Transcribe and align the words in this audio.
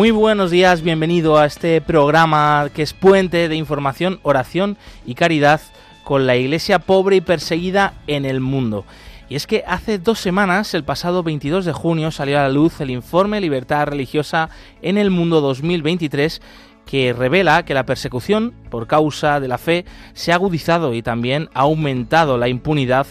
Muy 0.00 0.12
buenos 0.12 0.50
días, 0.50 0.80
bienvenido 0.80 1.36
a 1.36 1.44
este 1.44 1.82
programa 1.82 2.70
que 2.72 2.80
es 2.80 2.94
puente 2.94 3.50
de 3.50 3.56
información, 3.56 4.18
oración 4.22 4.78
y 5.04 5.14
caridad 5.14 5.60
con 6.04 6.26
la 6.26 6.36
iglesia 6.36 6.78
pobre 6.78 7.16
y 7.16 7.20
perseguida 7.20 7.92
en 8.06 8.24
el 8.24 8.40
mundo. 8.40 8.86
Y 9.28 9.34
es 9.34 9.46
que 9.46 9.62
hace 9.66 9.98
dos 9.98 10.18
semanas, 10.18 10.72
el 10.72 10.84
pasado 10.84 11.22
22 11.22 11.66
de 11.66 11.74
junio, 11.74 12.10
salió 12.12 12.38
a 12.38 12.44
la 12.44 12.48
luz 12.48 12.80
el 12.80 12.88
informe 12.88 13.42
Libertad 13.42 13.88
Religiosa 13.88 14.48
en 14.80 14.96
el 14.96 15.10
Mundo 15.10 15.42
2023 15.42 16.40
que 16.86 17.12
revela 17.12 17.66
que 17.66 17.74
la 17.74 17.84
persecución 17.84 18.54
por 18.70 18.86
causa 18.86 19.38
de 19.38 19.48
la 19.48 19.58
fe 19.58 19.84
se 20.14 20.32
ha 20.32 20.36
agudizado 20.36 20.94
y 20.94 21.02
también 21.02 21.50
ha 21.52 21.60
aumentado 21.60 22.38
la 22.38 22.48
impunidad 22.48 23.06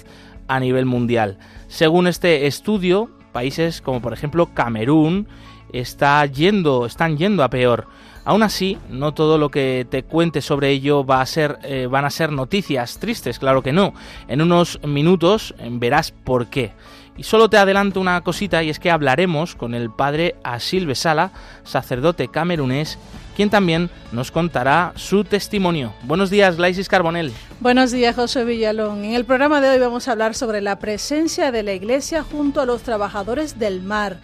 a 0.48 0.60
nivel 0.60 0.88
mundial. 0.88 1.38
Según 1.68 2.08
este 2.08 2.48
estudio, 2.48 3.12
países 3.32 3.80
como 3.80 4.02
por 4.02 4.12
ejemplo 4.12 4.56
Camerún, 4.56 5.28
está 5.74 6.26
yendo, 6.26 6.86
están 6.86 7.18
yendo 7.18 7.44
a 7.44 7.50
peor. 7.50 7.88
Aún 8.26 8.44
así, 8.44 8.78
no 8.90 9.14
todo 9.14 9.38
lo 9.38 9.50
que 9.50 9.88
te 9.90 10.04
cuente 10.04 10.42
sobre 10.42 10.70
ello 10.70 11.06
va 11.06 11.22
a 11.22 11.26
ser, 11.26 11.58
eh, 11.64 11.88
van 11.90 12.06
a 12.06 12.10
ser 12.10 12.32
noticias 12.32 13.00
tristes, 13.00 13.40
claro 13.40 13.64
que 13.64 13.74
no. 13.74 13.94
En 14.28 14.42
unos 14.42 14.80
minutos 14.84 15.56
eh, 15.58 15.68
verás 15.72 16.12
por 16.12 16.48
qué. 16.48 16.74
Y 17.18 17.24
solo 17.24 17.50
te 17.50 17.58
adelanto 17.58 18.00
una 18.00 18.22
cosita 18.22 18.64
y 18.64 18.70
es 18.70 18.80
que 18.80 18.92
hablaremos 18.92 19.56
con 19.56 19.74
el 19.74 19.90
padre 19.90 20.36
Asil 20.44 20.86
Besala, 20.86 21.32
sacerdote 21.64 22.30
camerunés, 22.30 22.98
quien 23.36 23.50
también 23.50 23.90
nos 24.12 24.32
contará 24.32 24.94
su 24.96 25.24
testimonio. 25.24 25.94
Buenos 26.04 26.30
días, 26.30 26.60
Laisis 26.60 26.88
Carbonel. 26.88 27.34
Buenos 27.60 27.92
días, 27.92 28.16
José 28.16 28.46
Villalón. 28.46 29.04
En 29.04 29.16
el 29.16 29.26
programa 29.26 29.60
de 29.60 29.70
hoy 29.70 29.80
vamos 29.80 30.08
a 30.08 30.12
hablar 30.12 30.36
sobre 30.36 30.62
la 30.62 30.80
presencia 30.80 31.52
de 31.52 31.64
la 31.64 31.74
Iglesia 31.74 32.24
junto 32.24 32.62
a 32.62 32.66
los 32.66 32.84
trabajadores 32.84 33.60
del 33.60 33.82
mar 33.82 34.20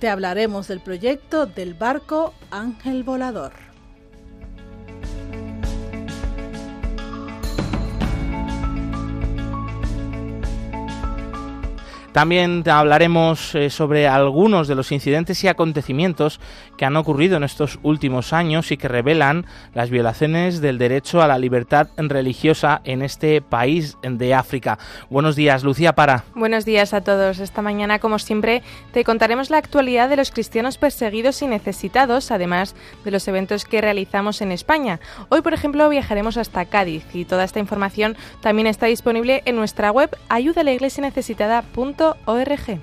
te 0.00 0.08
hablaremos 0.08 0.66
del 0.66 0.80
proyecto 0.80 1.44
del 1.44 1.74
barco 1.74 2.32
Ángel 2.50 3.04
Volador. 3.04 3.69
También 12.12 12.64
hablaremos 12.68 13.54
eh, 13.54 13.70
sobre 13.70 14.08
algunos 14.08 14.66
de 14.66 14.74
los 14.74 14.90
incidentes 14.90 15.44
y 15.44 15.48
acontecimientos 15.48 16.40
que 16.76 16.84
han 16.84 16.96
ocurrido 16.96 17.36
en 17.36 17.44
estos 17.44 17.78
últimos 17.84 18.32
años 18.32 18.72
y 18.72 18.76
que 18.76 18.88
revelan 18.88 19.46
las 19.74 19.90
violaciones 19.90 20.60
del 20.60 20.78
derecho 20.78 21.22
a 21.22 21.28
la 21.28 21.38
libertad 21.38 21.88
religiosa 21.96 22.80
en 22.84 23.02
este 23.02 23.40
país 23.42 23.96
de 24.02 24.34
África. 24.34 24.78
Buenos 25.08 25.36
días, 25.36 25.62
Lucía 25.62 25.94
Para. 25.94 26.24
Buenos 26.34 26.64
días 26.64 26.94
a 26.94 27.00
todos. 27.00 27.38
Esta 27.38 27.62
mañana, 27.62 28.00
como 28.00 28.18
siempre, 28.18 28.62
te 28.92 29.04
contaremos 29.04 29.50
la 29.50 29.58
actualidad 29.58 30.08
de 30.08 30.16
los 30.16 30.32
cristianos 30.32 30.78
perseguidos 30.78 31.40
y 31.42 31.46
necesitados, 31.46 32.32
además 32.32 32.74
de 33.04 33.12
los 33.12 33.28
eventos 33.28 33.64
que 33.64 33.80
realizamos 33.80 34.40
en 34.40 34.50
España. 34.50 34.98
Hoy, 35.28 35.42
por 35.42 35.54
ejemplo, 35.54 35.88
viajaremos 35.88 36.36
hasta 36.38 36.64
Cádiz 36.64 37.04
y 37.14 37.24
toda 37.24 37.44
esta 37.44 37.60
información 37.60 38.16
también 38.40 38.66
está 38.66 38.86
disponible 38.86 39.42
en 39.44 39.54
nuestra 39.54 39.92
web 39.92 40.10
ayudalaiglesianecesitada.com 40.28 41.99
org. 42.00 42.80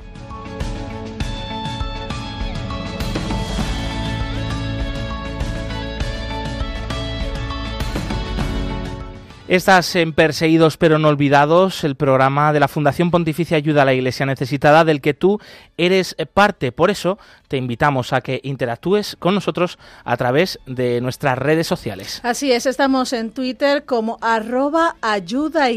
Estás 9.48 9.96
en 9.96 10.12
Perseguidos 10.12 10.76
pero 10.76 11.00
no 11.00 11.08
olvidados, 11.08 11.86
el 11.86 11.96
programa 11.96 12.52
de 12.52 12.60
la 12.60 12.68
Fundación 12.68 13.12
Pontificia 13.12 13.56
Ayuda 13.56 13.84
a 13.84 13.86
la 13.86 13.94
Iglesia 13.94 14.26
Necesitada 14.26 14.84
del 14.84 15.00
que 15.00 15.14
tú 15.14 15.40
eres 15.78 16.18
parte. 16.34 16.74
Por 16.74 16.92
eso 16.92 17.18
te 17.48 17.58
invitamos 17.58 18.14
a 18.14 18.22
que 18.22 18.40
interactúes 18.44 19.16
con 19.20 19.36
nosotros 19.36 19.78
a 20.04 20.18
través 20.18 20.60
de 20.66 21.02
nuestras 21.02 21.38
redes 21.38 21.68
sociales. 21.68 22.20
Así 22.24 22.52
es, 22.52 22.66
estamos 22.66 23.14
en 23.14 23.32
Twitter 23.32 23.86
como 23.86 24.18
arroba 24.22 24.96
ayuda 25.02 25.68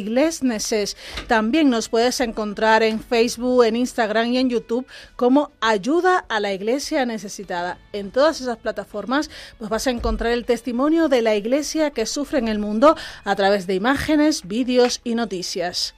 También 1.26 1.70
nos 1.70 1.88
puedes 1.88 2.20
encontrar 2.20 2.82
en 2.82 3.00
Facebook, 3.00 3.64
en 3.64 3.76
Instagram 3.76 4.28
y 4.28 4.38
en 4.38 4.50
YouTube 4.50 4.86
como 5.16 5.50
Ayuda 5.60 6.24
a 6.28 6.40
la 6.40 6.52
Iglesia 6.52 7.06
Necesitada. 7.06 7.78
En 7.92 8.10
todas 8.10 8.40
esas 8.40 8.56
plataformas 8.56 9.30
pues 9.58 9.70
vas 9.70 9.86
a 9.86 9.90
encontrar 9.90 10.32
el 10.32 10.44
testimonio 10.44 11.08
de 11.08 11.22
la 11.22 11.34
Iglesia 11.34 11.90
que 11.90 12.06
sufre 12.06 12.38
en 12.38 12.48
el 12.48 12.58
mundo 12.58 12.96
a 13.24 13.36
través 13.36 13.66
de 13.66 13.74
imágenes, 13.74 14.46
vídeos 14.46 15.00
y 15.04 15.14
noticias. 15.14 15.94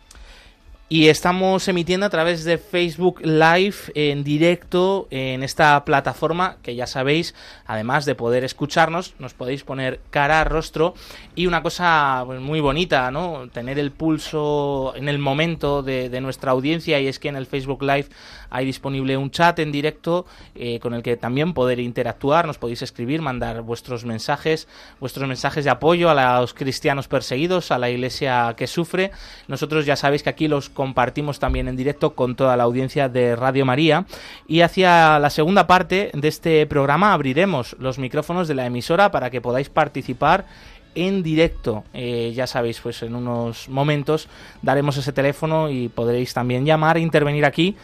Y 0.89 1.09
estamos 1.09 1.67
emitiendo 1.69 2.05
a 2.05 2.11
través 2.11 2.45
de 2.45 2.59
Facebook 2.59 3.23
Live 3.23 3.77
en 3.95 4.25
directo 4.25 5.09
en 5.11 5.43
esta 5.43 5.83
plataforma 5.87 6.59
que 6.63 6.75
ya 6.75 6.87
sabéis, 6.87 7.35
además 7.65 8.05
de 8.05 8.15
poder 8.15 8.45
escucharnos, 8.45 9.15
nos 9.19 9.33
podéis 9.33 9.65
poner 9.65 10.01
cara 10.11 10.45
rostro 10.45 10.93
y 11.35 11.47
una 11.47 11.63
cosa 11.63 12.25
pues, 12.27 12.41
muy 12.41 12.61
bonita, 12.61 13.11
¿no? 13.11 13.49
Tener 13.49 13.79
el 13.79 13.91
pulso 13.91 14.93
en 14.95 15.09
el 15.09 15.19
momento 15.19 15.83
de 15.83 16.21
nuestra 16.21 16.53
audiencia 16.53 17.01
y 17.01 17.07
es 17.07 17.19
que 17.19 17.29
en 17.29 17.37
el 17.37 17.47
Facebook 17.47 17.83
Live 17.83 18.09
hay 18.53 18.67
disponible 18.67 19.17
un 19.17 19.31
chat 19.31 19.59
en 19.59 19.73
directo 19.73 20.27
eh, 20.55 20.79
con 20.79 20.93
el 20.93 21.03
que 21.03 21.17
también 21.17 21.55
poder 21.55 21.81
interactuar, 21.81 22.47
nos 22.47 22.59
podéis 22.59 22.83
escribir, 22.83 23.23
mandar 23.23 23.63
vuestros 23.63 24.05
mensajes, 24.05 24.69
vuestros 25.01 25.27
mensajes 25.27 25.65
de 25.65 25.71
apoyo 25.71 26.11
a 26.11 26.41
los 26.41 26.53
cristianos 26.53 27.09
perseguidos, 27.09 27.71
a 27.71 27.79
la 27.79 27.89
iglesia 27.89 28.55
que 28.57 28.67
sufre. 28.67 29.11
Nosotros 29.49 29.87
ya 29.87 29.97
sabéis 29.97 30.23
que 30.23 30.31
aquí 30.31 30.49
los 30.49 30.69
compartimos 30.69 31.39
también 31.39 31.67
en 31.67 31.77
directo 31.77 32.15
con 32.15 32.37
toda 32.37 32.57
la 32.57 32.65
audiencia 32.65 33.09
de 33.09 33.35
Radio 33.37 33.65
María 33.65 34.05
y 34.47 34.61
hacia 34.61 35.19
la 35.19 35.31
segunda 35.31 35.67
parte 35.67 36.11
de 36.13 36.29
este 36.29 36.67
programa 36.67 37.15
abriremos 37.15 37.75
los 37.79 37.99
micrófonos 37.99 38.49
de 38.49 38.55
la 38.55 38.67
emisora 38.67 39.11
para 39.11 39.31
que 39.31 39.41
podáis 39.41 39.71
participar 39.71 40.45
en 40.95 41.23
directo. 41.23 41.85
Eh, 41.95 42.33
ya 42.35 42.47
sabéis, 42.47 42.81
pues 42.81 43.03
en 43.03 43.15
unos 43.15 43.69
momentos 43.69 44.29
daremos 44.61 44.97
ese 44.97 45.13
teléfono 45.13 45.71
y 45.71 45.89
podréis 45.89 46.35
también 46.35 46.65
llamar 46.67 46.97
e 46.97 47.01
intervenir 47.01 47.45
aquí 47.45 47.77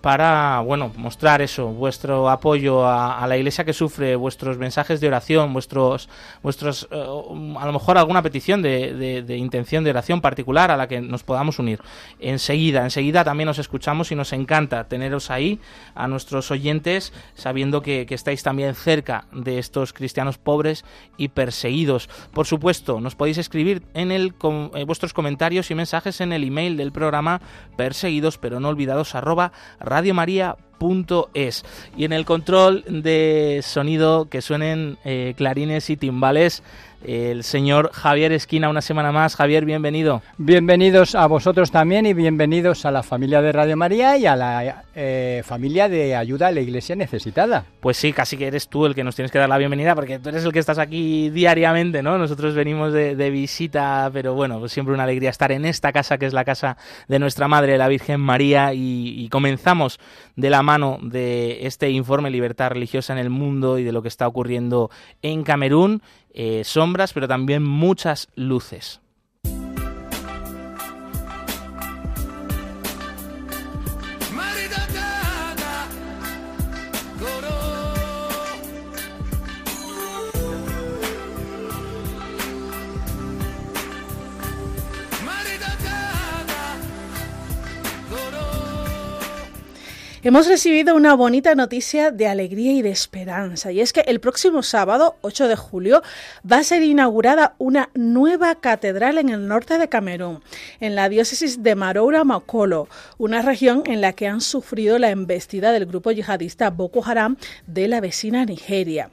para 0.00 0.60
bueno 0.60 0.92
mostrar 0.96 1.42
eso 1.42 1.66
vuestro 1.68 2.30
apoyo 2.30 2.86
a, 2.86 3.26
la 3.26 3.36
iglesia 3.36 3.64
que 3.64 3.72
sufre 3.72 4.16
vuestros 4.16 4.58
mensajes 4.58 5.00
de 5.00 5.08
oración 5.08 5.52
vuestros 5.52 6.08
vuestros 6.42 6.88
eh, 6.90 6.96
a 6.96 7.66
lo 7.66 7.72
mejor 7.72 7.98
alguna 7.98 8.22
petición 8.22 8.62
de, 8.62 9.22
de, 9.22 9.36
intención 9.36 9.84
de 9.84 9.90
oración 9.90 10.20
particular 10.20 10.70
a 10.70 10.76
la 10.76 10.86
que 10.88 11.00
nos 11.00 11.22
podamos 11.22 11.58
unir. 11.58 11.80
Enseguida 12.20 12.84
enseguida 12.84 13.24
también 13.24 13.48
os 13.48 13.58
escuchamos 13.58 14.12
y 14.12 14.14
nos 14.14 14.32
encanta 14.32 14.84
teneros 14.84 15.30
ahí 15.30 15.60
a 15.94 16.08
nuestros 16.08 16.50
oyentes 16.50 17.12
sabiendo 17.34 17.82
que, 17.82 18.06
estáis 18.08 18.42
también 18.42 18.74
cerca 18.74 19.26
de 19.32 19.58
estos 19.58 19.92
cristianos 19.92 20.38
pobres 20.38 20.84
y 21.18 21.28
perseguidos. 21.28 22.08
Por 22.32 22.46
supuesto 22.46 23.00
nos 23.00 23.14
podéis 23.14 23.38
escribir 23.38 23.82
en 23.94 24.10
el 24.10 24.34
eh, 24.74 24.84
vuestros 24.84 25.12
comentarios 25.12 25.70
y 25.70 25.74
mensajes 25.74 26.20
en 26.20 26.32
el 26.32 26.44
email 26.44 26.76
del 26.76 26.92
programa 26.92 27.40
perseguidos 27.76 28.38
pero 28.38 28.60
no 28.60 28.68
olvidados 28.68 29.14
arroba 29.14 29.52
radiomaria.es. 29.86 31.64
Y 31.96 32.04
en 32.04 32.12
el 32.12 32.24
control 32.24 32.84
de 32.86 33.60
sonido 33.62 34.28
que 34.28 34.42
suenen 34.42 34.98
eh, 35.04 35.34
clarines 35.36 35.88
y 35.88 35.96
timbales, 35.96 36.62
el 37.06 37.44
señor 37.44 37.90
Javier 37.92 38.32
Esquina 38.32 38.68
una 38.68 38.82
semana 38.82 39.12
más. 39.12 39.36
Javier, 39.36 39.64
bienvenido. 39.64 40.22
Bienvenidos 40.38 41.14
a 41.14 41.26
vosotros 41.26 41.70
también 41.70 42.04
y 42.04 42.14
bienvenidos 42.14 42.84
a 42.84 42.90
la 42.90 43.04
familia 43.04 43.40
de 43.40 43.52
Radio 43.52 43.76
María 43.76 44.16
y 44.16 44.26
a 44.26 44.34
la 44.34 44.84
eh, 44.94 45.42
familia 45.44 45.88
de 45.88 46.16
ayuda 46.16 46.48
a 46.48 46.50
la 46.50 46.60
iglesia 46.60 46.96
necesitada. 46.96 47.64
Pues 47.80 47.96
sí, 47.96 48.12
casi 48.12 48.36
que 48.36 48.48
eres 48.48 48.68
tú 48.68 48.86
el 48.86 48.94
que 48.94 49.04
nos 49.04 49.14
tienes 49.14 49.30
que 49.30 49.38
dar 49.38 49.48
la 49.48 49.58
bienvenida 49.58 49.94
porque 49.94 50.18
tú 50.18 50.30
eres 50.30 50.44
el 50.44 50.52
que 50.52 50.58
estás 50.58 50.78
aquí 50.78 51.30
diariamente, 51.30 52.02
¿no? 52.02 52.18
Nosotros 52.18 52.54
venimos 52.54 52.92
de, 52.92 53.30
visita, 53.30 54.10
pero 54.12 54.34
bueno, 54.34 54.58
pues 54.58 54.72
siempre 54.72 54.94
una 54.94 55.04
alegría 55.04 55.30
estar 55.30 55.52
en 55.52 55.64
esta 55.64 55.92
casa 55.92 56.18
que 56.18 56.26
es 56.26 56.32
la 56.32 56.44
casa 56.44 56.76
de 57.06 57.18
nuestra 57.18 57.46
Madre, 57.46 57.78
la 57.78 57.88
Virgen 57.88 58.20
María, 58.20 58.74
y, 58.74 59.14
y 59.20 59.28
comenzamos 59.28 60.00
de 60.34 60.50
la 60.50 60.62
mano 60.62 60.98
de 61.02 61.66
este 61.66 61.90
informe 61.90 62.30
Libertad 62.30 62.70
Religiosa 62.70 63.12
en 63.12 63.20
el 63.20 63.30
Mundo 63.30 63.78
y 63.78 63.84
de 63.84 63.92
lo 63.92 64.02
que 64.02 64.08
está 64.08 64.26
ocurriendo 64.26 64.90
en 65.22 65.44
Camerún 65.44 66.02
eh, 66.36 66.62
sombras, 66.64 67.12
pero 67.12 67.26
también 67.26 67.64
muchas 67.64 68.28
luces. 68.36 69.00
Hemos 90.26 90.48
recibido 90.48 90.96
una 90.96 91.14
bonita 91.14 91.54
noticia 91.54 92.10
de 92.10 92.26
alegría 92.26 92.72
y 92.72 92.82
de 92.82 92.90
esperanza, 92.90 93.70
y 93.70 93.80
es 93.80 93.92
que 93.92 94.00
el 94.00 94.18
próximo 94.18 94.64
sábado, 94.64 95.14
8 95.20 95.46
de 95.46 95.54
julio, 95.54 96.02
va 96.50 96.56
a 96.56 96.64
ser 96.64 96.82
inaugurada 96.82 97.54
una 97.58 97.90
nueva 97.94 98.56
catedral 98.56 99.18
en 99.18 99.28
el 99.28 99.46
norte 99.46 99.78
de 99.78 99.88
Camerún, 99.88 100.42
en 100.80 100.96
la 100.96 101.08
diócesis 101.08 101.62
de 101.62 101.76
Maroura 101.76 102.24
Makolo, 102.24 102.88
una 103.18 103.40
región 103.40 103.84
en 103.86 104.00
la 104.00 104.14
que 104.14 104.26
han 104.26 104.40
sufrido 104.40 104.98
la 104.98 105.10
embestida 105.10 105.70
del 105.70 105.86
grupo 105.86 106.10
yihadista 106.10 106.70
Boko 106.70 107.04
Haram 107.06 107.36
de 107.68 107.86
la 107.86 108.00
vecina 108.00 108.44
Nigeria. 108.44 109.10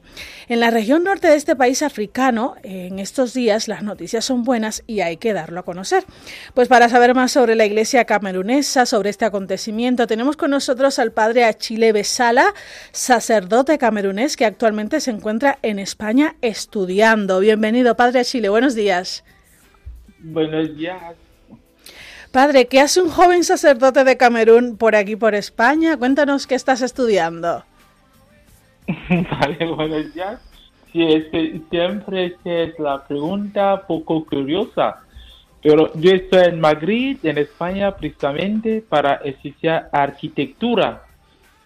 En 0.48 0.60
la 0.60 0.72
región 0.72 1.04
norte 1.04 1.28
de 1.28 1.36
este 1.36 1.56
país 1.56 1.84
africano, 1.84 2.56
en 2.64 2.98
estos 2.98 3.36
días 3.36 3.68
las 3.68 3.84
noticias 3.84 4.26
son 4.26 4.44
buenas 4.44 4.82
y 4.88 5.02
hay 5.02 5.18
que 5.18 5.34
darlo 5.34 5.60
a 5.60 5.64
conocer. 5.64 6.06
Pues 6.56 6.68
para 6.68 6.90
saber 6.90 7.14
más 7.14 7.32
sobre 7.32 7.56
la 7.56 7.68
iglesia 7.68 8.06
camerunesa, 8.06 8.88
sobre 8.88 9.12
este 9.12 9.26
acontecimiento, 9.26 10.08
tenemos 10.08 10.38
con 10.38 10.50
nosotros 10.50 11.03
al 11.04 11.12
padre 11.12 11.44
Achille 11.44 11.92
Besala, 11.92 12.54
sacerdote 12.92 13.78
camerunés 13.78 14.38
que 14.38 14.46
actualmente 14.46 15.02
se 15.02 15.12
encuentra 15.12 15.60
en 15.62 15.78
España 15.78 16.36
estudiando. 16.42 17.40
Bienvenido, 17.42 17.96
padre 17.96 18.22
Achille, 18.22 18.50
buenos 18.50 18.74
días. 18.74 19.24
Buenos 20.20 20.76
días. 20.76 21.16
Padre, 22.32 22.68
¿qué 22.68 22.80
hace 22.80 23.02
un 23.02 23.10
joven 23.10 23.44
sacerdote 23.44 24.04
de 24.04 24.18
Camerún 24.18 24.78
por 24.78 24.96
aquí, 24.96 25.16
por 25.16 25.36
España? 25.36 25.98
Cuéntanos 25.98 26.48
qué 26.48 26.56
estás 26.56 26.82
estudiando. 26.82 27.64
vale, 29.10 29.66
buenos 29.68 30.14
días. 30.14 30.40
Sí, 30.92 31.04
es 31.04 31.26
que 31.26 31.62
siempre 31.70 32.38
es 32.46 32.80
la 32.80 33.06
pregunta 33.06 33.86
poco 33.86 34.26
curiosa. 34.26 35.04
Pero 35.64 35.94
yo 35.94 36.12
estoy 36.12 36.44
en 36.50 36.60
Madrid, 36.60 37.18
en 37.24 37.38
España, 37.38 37.96
precisamente 37.96 38.84
para 38.88 39.16
estudiar 39.24 39.88
arquitectura. 39.94 41.04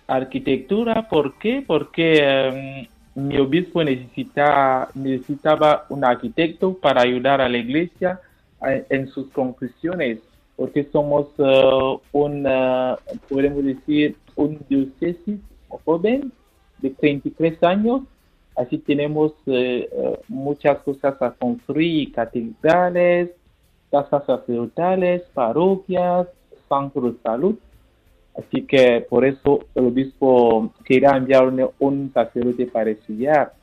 Arquitectura, 0.05 1.07
¿por 1.09 1.39
qué? 1.39 1.63
Porque 1.65 2.19
em, 2.19 2.87
mi 3.15 3.39
obispo 3.39 3.83
necesita, 3.83 4.89
necesitaba 4.93 5.87
un 5.89 6.05
arquitecto 6.05 6.75
para 6.75 7.01
ayudar 7.01 7.41
a 7.41 7.49
la 7.49 7.57
iglesia 7.57 8.21
eh, 8.67 8.85
en 8.91 9.07
sus 9.07 9.31
conclusiones, 9.31 10.19
porque 10.55 10.83
somos 10.91 11.27
uh, 11.39 11.99
un, 12.11 12.45
uh, 12.45 12.95
podemos 13.27 13.65
decir, 13.65 14.15
un 14.35 14.59
diócesis 14.69 15.39
joven 15.83 16.31
de 16.77 16.91
33 16.91 17.63
años, 17.63 18.01
así 18.55 18.77
tenemos 18.77 19.33
muchas 20.27 20.77
cosas 20.79 21.19
a 21.19 21.31
construir, 21.31 22.11
catedrales, 22.11 23.31
casas 23.91 24.25
sacerdotales, 24.25 25.23
parroquias, 25.33 26.27
centros 26.69 27.13
de 27.13 27.21
salud. 27.21 27.55
Así 28.37 28.63
que 28.63 29.05
por 29.09 29.25
eso 29.25 29.59
el 29.73 29.87
obispo 29.87 30.71
quería 30.85 31.11
enviar 31.11 31.51
un 31.79 32.11
sacerdote 32.13 32.67
para 32.67 32.91
estudiar. 32.91 33.53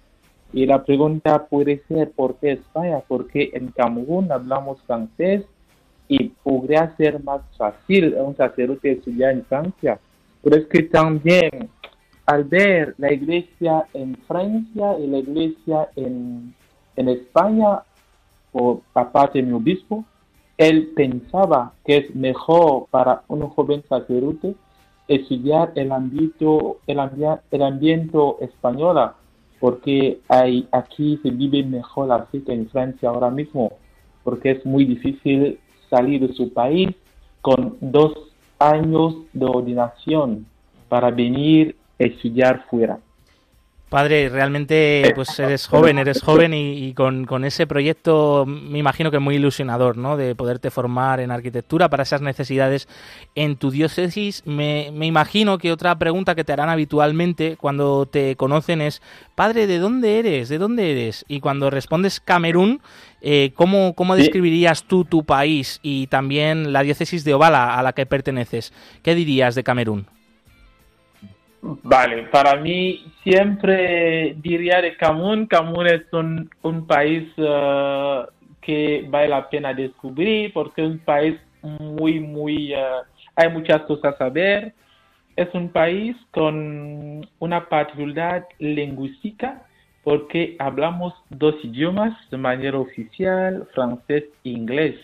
Y 0.53 0.67
la 0.67 0.85
pregunta 0.85 1.47
puede 1.47 1.83
ser, 1.89 2.11
¿por 2.11 2.37
qué 2.37 2.53
España? 2.53 3.01
Porque 3.07 3.51
en 3.55 3.69
Camerún 3.69 4.31
hablamos 4.33 4.81
francés 4.83 5.45
y 6.09 6.29
podría 6.29 6.95
ser 6.97 7.23
más 7.23 7.43
fácil 7.57 8.15
un 8.15 8.37
sacerdote 8.37 8.93
estudiar 8.93 9.33
en 9.33 9.45
Francia. 9.45 9.99
Pero 10.43 10.57
es 10.57 10.67
que 10.67 10.83
también 10.85 11.71
al 12.27 12.45
ver 12.45 12.95
la 12.99 13.13
iglesia 13.13 13.87
en 13.93 14.17
Francia 14.27 14.99
y 14.99 15.07
la 15.07 15.19
iglesia 15.19 15.89
en, 15.97 16.55
en 16.97 17.09
España, 17.09 17.83
por 18.51 18.81
aparte 18.95 19.41
de 19.41 19.47
mi 19.47 19.53
obispo, 19.53 20.05
él 20.57 20.93
pensaba 20.95 21.73
que 21.85 21.97
es 21.99 22.15
mejor 22.15 22.87
para 22.91 23.23
un 23.29 23.49
joven 23.49 23.83
sacerdote 23.89 24.55
estudiar 25.09 25.73
el 25.75 25.93
ámbito, 25.93 26.79
el, 26.87 26.99
el 27.51 27.63
ambiente 27.63 28.19
español, 28.41 29.11
porque 29.61 30.21
hay, 30.29 30.69
aquí 30.73 31.19
se 31.23 31.31
vive 31.31 31.63
mejor 31.63 32.09
la 32.09 32.27
que 32.31 32.53
en 32.53 32.69
Francia 32.69 33.09
ahora 33.09 33.31
mismo, 33.31 33.73
porque 34.23 34.53
es 34.53 34.67
muy 34.67 34.85
difícil 34.85 35.59
salir 35.91 36.27
de 36.27 36.35
su 36.35 36.53
país 36.53 36.91
con 37.41 37.77
dos 37.81 38.13
años 38.59 39.17
de 39.33 39.45
ordinación 39.45 40.47
para 40.89 41.11
venir 41.11 41.77
a 42.01 42.05
estudiar 42.05 42.65
fuera. 42.71 42.99
Padre, 43.95 44.29
realmente 44.29 45.13
pues 45.15 45.39
eres 45.39 45.69
joven, 45.69 46.01
eres 46.01 46.21
joven 46.21 46.53
y, 46.53 46.93
con, 46.95 47.45
ese 47.45 47.65
proyecto 47.69 48.45
me 48.45 48.81
imagino 48.81 49.13
que 49.13 49.19
es 49.19 49.23
muy 49.23 49.37
ilusionador, 49.37 49.97
¿no? 49.97 50.17
De 50.17 50.35
poderte 50.35 50.73
formar 50.73 51.21
en 51.21 51.31
arquitectura 51.31 51.89
para 51.89 52.03
esas 52.03 52.21
necesidades 52.21 52.89
en 53.37 53.55
tu 53.55 53.71
diócesis. 53.71 54.43
Me, 54.47 54.89
imagino 54.89 55.59
que 55.59 55.71
otra 55.71 55.97
pregunta 55.97 56.35
que 56.35 56.43
te 56.43 56.53
harán 56.53 56.71
habitualmente 56.71 57.57
cuando 57.57 58.07
te 58.07 58.35
conocen 58.35 58.81
es, 58.81 59.01
Padre, 59.37 59.69
¿de 59.69 59.79
dónde 59.79 60.19
eres? 60.19 60.49
¿De 60.49 60.59
dónde 60.59 60.91
eres? 60.91 61.25
Y 61.29 61.39
cuando 61.39 61.71
respondes 61.71 62.19
Camerún, 62.19 62.81
eh, 63.21 63.53
¿cómo, 63.55 63.95
¿cómo 63.95 64.17
describirías 64.17 64.83
tú 64.83 65.05
tu 65.05 65.23
país 65.23 65.79
y 65.85 66.09
también 66.09 66.73
la 66.73 66.83
diócesis 66.83 67.23
de 67.23 67.35
Ovala 67.35 67.79
a 67.79 67.83
la 67.85 67.93
que 67.93 68.07
perteneces? 68.07 68.73
¿Qué 69.05 69.15
dirías 69.15 69.55
de 69.55 69.63
Camerún? 69.63 70.09
Vale, 71.83 72.25
para 72.25 72.57
mí 72.57 73.11
siempre 73.23 74.37
diría 74.43 74.83
de 74.83 74.99
Camerún, 74.99 75.47
Camerún 75.47 75.87
es 75.87 76.03
un, 76.13 76.51
un 76.61 76.87
país 76.87 77.27
eh, 77.39 78.23
que 78.61 79.07
vale 79.09 79.29
la 79.29 79.49
pena 79.49 79.73
descubrir 79.73 80.53
porque 80.53 80.83
es 80.83 80.91
un 80.91 80.99
país 80.99 81.41
muy, 81.63 82.21
muy, 82.21 82.75
eh, 82.75 82.79
hay 83.35 83.49
muchas 83.49 83.81
cosas 83.83 84.15
a 84.21 84.29
ver. 84.29 84.75
Es 85.37 85.49
un 85.55 85.71
país 85.71 86.15
con 86.33 87.27
una 87.39 87.67
particularidad 87.67 88.47
lingüística 88.59 89.63
porque 90.03 90.57
hablamos 90.59 91.15
dos 91.31 91.55
idiomas 91.65 92.13
de 92.31 92.37
manera 92.37 92.79
oficial, 92.79 93.67
francés 93.75 94.25
e 94.45 94.51
inglés. 94.51 94.97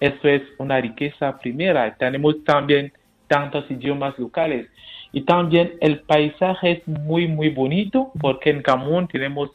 Eso 0.00 0.26
es 0.26 0.42
una 0.58 0.80
riqueza 0.80 1.38
primera. 1.38 1.94
Tenemos 1.94 2.42
también 2.42 2.92
tantos 3.28 3.70
idiomas 3.70 4.18
locales. 4.18 4.68
Y 5.14 5.20
también 5.22 5.74
el 5.80 6.00
paisaje 6.00 6.72
es 6.72 6.88
muy, 6.88 7.28
muy 7.28 7.48
bonito 7.48 8.10
porque 8.20 8.50
en 8.50 8.62
Camerún 8.62 9.06
tenemos 9.06 9.48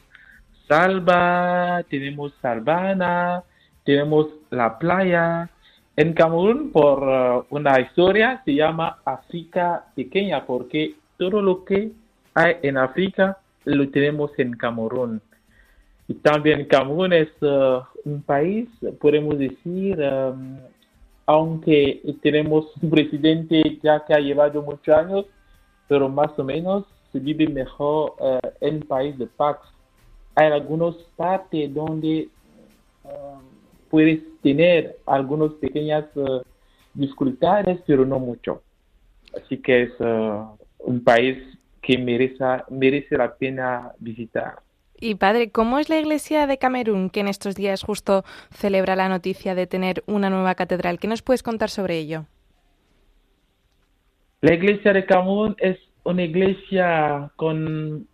salva, 0.70 1.84
tenemos 1.90 2.32
sabana, 2.42 3.44
tenemos 3.84 4.28
la 4.52 4.80
playa. 4.80 5.50
En 5.98 6.14
Camerún, 6.14 6.72
por 6.72 7.04
uh, 7.04 7.46
una 7.50 7.78
historia, 7.82 8.42
se 8.46 8.56
llama 8.56 9.00
África 9.04 9.84
pequeña 9.98 10.46
porque 10.46 10.96
todo 11.18 11.42
lo 11.42 11.66
que 11.66 11.92
hay 12.36 12.56
en 12.62 12.78
África 12.78 13.38
lo 13.66 13.90
tenemos 13.90 14.32
en 14.40 14.54
Camerún. 14.54 15.22
Y 16.08 16.14
también 16.14 16.68
Camerún 16.68 17.12
es 17.12 17.30
uh, 17.42 17.82
un 18.06 18.22
país, 18.22 18.70
podemos 19.02 19.38
decir, 19.38 20.00
um, 20.00 20.58
aunque 21.26 22.02
tenemos 22.22 22.66
un 22.82 22.90
presidente 22.90 23.78
ya 23.84 24.06
que 24.06 24.14
ha 24.14 24.20
llevado 24.20 24.62
muchos 24.62 24.96
años, 24.96 25.26
pero 25.90 26.08
más 26.08 26.38
o 26.38 26.44
menos 26.46 26.86
se 27.12 27.20
vive 27.20 27.48
mejor 27.48 28.14
uh, 28.20 28.40
en 28.62 28.80
país 28.82 29.18
de 29.18 29.26
paz. 29.26 29.58
Hay 30.36 30.52
algunas 30.52 30.96
partes 31.18 31.74
donde 31.74 32.30
uh, 33.04 33.10
puedes 33.90 34.22
tener 34.42 34.98
algunas 35.08 35.52
pequeñas 35.54 36.06
uh, 36.16 36.42
dificultades, 36.94 37.82
pero 37.86 38.06
no 38.06 38.20
mucho. 38.20 38.62
Así 39.36 39.58
que 39.58 39.84
es 39.84 39.92
un 40.80 41.04
país 41.04 41.38
que 41.82 41.98
merece, 41.98 42.44
merece 42.70 43.18
la 43.18 43.36
pena 43.36 43.92
visitar. 44.00 44.60
Y 45.00 45.16
padre, 45.16 45.52
¿cómo 45.52 45.78
es 45.80 45.88
la 45.88 46.00
iglesia 46.00 46.48
de 46.48 46.58
Camerún 46.58 47.10
que 47.10 47.20
en 47.20 47.28
estos 47.28 47.56
días 47.56 47.84
justo 47.84 48.24
celebra 48.52 48.96
la 48.96 49.08
noticia 49.08 49.56
de 49.56 49.68
tener 49.68 50.04
una 50.08 50.30
nueva 50.30 50.56
catedral? 50.56 51.00
¿Qué 51.00 51.08
nos 51.08 51.22
puedes 51.22 51.44
contar 51.44 51.70
sobre 51.70 52.00
ello? 52.00 52.26
La 54.42 54.54
iglesia 54.54 54.94
de 54.94 55.06
Camerún 55.06 55.56
es 55.60 55.78
una 56.04 56.24
iglesia 56.24 57.30
con 57.36 58.08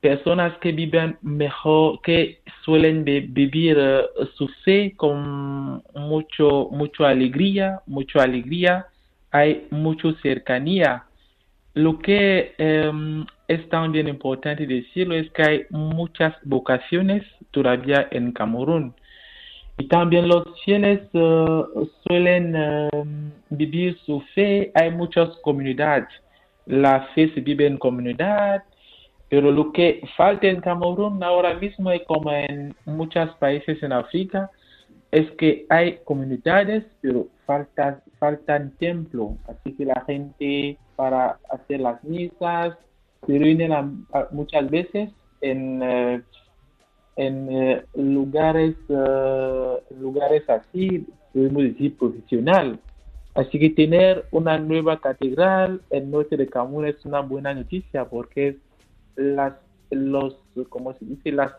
personas 0.00 0.56
que 0.58 0.72
viven 0.72 1.16
mejor, 1.22 2.00
que 2.02 2.42
suelen 2.64 3.04
vivir 3.04 3.78
eh, 3.78 4.02
su 4.34 4.48
fe 4.64 4.92
con 4.96 5.82
mucho, 5.94 6.68
mucha 6.70 7.08
alegría, 7.08 7.80
mucha 7.86 8.22
alegría, 8.22 8.86
hay 9.30 9.66
mucha 9.70 10.12
cercanía. 10.22 11.04
Lo 11.74 11.98
que 11.98 12.54
em, 12.58 13.24
es 13.48 13.66
también 13.70 14.08
importante 14.08 14.66
decirlo 14.66 15.14
es 15.14 15.30
que 15.30 15.42
hay 15.42 15.66
muchas 15.70 16.34
vocaciones 16.44 17.22
todavía 17.50 18.08
en 18.10 18.32
Camerún. 18.32 18.94
Y 19.78 19.88
también 19.88 20.28
los 20.28 20.44
fieles 20.64 21.00
eh, 21.12 21.62
suelen 22.06 22.54
em, 22.54 23.32
vivir 23.50 23.98
su 24.04 24.20
fe, 24.34 24.70
hay 24.74 24.90
muchas 24.90 25.30
comunidades. 25.42 26.08
La 26.66 27.08
fe 27.14 27.32
se 27.34 27.40
vive 27.40 27.66
en 27.66 27.78
comunidad, 27.78 28.62
pero 29.28 29.50
lo 29.50 29.72
que 29.72 30.02
falta 30.16 30.46
en 30.46 30.60
Camerún 30.60 31.22
ahora 31.22 31.54
mismo 31.54 31.92
y 31.92 32.04
como 32.04 32.30
en 32.32 32.74
muchos 32.84 33.30
países 33.36 33.82
en 33.82 33.92
África 33.92 34.50
es 35.10 35.30
que 35.32 35.66
hay 35.68 35.98
comunidades, 36.04 36.84
pero 37.00 37.28
faltan, 37.46 38.02
faltan 38.18 38.72
templos, 38.78 39.32
así 39.46 39.74
que 39.74 39.84
la 39.84 40.02
gente 40.06 40.78
para 40.96 41.38
hacer 41.50 41.80
las 41.80 42.02
misas, 42.04 42.76
se 43.26 43.38
reúnen 43.38 44.06
muchas 44.32 44.70
veces 44.70 45.10
en, 45.40 45.82
eh, 45.82 46.22
en 47.16 47.48
eh, 47.50 47.84
lugares, 47.94 48.74
eh, 48.88 49.76
lugares 50.00 50.48
así, 50.48 51.06
podemos 51.32 51.62
decir, 51.62 51.96
profesional. 51.96 52.78
Así 53.34 53.58
que 53.58 53.70
tener 53.70 54.26
una 54.30 54.58
nueva 54.58 55.00
catedral 55.00 55.80
en 55.90 56.10
norte 56.10 56.36
de 56.36 56.46
Camerún 56.46 56.86
es 56.86 57.04
una 57.04 57.20
buena 57.20 57.54
noticia 57.54 58.04
porque 58.04 58.58
las, 59.16 59.54
los, 59.90 60.36
como 60.68 60.92
se 60.94 61.04
dice, 61.06 61.32
las, 61.32 61.52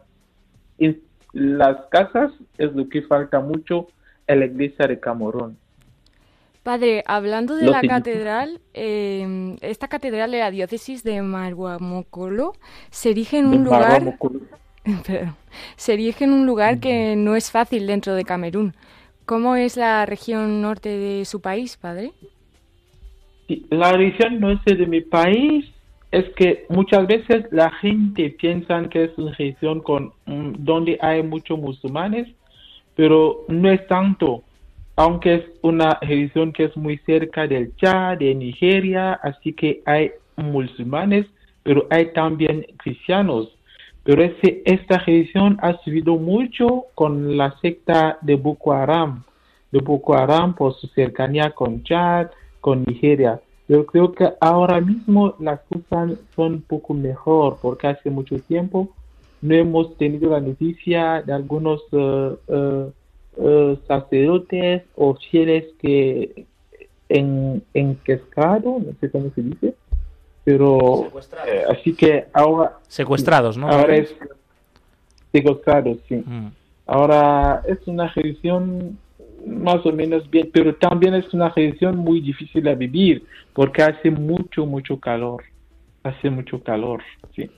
las 1.34 1.86
casas 1.88 2.32
es 2.58 2.74
lo 2.74 2.88
que 2.90 3.02
falta 3.02 3.40
mucho 3.40 3.88
en 4.28 4.40
la 4.40 4.46
iglesia 4.46 4.86
de 4.88 5.00
Camerún. 5.00 5.58
Padre, 6.64 7.04
hablando 7.06 7.56
de 7.56 7.66
la 7.66 7.82
catedral, 7.82 8.62
em, 8.74 9.58
esta 9.60 9.90
catedral 9.90 10.32
de 10.32 10.40
la 10.40 10.50
diócesis 10.50 11.04
de 11.04 11.22
Marguamocolo 11.22 12.54
se 12.90 13.10
erige 13.12 13.40
en 13.40 13.48
un 13.48 13.66
lugar, 13.66 14.18
se 15.76 15.94
erige 15.94 16.26
en 16.26 16.34
un 16.34 16.46
lugar 16.46 16.80
que 16.80 17.16
no 17.16 17.36
es 17.36 17.52
fácil 17.52 17.88
dentro 17.88 18.16
de 18.16 18.24
Camerún. 18.24 18.74
¿Cómo 19.26 19.56
es 19.56 19.78
la 19.78 20.06
región 20.06 20.62
norte 20.62 20.90
de 20.90 21.26
su 21.26 21.42
país, 21.42 21.78
padre? 21.78 22.12
la 23.70 23.92
región 23.92 24.40
norte 24.40 24.74
de 24.74 24.88
mi 24.88 25.02
país 25.02 25.66
es 26.12 26.26
que 26.36 26.66
muchas 26.70 27.06
veces 27.08 27.46
la 27.52 27.70
gente 27.72 28.30
piensa 28.32 28.82
que 28.90 29.06
es 29.06 29.18
una 29.18 29.34
región 29.34 29.82
con 29.82 30.14
mm, 30.26 30.54
donde 30.60 30.98
hay 31.02 31.22
muchos 31.24 31.60
musulmanes, 31.60 32.28
pero 32.96 33.46
no 33.48 33.70
es 33.70 33.86
tanto 33.88 34.44
aunque 34.96 35.36
es 35.36 35.44
una 35.62 35.98
región 36.02 36.54
que 36.54 36.66
es 36.66 36.78
muy 36.78 36.98
cerca 37.00 37.48
del 37.48 37.76
Chad, 37.78 38.20
de 38.20 38.36
Nigeria, 38.36 39.14
así 39.14 39.54
que 39.54 39.82
hay 39.86 40.12
musulmanes, 40.36 41.26
pero 41.64 41.88
hay 41.90 42.14
también 42.14 42.66
cristianos. 42.78 43.50
Pero 44.04 44.24
ese, 44.24 44.62
esta 44.66 44.98
región 44.98 45.58
ha 45.62 45.78
subido 45.84 46.16
mucho 46.18 46.86
con 46.94 47.38
la 47.38 47.58
secta 47.62 48.18
de 48.22 48.36
Boko 48.36 48.74
Haram, 48.74 49.24
de 49.72 49.80
Boko 49.80 50.14
Haram 50.14 50.56
por 50.56 50.74
su 50.76 50.88
cercanía 50.88 51.52
con 51.52 51.84
Chad, 51.84 52.28
con 52.60 52.84
Nigeria. 52.84 53.42
Yo 53.68 53.86
creo 53.86 54.12
que 54.12 54.30
ahora 54.42 54.82
mismo 54.82 55.36
las 55.40 55.62
cosas 55.62 56.20
son 56.36 56.54
un 56.54 56.62
poco 56.62 56.94
mejor 56.94 57.58
porque 57.62 57.88
hace 57.88 58.10
mucho 58.10 58.38
tiempo 58.40 58.90
no 59.42 59.56
hemos 59.56 59.98
tenido 59.98 60.32
la 60.32 60.42
noticia 60.42 61.22
de 61.22 61.34
algunos 61.34 61.82
uh, 61.92 62.38
uh, 63.38 63.78
sacerdotes 63.88 64.84
o 64.96 65.16
fieles 65.16 65.66
que 65.82 66.46
en, 67.10 67.64
en 67.74 67.98
no 68.06 68.82
sé 69.00 69.12
cómo 69.12 69.32
se 69.36 69.42
dice, 69.42 69.76
pero 70.44 71.12
eh, 71.48 71.64
así 71.70 71.94
que 71.94 72.26
ahora 72.34 72.78
secuestrados, 72.88 73.58
¿no? 73.58 73.70
Ahora 73.70 73.96
es 73.96 74.14
secuestrados, 75.32 75.98
sí. 76.08 76.16
Mm. 76.16 76.48
Ahora 76.86 77.64
es 77.68 77.80
una 77.88 78.08
región 78.10 78.98
más 79.46 79.86
o 79.86 79.92
menos 79.92 80.30
bien, 80.30 80.50
pero 80.54 80.76
también 80.76 81.14
es 81.16 81.34
una 81.34 81.50
región 81.50 81.98
muy 81.98 82.22
difícil 82.22 82.64
de 82.64 82.76
vivir 82.76 83.24
porque 83.54 83.84
hace 83.84 84.12
mucho, 84.12 84.66
mucho 84.66 85.00
calor. 85.00 85.44
Hace 86.04 86.30
mucho 86.30 86.62
calor, 86.62 87.02
sí. 87.36 87.50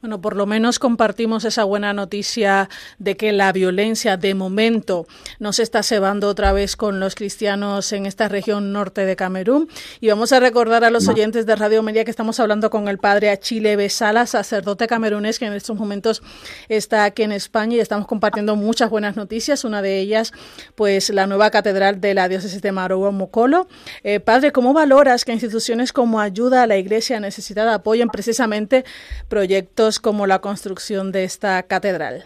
Bueno, 0.00 0.20
por 0.20 0.36
lo 0.36 0.46
menos 0.46 0.78
compartimos 0.78 1.44
esa 1.44 1.64
buena 1.64 1.92
noticia 1.92 2.70
de 3.00 3.16
que 3.16 3.32
la 3.32 3.50
violencia 3.50 4.16
de 4.16 4.32
momento 4.36 5.08
no 5.40 5.52
se 5.52 5.64
está 5.64 5.82
cebando 5.82 6.28
otra 6.28 6.52
vez 6.52 6.76
con 6.76 7.00
los 7.00 7.16
cristianos 7.16 7.92
en 7.92 8.06
esta 8.06 8.28
región 8.28 8.72
norte 8.72 9.04
de 9.04 9.16
Camerún. 9.16 9.68
Y 10.00 10.06
vamos 10.06 10.30
a 10.32 10.38
recordar 10.38 10.84
a 10.84 10.90
los 10.90 11.08
oyentes 11.08 11.46
de 11.46 11.56
Radio 11.56 11.82
Media 11.82 12.04
que 12.04 12.12
estamos 12.12 12.38
hablando 12.38 12.70
con 12.70 12.86
el 12.86 12.98
padre 12.98 13.30
Achille 13.30 13.74
Besala, 13.74 14.26
sacerdote 14.26 14.86
camerunés 14.86 15.40
que 15.40 15.46
en 15.46 15.52
estos 15.54 15.76
momentos 15.76 16.22
está 16.68 17.02
aquí 17.02 17.24
en 17.24 17.32
España 17.32 17.74
y 17.74 17.80
estamos 17.80 18.06
compartiendo 18.06 18.54
muchas 18.54 18.90
buenas 18.90 19.16
noticias. 19.16 19.64
Una 19.64 19.82
de 19.82 19.98
ellas, 19.98 20.32
pues 20.76 21.10
la 21.10 21.26
nueva 21.26 21.50
catedral 21.50 22.00
de 22.00 22.14
la 22.14 22.28
diócesis 22.28 22.62
de 22.62 22.70
Maroua 22.70 23.10
Mocolo. 23.10 23.66
Eh, 24.04 24.20
padre, 24.20 24.52
¿cómo 24.52 24.72
valoras 24.72 25.24
que 25.24 25.32
instituciones 25.32 25.92
como 25.92 26.20
Ayuda 26.20 26.62
a 26.62 26.66
la 26.68 26.76
Iglesia 26.76 27.18
Necesitada 27.18 27.74
apoyen 27.74 28.10
precisamente 28.10 28.84
proyectos 29.28 29.87
como 29.96 30.26
la 30.26 30.40
construcción 30.40 31.10
de 31.12 31.24
esta 31.24 31.62
catedral. 31.62 32.24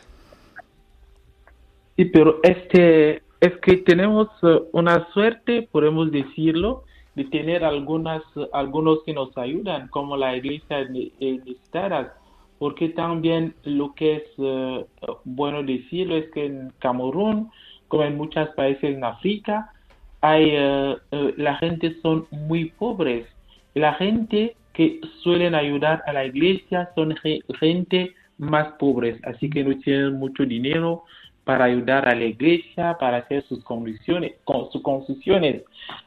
Sí, 1.96 2.06
pero 2.06 2.40
este 2.42 3.22
es 3.40 3.56
que 3.62 3.76
tenemos 3.78 4.28
eh, 4.42 4.60
una 4.72 5.08
suerte, 5.12 5.68
podemos 5.70 6.10
decirlo, 6.10 6.84
de 7.14 7.24
tener 7.24 7.64
algunas 7.64 8.22
algunos 8.52 9.02
que 9.04 9.12
nos 9.12 9.36
ayudan, 9.36 9.88
como 9.88 10.16
la 10.16 10.36
iglesia 10.36 10.84
de 10.84 11.12
necesitadas, 11.20 12.08
porque 12.58 12.88
también 12.88 13.54
lo 13.64 13.94
que 13.94 14.16
es 14.16 14.22
eh, 14.38 14.86
bueno 15.24 15.62
decirlo 15.62 16.16
es 16.16 16.30
que 16.30 16.46
en 16.46 16.72
Camerún, 16.78 17.50
como 17.88 18.04
en 18.04 18.16
muchos 18.16 18.48
países 18.50 18.84
en 18.84 19.04
África, 19.04 19.72
hay 20.20 20.52
eh, 20.52 20.96
la 21.36 21.56
gente 21.56 21.96
son 22.00 22.26
muy 22.30 22.70
pobres. 22.70 23.26
La 23.74 23.94
gente 23.94 24.56
que 24.72 25.00
suelen 25.22 25.54
ayudar 25.54 26.02
a 26.06 26.12
la 26.12 26.24
iglesia 26.24 26.90
son 26.94 27.14
gente 27.58 28.14
más 28.38 28.72
pobres, 28.78 29.20
así 29.24 29.48
que 29.50 29.62
no 29.64 29.76
tienen 29.78 30.14
mucho 30.14 30.44
dinero 30.44 31.04
para 31.44 31.64
ayudar 31.64 32.08
a 32.08 32.14
la 32.14 32.24
iglesia, 32.24 32.96
para 32.98 33.18
hacer 33.18 33.42
sus 33.44 33.62
condiciones, 33.64 34.34
sus 34.70 34.82
construcciones. 34.82 35.62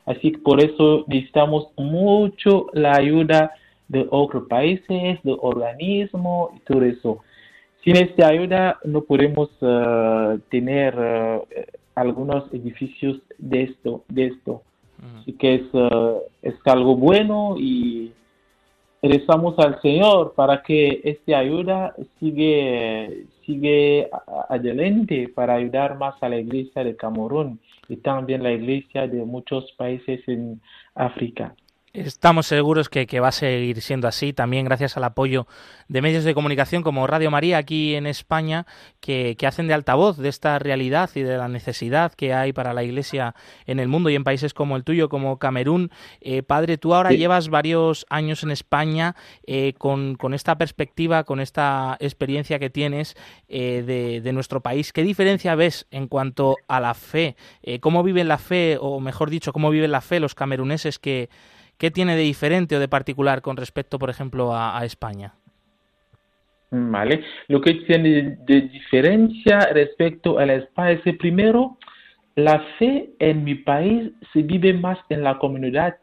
Así 0.05 0.31
que 0.31 0.37
por 0.37 0.63
eso 0.63 1.05
necesitamos 1.07 1.67
mucho 1.77 2.67
la 2.73 2.95
ayuda 2.95 3.51
de 3.87 4.07
otros 4.09 4.47
países, 4.47 5.19
de 5.23 5.35
organismos 5.39 6.51
y 6.55 6.59
todo 6.61 6.83
eso. 6.83 7.19
Sin 7.83 7.97
esta 7.97 8.29
ayuda 8.29 8.79
no 8.83 9.01
podemos 9.01 9.49
eh, 9.61 10.39
tener 10.49 10.95
eh, 10.97 11.67
algunos 11.95 12.51
edificios 12.53 13.19
de 13.37 13.63
esto, 13.63 14.03
de 14.07 14.27
esto. 14.27 14.61
Así 15.21 15.33
que 15.33 15.55
es, 15.55 15.73
uh, 15.73 16.21
es 16.41 16.55
algo 16.65 16.95
bueno 16.95 17.57
y 17.59 18.11
rezamos 19.07 19.57
al 19.59 19.81
Señor 19.81 20.33
para 20.35 20.63
que 20.63 21.01
esta 21.03 21.39
ayuda 21.39 21.95
sigue, 22.19 23.25
sigue 23.45 24.09
adelante 24.49 25.29
para 25.33 25.55
ayudar 25.55 25.97
más 25.97 26.15
a 26.21 26.29
la 26.29 26.37
iglesia 26.37 26.83
de 26.83 26.95
Camerún 26.95 27.59
y 27.87 27.97
también 27.97 28.43
la 28.43 28.51
iglesia 28.51 29.07
de 29.07 29.23
muchos 29.25 29.71
países 29.73 30.21
en 30.27 30.61
África. 30.95 31.55
Estamos 31.95 32.47
seguros 32.47 32.89
que, 32.89 33.19
va 33.21 33.29
a 33.29 33.31
seguir 33.31 33.81
siendo 33.81 34.09
así, 34.09 34.33
también 34.33 34.65
gracias 34.65 34.97
al 34.97 35.05
apoyo 35.05 35.47
de 35.87 36.01
medios 36.01 36.25
de 36.25 36.33
comunicación 36.33 36.83
como 36.83 37.07
Radio 37.07 37.31
María 37.31 37.57
aquí 37.57 37.95
en 37.95 38.05
España, 38.05 38.65
que, 38.99 39.37
hacen 39.47 39.67
de 39.67 39.75
altavoz 39.75 40.17
de 40.17 40.27
esta 40.27 40.59
realidad 40.59 41.09
y 41.15 41.21
de 41.21 41.37
la 41.37 41.47
necesidad 41.47 42.11
que 42.11 42.33
hay 42.33 42.51
para 42.51 42.73
la 42.73 42.83
Iglesia 42.83 43.33
en 43.65 43.79
el 43.79 43.87
mundo 43.87 44.09
y 44.09 44.15
en 44.15 44.25
países 44.25 44.53
como 44.53 44.75
el 44.75 44.83
tuyo, 44.83 45.07
como 45.07 45.39
Camerún. 45.39 45.89
Eh, 46.19 46.43
padre, 46.43 46.77
tú 46.77 46.93
ahora 46.93 47.11
llevas 47.11 47.47
varios 47.47 48.05
años 48.09 48.43
en 48.43 48.51
España 48.51 49.15
eh, 49.47 49.73
con, 49.77 50.17
esta 50.33 50.57
perspectiva, 50.57 51.23
con 51.23 51.39
esta 51.39 51.95
experiencia 52.01 52.59
que 52.59 52.69
tienes 52.69 53.15
eh, 53.47 53.83
de, 53.87 54.19
de, 54.19 54.33
nuestro 54.33 54.59
país. 54.59 54.91
¿Qué 54.91 55.03
diferencia 55.03 55.55
ves 55.55 55.87
en 55.91 56.09
cuanto 56.09 56.57
a 56.67 56.81
la 56.81 56.93
fe? 56.93 57.37
¿Cómo 57.79 58.03
viven 58.03 58.27
la 58.27 58.37
fe, 58.37 58.77
o 58.81 58.99
mejor 58.99 59.29
dicho, 59.29 59.53
cómo 59.53 59.69
viven 59.69 59.91
la 59.91 60.01
fe 60.01 60.19
los 60.19 60.35
cameruneses 60.35 60.99
que 60.99 61.29
¿Qué 61.77 61.91
tiene 61.91 62.15
de 62.15 62.21
diferente 62.21 62.75
o 62.75 62.79
de 62.79 62.87
particular 62.87 63.41
con 63.41 63.57
respecto, 63.57 63.99
por 63.99 64.09
ejemplo, 64.09 64.55
a, 64.55 64.83
España? 64.85 65.33
Vale, 66.71 67.23
lo 67.47 67.61
que 67.61 67.73
tiene 67.85 68.37
de 68.45 68.61
diferencia 68.61 69.59
respecto 69.73 70.39
a 70.39 70.45
España 70.45 70.91
es 70.91 71.01
que 71.01 71.13
primero, 71.13 71.77
la 72.35 72.59
fe 72.79 73.09
en 73.19 73.43
mi 73.43 73.55
país 73.55 74.11
se 74.33 74.41
vive 74.41 74.73
más 74.73 74.97
en 75.09 75.23
la 75.23 75.37
comunidad. 75.37 75.97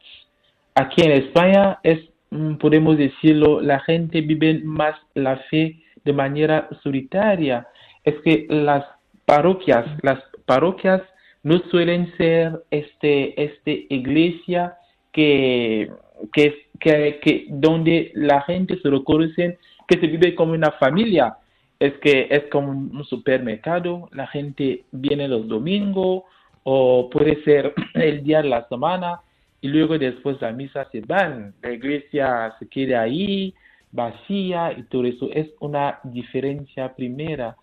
Aquí 0.75 1.02
en 1.02 1.12
España 1.12 1.79
es, 1.83 2.00
mm, 2.31 2.55
podemos 2.55 2.97
decirlo, 2.97 3.61
la 3.61 3.81
gente 3.81 4.21
vive 4.21 4.61
más 4.64 4.95
la 5.14 5.37
fe 5.50 5.83
de 6.05 6.12
manera 6.12 6.69
solitaria. 6.83 7.67
Es 8.05 8.14
que 8.25 8.47
las 8.49 8.85
parroquias, 9.25 9.87
las 10.02 10.21
parroquias 10.47 11.02
no 11.43 11.59
suelen 11.71 12.14
ser 12.17 12.62
este, 12.71 13.43
este 13.43 13.87
iglesia 13.91 14.76
que, 15.12 15.90
que, 16.33 16.66
que, 16.81 17.21
que 17.23 17.47
donde 17.49 18.12
la 18.14 18.42
gente 18.42 18.78
se 18.81 18.90
reconoce 18.90 19.59
que 19.87 19.99
se 19.99 20.07
vive 20.07 20.35
como 20.35 20.52
una 20.52 20.73
familia. 20.73 21.37
Es 21.78 21.95
que 21.95 22.28
es 22.31 22.45
como 22.50 22.71
un 22.71 23.04
supermercado, 23.04 24.09
la 24.12 24.26
gente 24.28 24.85
viene 24.92 25.26
los 25.26 25.49
domingos 25.49 26.23
o 26.62 27.11
puede 27.11 27.42
ser 27.42 27.75
el 27.95 28.23
día 28.23 28.40
de 28.42 28.49
la 28.49 28.69
semana 28.69 29.21
y 29.61 29.69
luego 29.69 29.99
después 29.99 30.40
la 30.40 30.52
misa 30.52 30.88
se 30.90 31.00
van, 31.00 31.54
la 31.62 31.73
iglesia 31.73 32.54
se 32.59 32.69
queda 32.69 33.02
ahí 33.02 33.54
vacía 33.92 34.73
y 34.76 34.85
todo 34.85 35.04
eso 35.04 35.28
es 35.33 35.49
una 35.61 35.99
diferencia 36.04 36.95
primera. 36.95 37.57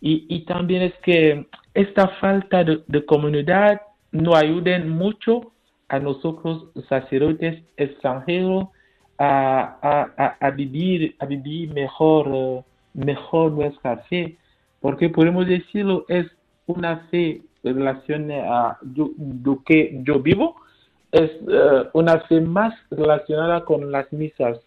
Y, 0.00 0.26
y 0.28 0.44
también 0.44 0.82
es 0.82 0.94
que 1.02 1.46
esta 1.72 2.08
falta 2.20 2.64
de, 2.64 2.82
de 2.86 3.04
comunidad 3.04 3.80
no 4.10 4.34
ayuda 4.34 4.78
mucho 4.80 5.52
a 5.88 5.98
nosotros 5.98 6.66
sacerdotes 6.88 7.62
extranjeros 7.76 8.68
a, 9.18 10.36
a, 10.40 10.50
vivir, 10.50 11.16
a 11.18 11.26
vivir 11.26 11.72
mejor, 11.72 12.28
eh, 12.32 12.62
mejor 12.94 13.52
nuestra 13.52 13.98
fe, 14.08 14.36
porque 14.80 15.08
podemos 15.08 15.46
decirlo, 15.46 16.04
es 16.08 16.26
una 16.66 16.98
fe 17.10 17.42
relación 17.64 18.30
a 18.30 18.78
lo 18.82 19.62
que 19.64 20.00
yo 20.04 20.20
vivo, 20.20 20.56
es 21.12 21.30
eh, 21.30 21.88
una 21.94 22.20
fe 22.20 22.40
más 22.40 22.74
relacionada 22.90 23.64
con 23.64 23.90
las 23.90 24.12
misas, 24.12 24.58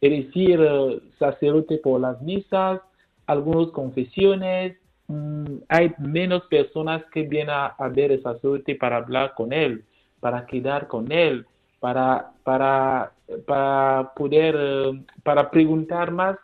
es 0.00 0.26
decir, 0.26 0.60
eh, 0.60 1.00
sacerdote 1.18 1.78
por 1.78 2.00
las 2.00 2.20
misas, 2.22 2.80
algunas 3.26 3.68
confesiones, 3.68 4.76
mm, 5.08 5.44
hay 5.68 5.94
menos 5.98 6.42
personas 6.44 7.04
que 7.12 7.22
vienen 7.22 7.54
a, 7.54 7.74
ver 7.94 8.12
el 8.12 8.22
sacerdote 8.22 8.74
para 8.74 8.96
hablar 8.96 9.34
con 9.34 9.52
él, 9.52 9.84
para 10.22 10.46
quedar 10.46 10.86
con 10.86 11.10
él, 11.10 11.44
para, 11.80 12.30
para, 12.44 13.12
para 13.44 14.12
poder, 14.14 14.54
eh, 14.56 15.02
para 15.24 15.50
preguntar 15.50 16.12
más 16.12 16.38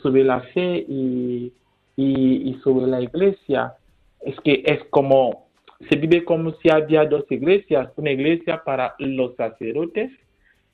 sobre 0.00 0.22
la 0.22 0.42
fe 0.54 0.86
y, 0.88 1.52
y, 1.96 2.54
sobre 2.62 2.86
la 2.86 3.00
iglesia. 3.00 3.74
Es 4.20 4.38
que 4.44 4.62
es 4.64 4.78
como, 4.90 5.48
se 5.88 5.96
vive 5.96 6.24
como 6.24 6.52
si 6.60 6.70
había 6.70 7.04
dos 7.04 7.24
iglesias, 7.28 7.90
una 7.96 8.12
iglesia 8.12 8.62
para 8.62 8.94
los 9.00 9.34
sacerdotes 9.34 10.12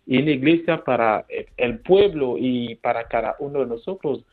y 0.07 0.19
una 0.19 0.33
iglesia 0.33 0.85
para 0.85 1.25
el 1.57 1.79
pueblo 1.79 2.37
y 2.39 2.75
para 2.83 3.09
cada 3.09 3.37
uno 3.39 3.61
de 3.61 3.67
nosotros. 3.67 4.27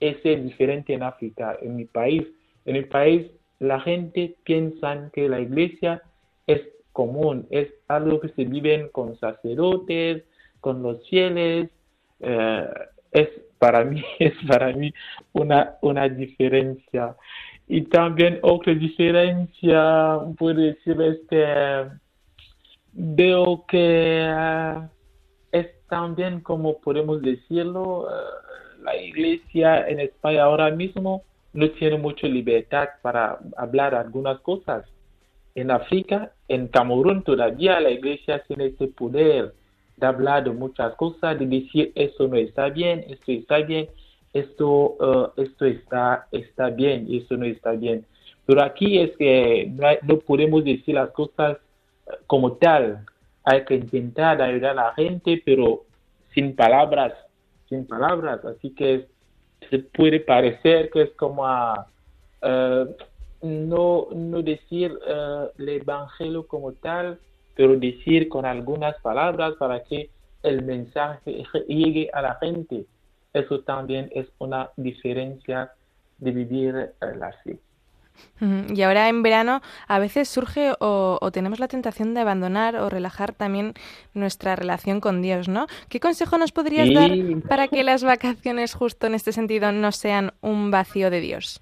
Es 0.00 0.22
diferente 0.22 0.94
en 0.94 1.02
África, 1.02 1.58
en 1.60 1.76
mi 1.76 1.84
país. 1.84 2.22
En 2.64 2.72
mi 2.72 2.84
país 2.84 3.26
la 3.58 3.80
gente 3.80 4.34
piensa 4.44 5.10
que 5.12 5.28
la 5.28 5.40
iglesia 5.40 6.02
es 6.46 6.62
común, 6.96 7.46
es 7.50 7.68
algo 7.88 8.20
que 8.20 8.30
se 8.30 8.46
vive 8.46 8.88
con 8.90 9.18
sacerdotes, 9.18 10.24
con 10.60 10.82
los 10.82 11.06
fieles. 11.10 11.68
Eh, 12.20 12.68
es 13.12 13.28
para 13.58 13.84
mí, 13.84 14.02
es 14.18 14.32
para 14.48 14.72
mí 14.72 14.90
una, 15.34 15.74
una 15.82 16.08
diferencia. 16.08 17.14
Y 17.68 17.82
también 17.82 18.38
otra 18.42 18.72
diferencia, 18.74 20.20
puedo 20.38 20.58
decir, 20.60 20.96
es 21.02 21.18
que 21.28 21.84
veo 22.94 23.64
que 23.68 24.24
eh, 24.30 24.88
es 25.52 25.66
también, 25.88 26.40
como 26.40 26.80
podemos 26.80 27.20
decirlo, 27.20 28.08
eh, 28.08 28.82
la 28.84 28.96
iglesia 28.96 29.86
en 29.86 30.00
España 30.00 30.44
ahora 30.44 30.70
mismo 30.70 31.24
no 31.52 31.70
tiene 31.72 31.98
mucha 31.98 32.26
libertad 32.26 32.88
para 33.02 33.38
hablar 33.56 33.94
algunas 33.94 34.40
cosas 34.40 34.86
en 35.56 35.70
África, 35.70 36.32
en 36.48 36.68
Camerún 36.68 37.22
todavía 37.22 37.80
la 37.80 37.90
iglesia 37.90 38.42
tiene 38.46 38.66
ese 38.66 38.88
poder 38.88 39.54
de 39.96 40.06
hablar 40.06 40.44
de 40.44 40.50
muchas 40.50 40.94
cosas, 40.96 41.38
de 41.38 41.46
decir 41.46 41.92
esto 41.94 42.28
no 42.28 42.36
está 42.36 42.68
bien, 42.68 43.04
esto 43.08 43.32
está 43.32 43.56
bien, 43.58 43.88
esto, 44.34 44.68
uh, 44.68 45.40
esto 45.40 45.64
está, 45.64 46.28
está 46.30 46.68
bien 46.68 47.08
esto 47.10 47.38
no 47.38 47.46
está 47.46 47.72
bien. 47.72 48.04
Pero 48.44 48.62
aquí 48.62 48.98
es 48.98 49.16
que 49.16 49.72
no, 50.02 50.18
podemos 50.18 50.62
decir 50.62 50.94
las 50.94 51.10
cosas 51.10 51.56
uh, 52.06 52.10
como 52.26 52.52
tal. 52.52 53.06
Hay 53.42 53.64
que 53.64 53.76
intentar 53.76 54.42
ayudar 54.42 54.72
a 54.72 54.88
la 54.88 54.94
gente, 54.94 55.40
pero 55.42 55.84
sin 56.34 56.54
palabras, 56.54 57.14
sin 57.70 57.86
palabras. 57.86 58.44
Así 58.44 58.74
que 58.74 59.06
se 59.70 59.78
puede 59.78 60.20
parecer 60.20 60.90
que 60.90 61.02
es 61.02 61.10
como 61.12 61.46
a, 61.46 61.86
uh, 62.42 62.86
no, 63.42 64.08
no 64.14 64.42
decir 64.42 64.92
uh, 64.92 65.48
el 65.58 65.68
Evangelio 65.68 66.46
como 66.46 66.72
tal, 66.72 67.18
pero 67.54 67.76
decir 67.76 68.28
con 68.28 68.44
algunas 68.44 68.96
palabras 69.00 69.54
para 69.58 69.82
que 69.82 70.10
el 70.42 70.62
mensaje 70.62 71.44
llegue 71.68 72.10
a 72.12 72.22
la 72.22 72.34
gente. 72.36 72.86
Eso 73.32 73.60
también 73.60 74.10
es 74.14 74.26
una 74.38 74.70
diferencia 74.76 75.72
de 76.18 76.30
vivir 76.30 76.94
la 77.00 77.32
fe. 77.44 77.58
Y 78.74 78.82
ahora 78.82 79.10
en 79.10 79.22
verano 79.22 79.60
a 79.88 79.98
veces 79.98 80.28
surge 80.28 80.72
o, 80.80 81.30
tenemos 81.32 81.60
la 81.60 81.68
tentación 81.68 82.14
de 82.14 82.20
abandonar 82.20 82.76
o 82.76 82.88
relajar 82.88 83.34
también 83.34 83.74
nuestra 84.14 84.56
relación 84.56 85.00
con 85.00 85.20
Dios, 85.20 85.48
¿no? 85.48 85.66
¿Qué 85.88 86.00
consejo 86.00 86.38
nos 86.38 86.52
podrías 86.52 86.92
dar 86.92 87.10
para 87.48 87.68
que 87.68 87.84
las 87.84 88.04
vacaciones 88.04 88.74
justo 88.74 89.06
en 89.06 89.14
este 89.14 89.32
sentido 89.32 89.72
no 89.72 89.92
sean 89.92 90.32
un 90.40 90.70
vacío 90.70 91.10
de 91.10 91.20
Dios? 91.20 91.60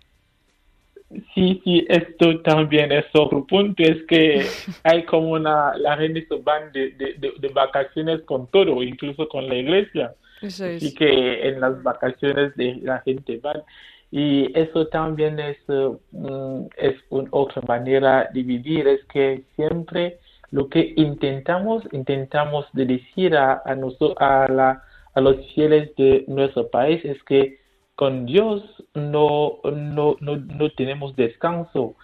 Sí, 1.35 1.61
sí, 1.65 1.87
esto 1.89 2.41
también 2.41 2.93
es 2.93 3.05
otro 3.15 3.45
punto, 3.47 3.83
es 3.83 4.03
que 4.05 4.45
hay 4.85 5.05
como 5.05 5.31
una, 5.31 5.77
la 5.77 5.97
gente 5.97 6.27
se 6.27 6.37
van 6.37 6.73
de, 6.73 6.91
de, 6.91 7.49
vacaciones 7.49 8.23
con 8.23 8.47
todo, 8.49 8.83
incluso 8.83 9.29
con 9.29 9.49
la 9.49 9.57
iglesia. 9.57 10.15
Eso 10.43 10.65
es. 10.65 10.83
Así 10.83 10.95
que 10.95 11.49
en 11.49 11.61
las 11.61 11.83
vacaciones 11.83 12.55
de 12.57 12.77
la 12.83 13.01
gente 13.01 13.39
van. 13.39 13.63
Y 14.11 14.57
eso 14.59 14.87
también 14.89 15.41
es, 15.41 15.57
mm, 15.69 16.67
es 16.77 16.97
una 17.11 17.29
otra 17.33 17.63
manera 17.67 18.29
de 18.33 18.43
vivir, 18.43 18.87
es 18.87 19.05
que 19.07 19.43
siempre 19.57 20.19
lo 20.51 20.69
que 20.69 20.95
intentamos, 20.97 21.83
intentamos 21.91 22.67
de 22.75 22.87
decir 22.87 23.37
a, 23.37 23.55
a, 23.55 23.75
a, 24.19 24.49
la, 24.49 24.83
a 25.15 25.21
los 25.21 25.37
fieles 25.53 25.95
de 25.97 26.25
nuestro 26.29 26.69
país 26.69 27.05
es 27.05 27.21
que 27.25 27.59
con 27.95 28.27
Dios 28.27 28.63
no, 28.95 29.61
no, 29.65 30.17
no, 30.21 30.37
no 30.37 30.71
tenemos 30.71 31.15
descanso. 31.17 31.95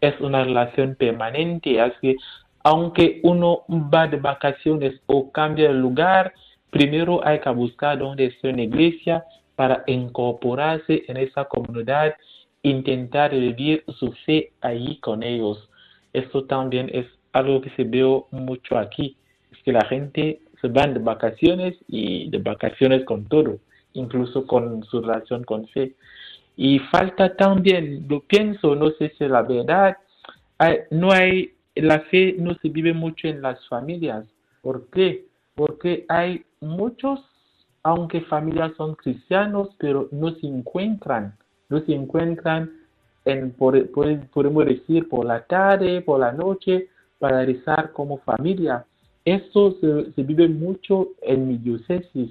Es 0.00 0.20
una 0.20 0.44
relación 0.44 0.94
permanente. 0.94 1.80
Así 1.80 2.16
aunque 2.64 3.20
uno 3.22 3.62
va 3.68 4.06
de 4.08 4.18
vacaciones 4.18 5.00
o 5.06 5.30
cambia 5.32 5.68
de 5.68 5.74
lugar, 5.74 6.34
primero 6.70 7.26
hay 7.26 7.40
que 7.40 7.50
buscar 7.50 7.98
dónde 7.98 8.26
está 8.26 8.48
una 8.48 8.62
iglesia 8.62 9.24
para 9.56 9.84
incorporarse 9.86 11.02
en 11.08 11.16
esa 11.16 11.44
comunidad, 11.46 12.14
intentar 12.62 13.30
vivir 13.30 13.84
su 13.98 14.12
fe 14.26 14.52
allí 14.60 14.98
con 14.98 15.22
ellos. 15.22 15.68
Esto 16.12 16.44
también 16.44 16.90
es 16.92 17.06
algo 17.32 17.60
que 17.60 17.70
se 17.70 17.84
ve 17.84 18.04
mucho 18.32 18.76
aquí. 18.76 19.16
Es 19.50 19.62
que 19.62 19.72
la 19.72 19.84
gente 19.86 20.40
se 20.60 20.68
va 20.68 20.86
de 20.86 20.98
vacaciones 20.98 21.74
y 21.86 22.28
de 22.30 22.38
vacaciones 22.38 23.04
con 23.04 23.24
todo 23.26 23.58
incluso 23.98 24.46
con 24.46 24.82
su 24.84 25.00
relación 25.00 25.44
con 25.44 25.66
fe. 25.68 25.94
Y 26.56 26.78
falta 26.90 27.36
también, 27.36 28.06
lo 28.08 28.20
pienso, 28.20 28.74
no 28.74 28.90
sé 28.92 29.12
si 29.16 29.24
es 29.24 29.30
la 29.30 29.42
verdad, 29.42 29.96
no 30.90 31.12
hay, 31.12 31.52
la 31.74 32.00
fe 32.00 32.34
no 32.38 32.54
se 32.56 32.68
vive 32.68 32.92
mucho 32.92 33.28
en 33.28 33.42
las 33.42 33.66
familias. 33.68 34.26
¿Por 34.62 34.88
qué? 34.90 35.26
Porque 35.54 36.04
hay 36.08 36.44
muchos, 36.60 37.20
aunque 37.82 38.22
familias 38.22 38.72
son 38.76 38.94
cristianos, 38.96 39.68
pero 39.78 40.08
no 40.10 40.34
se 40.34 40.46
encuentran, 40.46 41.34
no 41.68 41.80
se 41.80 41.94
encuentran 41.94 42.72
en, 43.24 43.52
por, 43.52 43.88
podemos 43.90 44.64
decir, 44.64 45.08
por 45.08 45.26
la 45.26 45.44
tarde, 45.44 46.00
por 46.02 46.20
la 46.20 46.32
noche, 46.32 46.88
para 47.18 47.44
rezar 47.44 47.92
como 47.92 48.18
familia. 48.18 48.84
Eso 49.24 49.76
se, 49.80 50.22
vive 50.22 50.48
mucho 50.48 51.08
en 51.22 51.48
mi 51.48 51.58
diócesis 51.58 52.30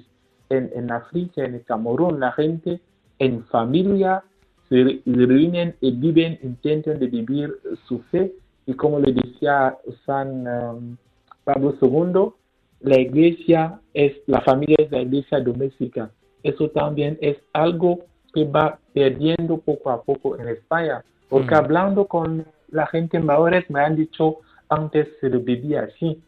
en, 0.50 0.70
en 0.74 0.90
África, 0.90 1.44
en 1.44 1.54
el 1.54 1.64
Camerún, 1.64 2.20
la 2.20 2.32
gente 2.32 2.80
en 3.18 3.44
familia 3.46 4.22
se 4.68 5.00
reúnen 5.06 5.74
y 5.80 5.92
viven, 5.92 6.38
intentan 6.42 6.98
de 6.98 7.06
vivir 7.06 7.54
su 7.86 8.00
fe. 8.10 8.32
Y 8.66 8.74
como 8.74 8.98
le 9.00 9.12
decía 9.12 9.76
San 10.04 10.46
um, 10.46 10.96
Pablo 11.44 11.74
II, 11.80 12.32
la 12.80 13.00
iglesia 13.00 13.80
es, 13.94 14.12
la 14.26 14.40
familia 14.42 14.76
es 14.78 14.90
la 14.90 15.00
iglesia 15.00 15.40
doméstica. 15.40 16.10
Eso 16.42 16.68
también 16.70 17.18
es 17.20 17.38
algo 17.52 18.00
que 18.34 18.44
va 18.44 18.78
perdiendo 18.92 19.58
poco 19.58 19.90
a 19.90 20.02
poco 20.02 20.38
en 20.38 20.48
España. 20.48 21.02
Porque 21.28 21.54
mm. 21.54 21.58
hablando 21.58 22.06
con 22.06 22.46
la 22.70 22.86
gente 22.86 23.18
mayores 23.18 23.68
me 23.70 23.80
han 23.80 23.96
dicho 23.96 24.38
antes 24.68 25.08
se 25.20 25.30
lo 25.30 25.40
vivía 25.40 25.82
así. 25.82 26.20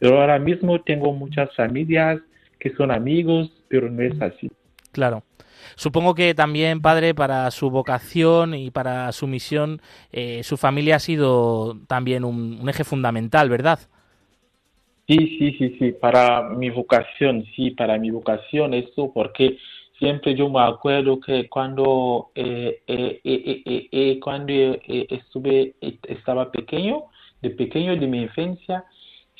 Pero 0.00 0.20
ahora 0.20 0.38
mismo 0.38 0.80
tengo 0.80 1.12
muchas 1.12 1.54
familias 1.54 2.20
que 2.64 2.74
son 2.76 2.90
amigos, 2.90 3.50
pero 3.68 3.90
no 3.90 4.02
es 4.02 4.18
así. 4.22 4.50
Claro. 4.90 5.22
Supongo 5.76 6.14
que 6.14 6.34
también, 6.34 6.80
padre, 6.80 7.14
para 7.14 7.50
su 7.50 7.68
vocación 7.68 8.54
y 8.54 8.70
para 8.70 9.12
su 9.12 9.26
misión, 9.26 9.82
eh, 10.12 10.42
su 10.44 10.56
familia 10.56 10.96
ha 10.96 10.98
sido 10.98 11.76
también 11.86 12.24
un, 12.24 12.66
eje 12.66 12.84
fundamental, 12.84 13.50
¿verdad? 13.50 13.80
Sí, 15.06 15.36
sí, 15.38 15.52
sí, 15.58 15.76
sí, 15.78 15.92
para 15.92 16.48
mi 16.48 16.70
vocación, 16.70 17.44
sí, 17.54 17.72
para 17.72 17.98
mi 17.98 18.10
vocación, 18.10 18.72
eso, 18.72 19.12
porque 19.12 19.58
siempre 19.98 20.34
yo 20.34 20.48
me 20.48 20.62
acuerdo 20.62 21.20
que 21.20 21.46
cuando, 21.50 22.30
eh, 22.34 22.80
eh, 22.86 24.18
cuando 24.22 24.54
estuve, 24.86 25.74
estaba 26.08 26.50
pequeño, 26.50 27.04
de 27.42 27.50
pequeño, 27.50 27.94
de 27.94 28.06
mi 28.06 28.22
infancia, 28.22 28.86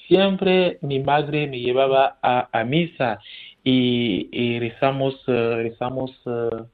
siempre 0.09 0.79
mi 0.83 1.01
madre 1.01 1.47
me 1.47 1.61
llevaba 1.61 2.19
a, 2.23 2.64
misa 2.64 3.19
y, 3.62 4.59
rezamos, 4.59 5.17
uh, 5.29 5.57
rezamos, 5.57 6.11
uh, 6.27 6.67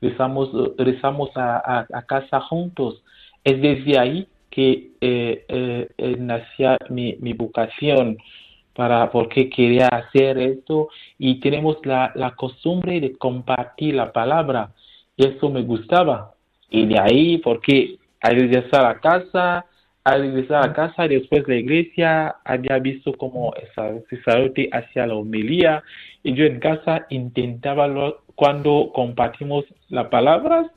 rezamos, 0.00 0.54
uh, 0.54 0.74
rezamos 0.78 1.30
a, 1.34 1.86
casa 2.06 2.40
juntos. 2.40 3.02
Es 3.44 3.60
desde 3.60 3.98
ahí 3.98 4.28
que 4.50 4.90
eh, 5.00 5.44
eh, 5.48 5.88
eh, 5.98 6.16
nació 6.18 6.76
mi, 6.90 7.16
mi 7.20 7.32
vocación. 7.32 8.16
para 8.74 9.10
por 9.10 9.28
qué 9.28 9.48
quería 9.48 9.88
hacer 9.88 10.38
esto 10.38 10.88
y 11.18 11.40
tenemos 11.40 11.76
la, 11.84 12.12
la 12.14 12.32
costumbre 12.34 13.00
de 13.00 13.16
compartir 13.16 13.94
la 13.94 14.12
palabra 14.12 14.70
y 15.16 15.26
eso 15.26 15.48
me 15.48 15.62
gustaba 15.62 16.34
y 16.68 16.84
de 16.86 16.98
ahí 17.00 17.38
porque 17.38 17.96
al 18.20 18.36
regresar 18.36 18.84
a 18.84 19.00
casa 19.00 19.64
al 20.06 20.20
regresar 20.20 20.64
a 20.64 20.72
casa 20.72 21.08
después 21.08 21.42
la 21.48 21.56
iglesia 21.56 22.36
había 22.44 22.78
visto 22.78 23.12
como 23.14 23.52
el 23.54 24.04
sacerdote 24.08 24.68
hacía 24.70 25.04
la 25.04 25.16
homilía 25.16 25.82
y 26.22 26.32
yo 26.34 26.44
en 26.44 26.60
casa 26.60 27.06
intentaba 27.10 27.88
cuando 28.36 28.92
compartimos 28.94 29.64
las 29.88 30.06
palabras 30.06 30.68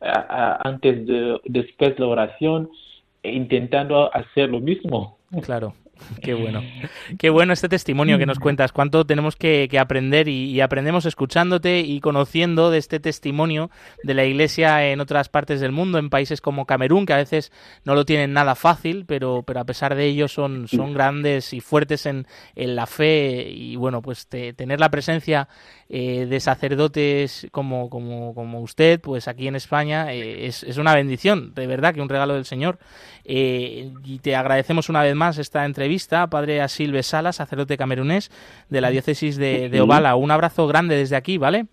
antes 0.00 1.06
de 1.06 1.40
después 1.46 1.96
de 1.96 2.00
la 2.00 2.08
oración 2.08 2.68
intentando 3.22 4.14
hacer 4.14 4.50
lo 4.50 4.60
mismo. 4.60 5.16
Claro 5.42 5.72
Qué 6.22 6.34
bueno. 6.34 6.62
Qué 7.18 7.30
bueno 7.30 7.52
este 7.52 7.68
testimonio 7.68 8.18
que 8.18 8.26
nos 8.26 8.38
cuentas. 8.38 8.72
Cuánto 8.72 9.04
tenemos 9.06 9.36
que, 9.36 9.68
aprender 9.78 10.28
y, 10.28 10.60
aprendemos 10.60 11.06
escuchándote 11.06 11.80
y 11.80 12.00
conociendo 12.00 12.70
de 12.70 12.78
este 12.78 13.00
testimonio 13.00 13.70
de 14.02 14.14
la 14.14 14.24
Iglesia 14.24 14.86
en 14.90 15.00
otras 15.00 15.28
partes 15.28 15.60
del 15.60 15.72
mundo, 15.72 15.98
en 15.98 16.10
países 16.10 16.40
como 16.40 16.66
Camerún, 16.66 17.06
que 17.06 17.12
a 17.12 17.18
veces 17.18 17.52
no 17.84 17.94
lo 17.94 18.04
tienen 18.04 18.32
nada 18.32 18.54
fácil, 18.54 19.04
pero, 19.06 19.42
pero 19.42 19.60
a 19.60 19.64
pesar 19.64 19.94
de 19.94 20.06
ello 20.06 20.28
son, 20.28 20.68
son 20.68 20.94
grandes 20.94 21.52
y 21.52 21.60
fuertes 21.60 22.06
en, 22.06 22.26
en 22.54 22.76
la 22.76 22.86
fe. 22.86 23.48
Y 23.50 23.76
bueno, 23.76 24.02
pues 24.02 24.26
tener 24.26 24.80
la 24.80 24.90
presencia 24.90 25.48
eh, 25.96 26.26
de 26.26 26.40
sacerdotes 26.40 27.46
como, 27.52 27.88
como, 27.88 28.34
como, 28.34 28.58
usted, 28.62 29.00
pues 29.00 29.28
aquí 29.28 29.46
en 29.46 29.54
España 29.54 30.12
eh, 30.12 30.44
es, 30.46 30.64
es, 30.64 30.76
una 30.76 30.92
bendición, 30.92 31.54
de 31.54 31.68
verdad, 31.68 31.94
que 31.94 32.00
un 32.00 32.08
regalo 32.08 32.34
del 32.34 32.46
Señor. 32.46 32.78
Eh, 33.24 33.92
y 34.04 34.18
te 34.18 34.34
agradecemos 34.34 34.88
una 34.88 35.04
vez 35.04 35.14
más 35.14 35.38
esta 35.38 35.64
entrevista, 35.64 36.26
Padre 36.26 36.60
Asilve 36.60 37.04
Sala, 37.04 37.32
sacerdote 37.32 37.76
camerunés 37.76 38.32
de 38.70 38.80
la 38.80 38.90
diócesis 38.90 39.36
de, 39.36 39.68
de 39.68 39.80
Ovala. 39.80 40.16
Un 40.16 40.32
abrazo 40.32 40.66
grande 40.66 40.96
desde 40.96 41.14
aquí, 41.14 41.38
¿vale? 41.38 41.66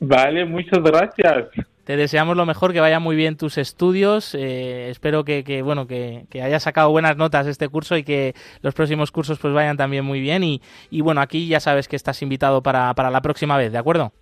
Vale, 0.00 0.46
muchas 0.46 0.82
gracias. 0.82 1.48
Te 1.84 1.96
deseamos 1.98 2.36
lo 2.36 2.46
mejor, 2.46 2.72
que 2.72 2.80
vayan 2.80 3.02
muy 3.02 3.14
bien 3.14 3.36
tus 3.36 3.58
estudios. 3.58 4.34
Eh, 4.34 4.88
espero 4.88 5.24
que, 5.24 5.62
bueno 5.62 5.86
que, 5.86 6.24
que, 6.30 6.40
hayas 6.40 6.62
sacado 6.62 6.90
buenas 6.90 7.16
notas 7.16 7.46
este 7.46 7.68
curso 7.68 7.96
y 7.96 8.04
que 8.04 8.34
los 8.62 8.74
próximos 8.74 9.10
cursos 9.10 9.38
pues 9.38 9.52
vayan 9.52 9.76
también 9.76 10.04
muy 10.04 10.20
bien. 10.20 10.42
Y, 10.44 10.62
y 10.90 11.02
bueno, 11.02 11.20
aquí 11.20 11.46
ya 11.46 11.60
sabes 11.60 11.86
que 11.86 11.96
estás 11.96 12.22
invitado 12.22 12.62
para, 12.62 12.94
para 12.94 13.10
la 13.10 13.20
próxima 13.20 13.58
vez, 13.58 13.70
¿de 13.70 13.78
acuerdo? 13.78 14.12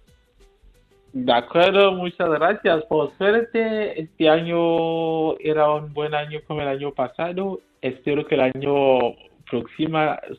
De 1.12 1.32
acuerdo, 1.32 1.92
muchas 1.92 2.28
gracias. 2.30 2.84
Por 2.86 3.16
suerte, 3.16 4.00
este 4.00 4.28
año 4.28 5.36
era 5.38 5.70
un 5.70 5.92
buen 5.92 6.14
año 6.14 6.40
como 6.46 6.62
el 6.62 6.68
año 6.68 6.92
pasado. 6.92 7.60
Espero 7.80 8.26
que 8.26 8.34
el 8.34 8.40
año 8.40 9.14
próximo 9.48 9.98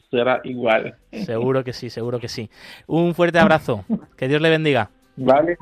será 0.10 0.42
igual. 0.44 0.96
Seguro 1.12 1.64
que 1.64 1.72
sí, 1.72 1.90
seguro 1.90 2.20
que 2.20 2.28
sí. 2.28 2.50
Un 2.88 3.14
fuerte 3.14 3.40
abrazo. 3.40 3.86
Que 4.18 4.28
Dios 4.28 4.42
le 4.42 4.50
bendiga. 4.50 4.90
Vale. 5.16 5.58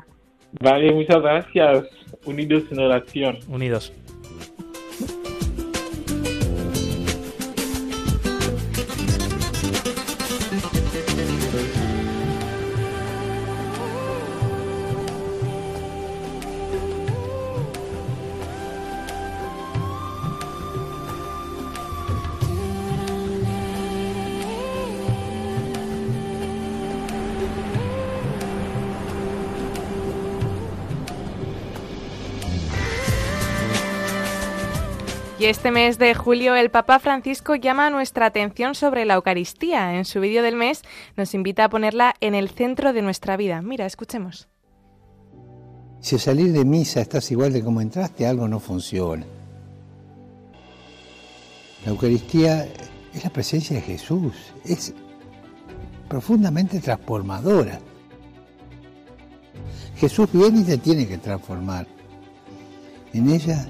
Vale, 0.60 0.92
muchas 0.92 1.20
gracias. 1.22 1.86
Unidos 2.24 2.64
en 2.70 2.80
oración. 2.80 3.38
Unidos. 3.48 3.92
Y 35.42 35.46
este 35.46 35.72
mes 35.72 35.98
de 35.98 36.14
julio 36.14 36.54
el 36.54 36.70
Papa 36.70 37.00
Francisco 37.00 37.56
llama 37.56 37.90
nuestra 37.90 38.26
atención 38.26 38.76
sobre 38.76 39.04
la 39.04 39.14
Eucaristía. 39.14 39.98
En 39.98 40.04
su 40.04 40.20
vídeo 40.20 40.40
del 40.40 40.54
mes 40.54 40.82
nos 41.16 41.34
invita 41.34 41.64
a 41.64 41.68
ponerla 41.68 42.14
en 42.20 42.36
el 42.36 42.48
centro 42.48 42.92
de 42.92 43.02
nuestra 43.02 43.36
vida. 43.36 43.60
Mira, 43.60 43.84
escuchemos. 43.84 44.46
Si 45.98 46.14
al 46.14 46.20
salir 46.20 46.52
de 46.52 46.64
misa 46.64 47.00
estás 47.00 47.28
igual 47.32 47.52
de 47.52 47.60
como 47.60 47.80
entraste, 47.80 48.24
algo 48.24 48.46
no 48.46 48.60
funciona. 48.60 49.26
La 51.84 51.90
Eucaristía 51.90 52.68
es 53.12 53.24
la 53.24 53.30
presencia 53.30 53.74
de 53.74 53.82
Jesús, 53.82 54.34
es 54.64 54.94
profundamente 56.08 56.78
transformadora. 56.78 57.80
Jesús 59.96 60.28
viene 60.32 60.60
y 60.60 60.64
te 60.64 60.78
tiene 60.78 61.08
que 61.08 61.18
transformar. 61.18 61.88
En 63.12 63.28
ella 63.28 63.66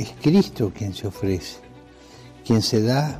es 0.00 0.14
Cristo 0.22 0.72
quien 0.74 0.94
se 0.94 1.06
ofrece, 1.06 1.58
quien 2.46 2.62
se 2.62 2.82
da 2.82 3.18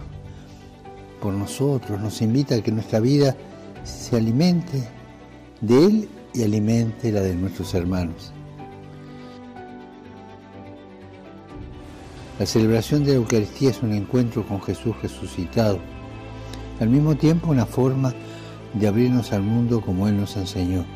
por 1.20 1.34
nosotros, 1.34 2.00
nos 2.00 2.22
invita 2.22 2.54
a 2.54 2.62
que 2.62 2.72
nuestra 2.72 3.00
vida 3.00 3.36
se 3.84 4.16
alimente 4.16 4.88
de 5.60 5.86
Él 5.86 6.08
y 6.32 6.42
alimente 6.42 7.12
la 7.12 7.20
de 7.20 7.34
nuestros 7.34 7.74
hermanos. 7.74 8.32
La 12.38 12.46
celebración 12.46 13.04
de 13.04 13.12
la 13.12 13.16
Eucaristía 13.18 13.68
es 13.68 13.82
un 13.82 13.92
encuentro 13.92 14.46
con 14.46 14.62
Jesús 14.62 14.96
resucitado, 15.02 15.78
al 16.80 16.88
mismo 16.88 17.14
tiempo 17.14 17.50
una 17.50 17.66
forma 17.66 18.14
de 18.72 18.88
abrirnos 18.88 19.32
al 19.32 19.42
mundo 19.42 19.82
como 19.82 20.08
Él 20.08 20.16
nos 20.16 20.36
enseñó. 20.36 20.86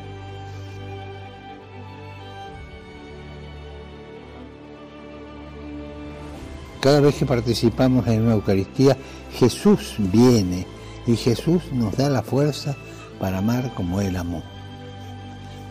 Cada 6.85 6.99
vez 6.99 7.15
que 7.15 7.25
participamos 7.25 8.05
en 8.05 8.21
una 8.21 8.35
Eucaristía, 8.35 8.95
Jesús 9.31 9.95
viene 9.97 10.67
y 11.07 11.15
Jesús 11.15 11.63
nos 11.73 11.97
da 11.97 12.11
la 12.11 12.21
fuerza 12.21 12.77
para 13.19 13.39
amar 13.39 13.73
como 13.73 14.01
Él 14.01 14.15
amó. 14.15 14.43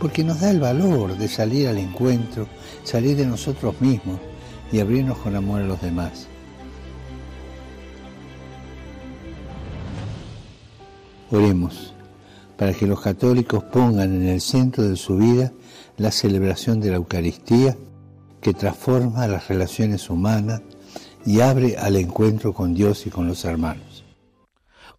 Porque 0.01 0.25
nos 0.25 0.41
da 0.41 0.51
el 0.51 0.59
valor 0.59 1.17
de 1.17 1.29
salir 1.29 1.69
al 1.69 1.79
encuentro, 1.79 2.49
salir 2.83 3.17
de 3.17 3.27
nosotros 3.27 3.81
mismos 3.81 4.19
y 4.73 4.81
abrirnos 4.81 5.19
con 5.19 5.37
amor 5.37 5.61
a 5.61 5.67
los 5.67 5.81
demás. 5.81 6.27
Oremos 11.31 11.95
para 12.57 12.73
que 12.73 12.89
los 12.89 13.01
católicos 13.01 13.63
pongan 13.63 14.17
en 14.17 14.27
el 14.27 14.41
centro 14.41 14.83
de 14.83 14.97
su 14.97 15.19
vida 15.19 15.53
la 15.97 16.11
celebración 16.11 16.81
de 16.81 16.91
la 16.91 16.97
Eucaristía 16.97 17.77
que 18.41 18.53
transforma 18.53 19.29
las 19.29 19.47
relaciones 19.47 20.11
humanas 20.11 20.61
y 21.27 21.41
abre 21.41 21.77
al 21.79 21.97
encuentro 21.97 22.53
con 22.53 22.75
Dios 22.75 23.07
y 23.07 23.11
con 23.11 23.27
los 23.27 23.45
hermanos. 23.45 24.05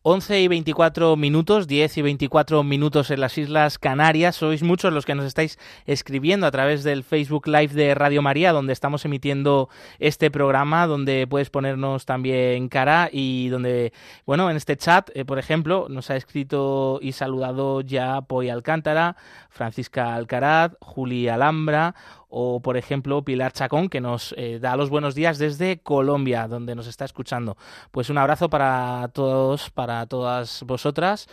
11 0.08 0.42
y 0.42 0.48
24 0.48 1.16
minutos, 1.16 1.66
10 1.66 1.98
y 1.98 2.02
24 2.04 2.64
minutos 2.64 3.10
en 3.10 3.20
las 3.22 3.40
Islas 3.40 3.80
Canarias. 3.80 4.36
Sois 4.36 4.62
muchos 4.62 4.94
los 4.94 5.04
que 5.04 5.16
nos 5.16 5.26
estáis 5.26 5.58
escribiendo 5.88 6.46
a 6.46 6.52
través 6.52 6.84
del 6.84 7.04
Facebook 7.04 7.48
Live 7.48 7.74
de 7.74 7.96
Radio 7.96 8.22
María, 8.22 8.52
donde 8.52 8.72
estamos 8.72 9.04
emitiendo 9.04 9.68
este 9.98 10.30
programa, 10.30 10.86
donde 10.86 11.26
puedes 11.26 11.50
ponernos 11.50 12.06
también 12.06 12.70
cara 12.70 13.10
y 13.12 13.50
donde, 13.50 13.94
bueno, 14.28 14.52
en 14.52 14.58
este 14.58 14.78
chat, 14.78 15.10
eh, 15.16 15.26
por 15.26 15.40
ejemplo, 15.40 15.88
nos 15.90 16.12
ha 16.12 16.16
escrito 16.16 17.00
y 17.02 17.14
saludado 17.14 17.82
ya 17.82 18.22
Poy 18.22 18.50
Alcántara, 18.50 19.18
Francisca 19.50 20.14
Alcaraz, 20.14 20.74
Juli 20.82 21.30
Alhambra, 21.30 21.96
o 22.30 22.62
por 22.62 22.78
ejemplo 22.78 23.24
Pilar 23.24 23.52
Chacón 23.52 23.90
que 23.90 24.02
nos 24.02 24.34
eh, 24.38 24.60
da 24.60 24.76
los 24.76 24.90
buenos 24.90 25.16
días 25.16 25.38
desde 25.38 25.80
Colombia, 25.80 26.48
donde 26.48 26.76
nos 26.76 26.88
está 26.88 27.06
escuchando. 27.06 27.58
Pues 27.92 28.10
un 28.10 28.18
abrazo 28.18 28.50
para 28.50 29.10
todos, 29.14 29.70
para 29.70 30.06
todas 30.06 30.64
vosotras 30.64 31.28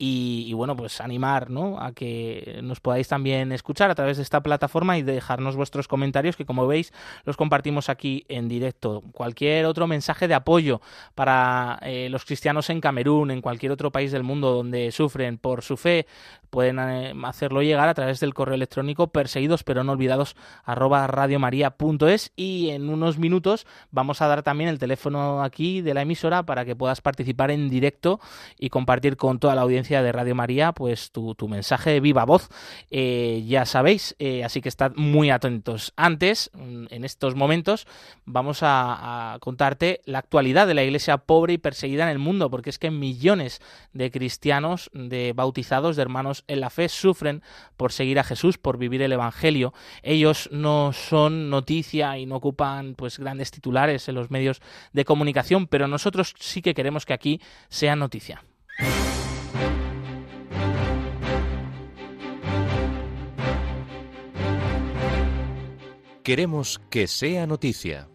y, 0.00 0.52
bueno, 0.52 0.76
pues 0.76 1.00
animar 1.00 1.50
¿no? 1.50 1.80
a 1.80 1.90
que 1.92 2.60
nos 2.62 2.78
podáis 2.78 3.08
también 3.08 3.50
escuchar 3.50 3.90
a 3.90 3.96
través 3.96 4.16
de 4.16 4.22
esta 4.22 4.40
plataforma 4.40 4.96
y 4.96 5.02
dejarnos 5.02 5.56
vuestros 5.56 5.88
comentarios 5.88 6.36
que 6.36 6.46
como 6.46 6.68
veis 6.68 6.92
los 7.24 7.36
compartimos 7.36 7.88
aquí 7.88 8.24
en 8.28 8.48
directo. 8.48 9.02
Cualquier 9.12 9.66
otro 9.66 9.88
mensaje 9.88 10.28
de 10.28 10.34
apoyo 10.34 10.80
para 11.16 11.80
eh, 11.82 12.08
los 12.10 12.24
cristianos 12.24 12.70
en 12.70 12.80
Camerún, 12.80 13.32
en 13.32 13.40
cualquier 13.40 13.72
otro 13.72 13.90
país 13.90 14.12
del 14.12 14.22
mundo 14.22 14.52
donde 14.52 14.92
sufren 14.92 15.36
por 15.36 15.62
su 15.62 15.76
fe, 15.76 16.06
pueden 16.48 16.78
eh, 16.78 17.12
hacerlo 17.24 17.62
llegar 17.62 17.88
a 17.88 17.94
través 17.94 18.20
del 18.20 18.34
correo 18.34 18.54
electrónico 18.54 19.08
perseguidos 19.08 19.64
pero 19.64 19.84
no 19.84 19.92
olvidados 19.92 20.36
arroba 20.64 21.08
y 22.36 22.70
en 22.70 22.88
unos 22.88 23.18
minutos 23.18 23.66
vamos 23.90 24.22
a 24.22 24.28
dar 24.28 24.42
también 24.42 24.70
el 24.70 24.78
teléfono 24.78 25.42
aquí 25.42 25.82
de 25.82 25.94
la 25.94 26.02
emisora 26.02 26.44
para 26.44 26.64
que 26.64 26.76
puedas 26.76 27.00
participar 27.00 27.50
en 27.50 27.68
directo 27.68 28.20
y 28.58 28.70
compartir 28.70 29.16
con 29.16 29.38
toda 29.38 29.54
la 29.54 29.62
audiencia 29.62 29.87
de 29.88 30.12
Radio 30.12 30.34
María 30.34 30.72
pues 30.72 31.10
tu, 31.10 31.34
mensaje 31.48 31.90
de 31.90 32.00
viva 32.00 32.24
voz. 32.24 32.48
Eh, 32.90 33.44
ya 33.46 33.64
sabéis, 33.64 34.14
eh, 34.18 34.44
así 34.44 34.60
que 34.60 34.68
estad 34.68 34.92
muy 34.96 35.30
atentos. 35.30 35.92
Antes, 35.96 36.50
mm, 36.52 36.86
en 36.90 37.04
estos 37.04 37.34
momentos, 37.34 37.86
vamos 38.24 38.62
a, 38.62 39.34
a 39.34 39.38
contarte 39.38 40.00
la 40.04 40.18
actualidad 40.18 40.66
de 40.66 40.74
la 40.74 40.84
iglesia 40.84 41.18
pobre 41.18 41.54
y 41.54 41.58
perseguida 41.58 42.04
en 42.04 42.10
el 42.10 42.18
mundo, 42.18 42.50
porque 42.50 42.70
es 42.70 42.78
que 42.78 42.90
millones 42.90 43.60
de 43.92 44.10
cristianos, 44.10 44.90
de 44.92 45.32
bautizados, 45.34 45.96
de 45.96 46.02
hermanos 46.02 46.44
en 46.46 46.60
la 46.60 46.70
fe, 46.70 46.88
sufren 46.88 47.42
por 47.76 47.92
seguir 47.92 48.18
a 48.18 48.24
Jesús, 48.24 48.58
por 48.58 48.78
vivir 48.78 49.02
el 49.02 49.12
Evangelio. 49.12 49.72
Ellos 50.02 50.48
no 50.52 50.92
son 50.92 51.50
noticia 51.50 52.18
y 52.18 52.26
no 52.26 52.36
ocupan 52.36 52.94
pues 52.94 53.18
grandes 53.18 53.50
titulares 53.50 54.08
en 54.08 54.14
los 54.14 54.30
medios 54.30 54.60
de 54.92 55.04
comunicación, 55.04 55.66
pero 55.66 55.88
nosotros 55.88 56.34
sí 56.38 56.62
que 56.62 56.74
queremos 56.74 57.06
que 57.06 57.14
aquí 57.14 57.40
sea 57.68 57.96
noticia. 57.96 58.42
Queremos 66.22 66.78
que 66.90 67.06
sea 67.06 67.46
noticia. 67.46 68.08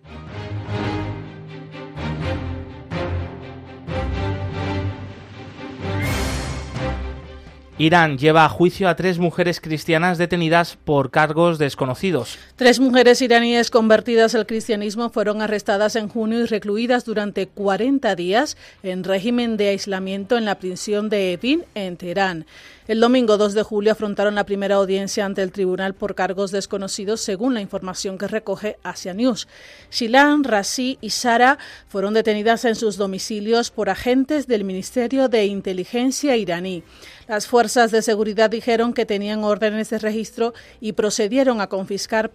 Irán 7.79 8.19
lleva 8.19 8.45
a 8.45 8.49
juicio 8.49 8.87
a 8.87 8.95
tres 8.95 9.17
mujeres 9.17 9.59
cristianas 9.59 10.19
detenidas 10.19 10.77
por 10.77 11.09
cargos 11.09 11.57
desconocidos. 11.57 12.37
Tres 12.63 12.79
mujeres 12.79 13.21
iraníes 13.21 13.69
convertidas 13.69 14.35
al 14.35 14.45
cristianismo 14.45 15.09
fueron 15.09 15.41
arrestadas 15.41 15.97
en 15.97 16.07
junio 16.07 16.39
y 16.39 16.45
recluidas 16.45 17.03
durante 17.03 17.45
40 17.45 18.15
días 18.15 18.55
en 18.83 19.03
régimen 19.03 19.57
de 19.57 19.67
aislamiento 19.67 20.37
en 20.37 20.45
la 20.45 20.59
prisión 20.59 21.09
de 21.09 21.33
Evin 21.33 21.65
en 21.75 21.97
Teherán. 21.97 22.45
El 22.85 22.99
domingo 22.99 23.37
2 23.37 23.53
de 23.53 23.63
julio 23.63 23.93
afrontaron 23.93 24.35
la 24.35 24.45
primera 24.45 24.75
audiencia 24.75 25.25
ante 25.25 25.41
el 25.41 25.53
tribunal 25.53 25.93
por 25.93 26.15
cargos 26.15 26.51
desconocidos, 26.51 27.21
según 27.21 27.53
la 27.53 27.61
información 27.61 28.17
que 28.17 28.27
recoge 28.27 28.77
Asia 28.83 29.13
News. 29.13 29.47
Shilan, 29.89 30.43
Razi 30.43 30.97
y 30.99 31.11
Sara 31.11 31.57
fueron 31.87 32.13
detenidas 32.13 32.65
en 32.65 32.75
sus 32.75 32.97
domicilios 32.97 33.71
por 33.71 33.89
agentes 33.89 34.47
del 34.47 34.65
Ministerio 34.65 35.29
de 35.29 35.45
Inteligencia 35.45 36.35
iraní. 36.35 36.83
Las 37.29 37.47
fuerzas 37.47 37.91
de 37.91 38.01
seguridad 38.01 38.49
dijeron 38.49 38.93
que 38.93 39.05
tenían 39.05 39.45
órdenes 39.45 39.89
de 39.89 39.99
registro 39.99 40.53
y 40.81 40.91
procedieron 40.91 41.61
a 41.61 41.67
confiscar 41.67 42.31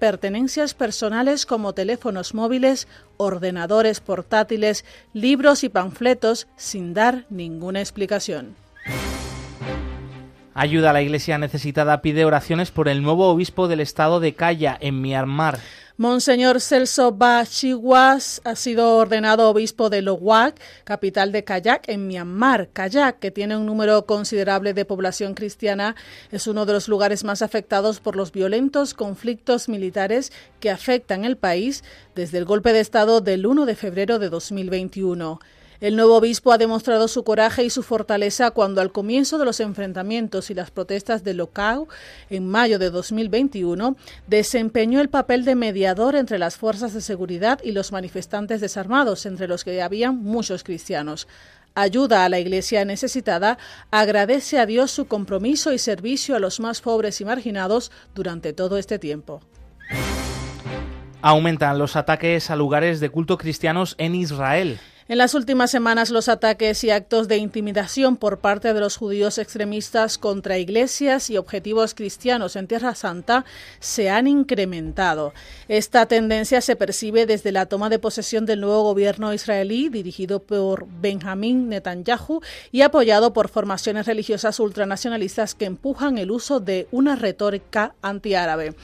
personales 0.74 1.46
como 1.46 1.72
teléfonos 1.72 2.34
móviles, 2.34 2.88
ordenadores 3.16 4.00
portátiles, 4.00 4.84
libros 5.12 5.64
y 5.64 5.68
panfletos 5.68 6.48
sin 6.56 6.94
dar 6.94 7.24
ninguna 7.30 7.80
explicación. 7.80 8.56
Ayuda 10.54 10.90
a 10.90 10.92
la 10.92 11.02
iglesia 11.02 11.38
necesitada 11.38 12.02
pide 12.02 12.24
oraciones 12.24 12.72
por 12.72 12.88
el 12.88 13.00
nuevo 13.00 13.28
obispo 13.28 13.68
del 13.68 13.78
estado 13.78 14.18
de 14.18 14.34
Kaya, 14.34 14.76
en 14.80 15.00
Myanmar. 15.00 15.60
Monseñor 16.00 16.60
Celso 16.60 17.10
Bachiwas 17.10 18.40
ha 18.44 18.54
sido 18.54 18.94
ordenado 18.98 19.50
obispo 19.50 19.90
de 19.90 20.00
Lowak, 20.00 20.54
capital 20.84 21.32
de 21.32 21.42
Kayak, 21.42 21.88
en 21.88 22.06
Myanmar. 22.06 22.68
Kayak, 22.72 23.18
que 23.18 23.32
tiene 23.32 23.56
un 23.56 23.66
número 23.66 24.06
considerable 24.06 24.74
de 24.74 24.84
población 24.84 25.34
cristiana, 25.34 25.96
es 26.30 26.46
uno 26.46 26.66
de 26.66 26.74
los 26.74 26.86
lugares 26.86 27.24
más 27.24 27.42
afectados 27.42 27.98
por 27.98 28.14
los 28.14 28.30
violentos 28.30 28.94
conflictos 28.94 29.68
militares 29.68 30.30
que 30.60 30.70
afectan 30.70 31.24
el 31.24 31.36
país 31.36 31.82
desde 32.14 32.38
el 32.38 32.44
golpe 32.44 32.72
de 32.72 32.78
Estado 32.78 33.20
del 33.20 33.44
1 33.44 33.66
de 33.66 33.74
febrero 33.74 34.20
de 34.20 34.28
2021. 34.28 35.40
El 35.80 35.94
nuevo 35.94 36.16
obispo 36.16 36.50
ha 36.50 36.58
demostrado 36.58 37.06
su 37.06 37.22
coraje 37.22 37.62
y 37.62 37.70
su 37.70 37.84
fortaleza 37.84 38.50
cuando 38.50 38.80
al 38.80 38.90
comienzo 38.90 39.38
de 39.38 39.44
los 39.44 39.60
enfrentamientos 39.60 40.50
y 40.50 40.54
las 40.54 40.72
protestas 40.72 41.22
de 41.22 41.34
Locao 41.34 41.86
en 42.30 42.48
mayo 42.48 42.80
de 42.80 42.90
2021 42.90 43.96
desempeñó 44.26 45.00
el 45.00 45.08
papel 45.08 45.44
de 45.44 45.54
mediador 45.54 46.16
entre 46.16 46.40
las 46.40 46.56
fuerzas 46.56 46.94
de 46.94 47.00
seguridad 47.00 47.60
y 47.62 47.70
los 47.70 47.92
manifestantes 47.92 48.60
desarmados, 48.60 49.24
entre 49.24 49.46
los 49.46 49.62
que 49.62 49.80
habían 49.80 50.16
muchos 50.16 50.64
cristianos 50.64 51.28
ayuda 51.74 52.24
a 52.24 52.28
la 52.28 52.40
Iglesia 52.40 52.84
necesitada, 52.84 53.56
agradece 53.92 54.58
a 54.58 54.66
Dios 54.66 54.90
su 54.90 55.06
compromiso 55.06 55.72
y 55.72 55.78
servicio 55.78 56.34
a 56.34 56.40
los 56.40 56.58
más 56.58 56.80
pobres 56.80 57.20
y 57.20 57.24
marginados 57.24 57.92
durante 58.16 58.52
todo 58.52 58.78
este 58.78 58.98
tiempo. 58.98 59.40
Aumentan 61.22 61.78
los 61.78 61.94
ataques 61.94 62.50
a 62.50 62.56
lugares 62.56 63.00
de 63.00 63.10
culto 63.10 63.38
cristianos 63.38 63.94
en 63.98 64.14
Israel. 64.14 64.80
En 65.10 65.16
las 65.16 65.32
últimas 65.32 65.70
semanas, 65.70 66.10
los 66.10 66.28
ataques 66.28 66.84
y 66.84 66.90
actos 66.90 67.28
de 67.28 67.38
intimidación 67.38 68.18
por 68.18 68.40
parte 68.40 68.74
de 68.74 68.80
los 68.80 68.98
judíos 68.98 69.38
extremistas 69.38 70.18
contra 70.18 70.58
iglesias 70.58 71.30
y 71.30 71.38
objetivos 71.38 71.94
cristianos 71.94 72.56
en 72.56 72.66
Tierra 72.66 72.94
Santa 72.94 73.46
se 73.80 74.10
han 74.10 74.26
incrementado. 74.26 75.32
Esta 75.66 76.04
tendencia 76.04 76.60
se 76.60 76.76
percibe 76.76 77.24
desde 77.24 77.52
la 77.52 77.64
toma 77.64 77.88
de 77.88 77.98
posesión 77.98 78.44
del 78.44 78.60
nuevo 78.60 78.82
gobierno 78.82 79.32
israelí 79.32 79.88
dirigido 79.88 80.42
por 80.42 80.86
Benjamín 81.00 81.70
Netanyahu 81.70 82.42
y 82.70 82.82
apoyado 82.82 83.32
por 83.32 83.48
formaciones 83.48 84.04
religiosas 84.04 84.60
ultranacionalistas 84.60 85.54
que 85.54 85.64
empujan 85.64 86.18
el 86.18 86.30
uso 86.30 86.60
de 86.60 86.86
una 86.90 87.16
retórica 87.16 87.94
antiárabe. 88.02 88.74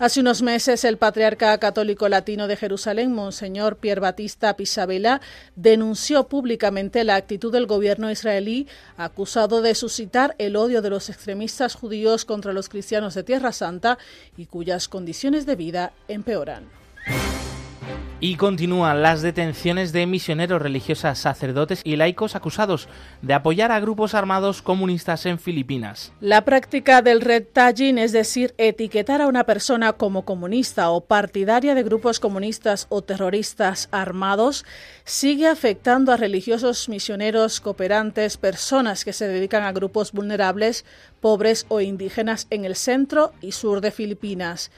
Hace 0.00 0.20
unos 0.20 0.40
meses, 0.40 0.84
el 0.84 0.96
patriarca 0.96 1.58
católico 1.58 2.08
latino 2.08 2.48
de 2.48 2.56
Jerusalén, 2.56 3.12
Monseñor 3.12 3.76
Pierre 3.76 4.00
Batista 4.00 4.56
Pisabela, 4.56 5.20
denunció 5.56 6.26
públicamente 6.26 7.04
la 7.04 7.16
actitud 7.16 7.52
del 7.52 7.66
gobierno 7.66 8.10
israelí, 8.10 8.66
acusado 8.96 9.60
de 9.60 9.74
suscitar 9.74 10.34
el 10.38 10.56
odio 10.56 10.80
de 10.80 10.88
los 10.88 11.10
extremistas 11.10 11.74
judíos 11.74 12.24
contra 12.24 12.54
los 12.54 12.70
cristianos 12.70 13.12
de 13.12 13.24
Tierra 13.24 13.52
Santa 13.52 13.98
y 14.38 14.46
cuyas 14.46 14.88
condiciones 14.88 15.44
de 15.44 15.56
vida 15.56 15.92
empeoran. 16.08 16.64
Y 18.22 18.36
continúan 18.36 19.00
las 19.00 19.22
detenciones 19.22 19.92
de 19.92 20.06
misioneros 20.06 20.60
religiosas, 20.60 21.18
sacerdotes 21.18 21.80
y 21.84 21.96
laicos 21.96 22.36
acusados 22.36 22.86
de 23.22 23.32
apoyar 23.32 23.72
a 23.72 23.80
grupos 23.80 24.14
armados 24.14 24.60
comunistas 24.60 25.24
en 25.24 25.38
Filipinas. 25.38 26.12
La 26.20 26.44
práctica 26.44 27.00
del 27.00 27.22
red 27.22 27.44
tagging, 27.50 27.96
es 27.96 28.12
decir, 28.12 28.54
etiquetar 28.58 29.22
a 29.22 29.26
una 29.26 29.44
persona 29.44 29.94
como 29.94 30.26
comunista 30.26 30.90
o 30.90 31.00
partidaria 31.00 31.74
de 31.74 31.82
grupos 31.82 32.20
comunistas 32.20 32.86
o 32.90 33.00
terroristas 33.00 33.88
armados, 33.90 34.66
sigue 35.04 35.46
afectando 35.46 36.12
a 36.12 36.18
religiosos, 36.18 36.90
misioneros, 36.90 37.62
cooperantes, 37.62 38.36
personas 38.36 39.06
que 39.06 39.14
se 39.14 39.28
dedican 39.28 39.62
a 39.62 39.72
grupos 39.72 40.12
vulnerables, 40.12 40.84
pobres 41.22 41.64
o 41.68 41.80
indígenas 41.80 42.46
en 42.50 42.66
el 42.66 42.76
centro 42.76 43.32
y 43.40 43.52
sur 43.52 43.80
de 43.80 43.92
Filipinas. 43.92 44.70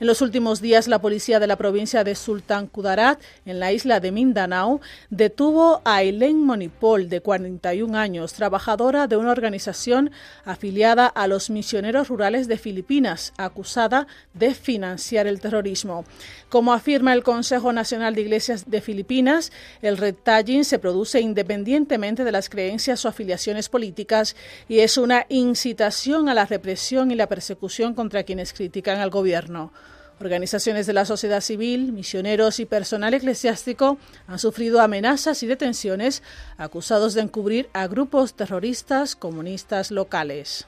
En 0.00 0.06
los 0.06 0.22
últimos 0.22 0.60
días, 0.60 0.86
la 0.86 1.00
policía 1.00 1.40
de 1.40 1.48
la 1.48 1.56
provincia 1.56 2.04
de 2.04 2.14
Sultan 2.14 2.68
Kudarat, 2.68 3.20
en 3.44 3.58
la 3.58 3.72
isla 3.72 3.98
de 3.98 4.12
Mindanao, 4.12 4.80
detuvo 5.10 5.82
a 5.84 6.02
Eileen 6.02 6.40
Monipol, 6.44 7.08
de 7.08 7.20
41 7.20 7.98
años, 7.98 8.32
trabajadora 8.32 9.08
de 9.08 9.16
una 9.16 9.32
organización 9.32 10.12
afiliada 10.44 11.08
a 11.08 11.26
los 11.26 11.50
misioneros 11.50 12.06
rurales 12.06 12.46
de 12.46 12.58
Filipinas, 12.58 13.32
acusada 13.38 14.06
de 14.34 14.54
financiar 14.54 15.26
el 15.26 15.40
terrorismo. 15.40 16.04
Como 16.48 16.72
afirma 16.72 17.12
el 17.12 17.24
Consejo 17.24 17.72
Nacional 17.72 18.14
de 18.14 18.20
Iglesias 18.20 18.70
de 18.70 18.80
Filipinas, 18.80 19.50
el 19.82 19.96
red 19.96 20.14
se 20.62 20.78
produce 20.78 21.20
independientemente 21.20 22.22
de 22.22 22.30
las 22.30 22.48
creencias 22.48 23.04
o 23.04 23.08
afiliaciones 23.08 23.68
políticas 23.68 24.36
y 24.68 24.78
es 24.78 24.96
una 24.96 25.26
incitación 25.28 26.28
a 26.28 26.34
la 26.34 26.46
represión 26.46 27.10
y 27.10 27.16
la 27.16 27.26
persecución 27.26 27.94
contra 27.94 28.22
quienes 28.22 28.52
critican 28.52 29.00
al 29.00 29.10
gobierno. 29.10 29.72
Organizaciones 30.20 30.86
de 30.88 30.92
la 30.92 31.04
sociedad 31.04 31.40
civil, 31.40 31.92
misioneros 31.92 32.58
y 32.58 32.66
personal 32.66 33.14
eclesiástico 33.14 33.98
han 34.26 34.40
sufrido 34.40 34.80
amenazas 34.80 35.44
y 35.44 35.46
detenciones 35.46 36.24
acusados 36.56 37.14
de 37.14 37.20
encubrir 37.20 37.68
a 37.72 37.86
grupos 37.86 38.34
terroristas 38.34 39.14
comunistas 39.14 39.92
locales. 39.92 40.66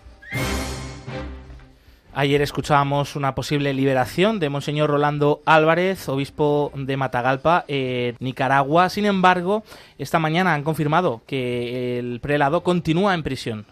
Ayer 2.13 2.43
escuchábamos 2.43 3.17
una 3.17 3.35
posible 3.35 3.73
liberación 3.73 4.39
de 4.41 4.51
Monseñor 4.51 4.91
Rolando 4.91 5.43
Álvarez, 5.45 6.09
obispo 6.09 6.73
de 6.75 6.97
Matagalpa, 6.97 7.65
Nicaragua. 8.21 8.89
Sin 8.89 9.07
embargo, 9.07 9.65
esta 9.99 10.19
mañana 10.19 10.55
han 10.55 10.63
confirmado 10.65 11.23
que 11.27 11.99
el 11.99 12.21
prelado 12.21 12.63
continúa 12.63 13.15
en 13.15 13.23
prisión. 13.23 13.67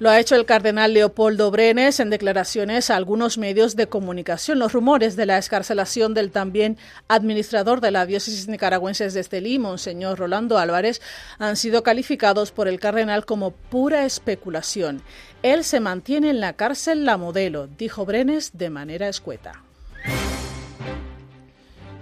Lo 0.00 0.08
ha 0.08 0.18
hecho 0.18 0.34
el 0.34 0.46
cardenal 0.46 0.94
Leopoldo 0.94 1.50
Brenes 1.50 2.00
en 2.00 2.08
declaraciones 2.08 2.88
a 2.88 2.96
algunos 2.96 3.36
medios 3.36 3.76
de 3.76 3.86
comunicación. 3.86 4.58
Los 4.58 4.72
rumores 4.72 5.14
de 5.14 5.26
la 5.26 5.36
escarcelación 5.36 6.14
del 6.14 6.30
también 6.30 6.78
administrador 7.08 7.82
de 7.82 7.90
la 7.90 8.06
diócesis 8.06 8.48
nicaragüense 8.48 9.10
de 9.10 9.20
Estelí, 9.20 9.58
Monseñor 9.58 10.18
Rolando 10.18 10.56
Álvarez, 10.56 11.02
han 11.38 11.58
sido 11.58 11.82
calificados 11.82 12.50
por 12.50 12.66
el 12.66 12.80
cardenal 12.80 13.26
como 13.26 13.50
pura 13.50 14.06
especulación. 14.06 15.02
Él 15.42 15.64
se 15.64 15.80
mantiene 15.80 16.30
en 16.30 16.40
la 16.40 16.54
cárcel 16.54 17.04
la 17.04 17.18
modelo, 17.18 17.66
dijo 17.66 18.06
Brenes 18.06 18.52
de 18.54 18.70
manera 18.70 19.06
escueta. 19.06 19.64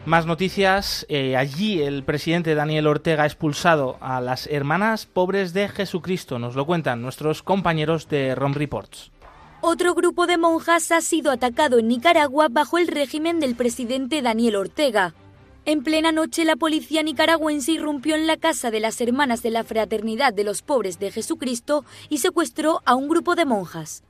Más 0.09 0.25
noticias. 0.25 1.05
Eh, 1.11 1.37
allí 1.37 1.83
el 1.83 2.03
presidente 2.03 2.55
Daniel 2.55 2.87
Ortega 2.87 3.25
ha 3.25 3.27
expulsado 3.27 3.99
a 4.01 4.23
las 4.23 4.47
hermanas 4.47 5.05
pobres 5.05 5.53
de 5.53 5.69
Jesucristo. 5.69 6.39
Nos 6.39 6.57
lo 6.57 6.65
cuentan 6.65 7.03
nuestros 7.03 7.43
compañeros 7.43 8.09
de 8.09 8.35
ROM 8.35 8.55
Reports. 8.55 9.11
Otro 9.61 9.95
grupo 9.95 10.27
de 10.27 10.39
monjas 10.39 10.93
ha 10.93 11.03
sido 11.03 11.31
atacado 11.31 11.79
en 11.79 11.89
Nicaragua 11.89 12.49
bajo 12.51 12.79
el 12.79 12.89
régimen 12.89 13.39
del 13.39 13.55
presidente 13.55 14.23
Daniel 14.23 14.57
Ortega. 14.57 15.13
En 15.67 15.83
plena 15.83 16.11
noche, 16.11 16.47
la 16.47 16.57
policía 16.57 17.03
nicaragüense 17.03 17.73
irrumpió 17.73 18.15
en 18.15 18.27
la 18.27 18.39
casa 18.39 18.71
de 18.71 18.81
las 18.81 19.03
hermanas 19.03 19.43
de 19.43 19.51
la 19.51 19.63
Fraternidad 19.63 20.33
de 20.33 20.45
los 20.45 20.63
Pobres 20.63 20.99
de 20.99 21.11
Jesucristo 21.11 21.85
y 22.09 22.19
secuestró 22.19 22.81
a 22.87 22.95
un 22.95 23.09
grupo 23.11 23.35
de 23.35 23.45
monjas. 23.45 24.05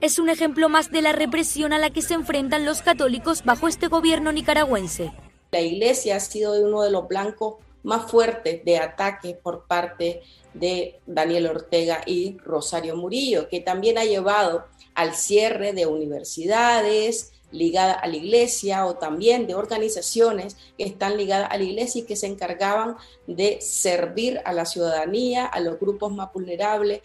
Es 0.00 0.18
un 0.18 0.30
ejemplo 0.30 0.68
más 0.68 0.90
de 0.90 1.00
la 1.00 1.12
represión 1.12 1.72
a 1.72 1.78
la 1.78 1.90
que 1.90 2.02
se 2.02 2.14
enfrentan 2.14 2.64
los 2.64 2.82
católicos 2.82 3.44
bajo 3.44 3.68
este 3.68 3.86
gobierno 3.86 4.32
nicaragüense. 4.32 5.12
La 5.54 5.60
iglesia 5.60 6.16
ha 6.16 6.20
sido 6.20 6.60
uno 6.60 6.82
de 6.82 6.90
los 6.90 7.06
blancos 7.06 7.58
más 7.84 8.10
fuertes 8.10 8.64
de 8.64 8.78
ataque 8.78 9.38
por 9.40 9.68
parte 9.68 10.20
de 10.52 10.98
Daniel 11.06 11.46
Ortega 11.46 12.00
y 12.04 12.38
Rosario 12.38 12.96
Murillo, 12.96 13.48
que 13.48 13.60
también 13.60 13.96
ha 13.96 14.04
llevado 14.04 14.64
al 14.96 15.14
cierre 15.14 15.72
de 15.72 15.86
universidades 15.86 17.34
ligadas 17.52 17.98
a 18.02 18.08
la 18.08 18.16
iglesia 18.16 18.84
o 18.84 18.96
también 18.96 19.46
de 19.46 19.54
organizaciones 19.54 20.56
que 20.76 20.82
están 20.82 21.16
ligadas 21.16 21.48
a 21.52 21.56
la 21.56 21.62
iglesia 21.62 22.00
y 22.00 22.04
que 22.04 22.16
se 22.16 22.26
encargaban 22.26 22.96
de 23.28 23.60
servir 23.60 24.40
a 24.44 24.52
la 24.52 24.66
ciudadanía, 24.66 25.46
a 25.46 25.60
los 25.60 25.78
grupos 25.78 26.12
más 26.12 26.32
vulnerables. 26.32 27.00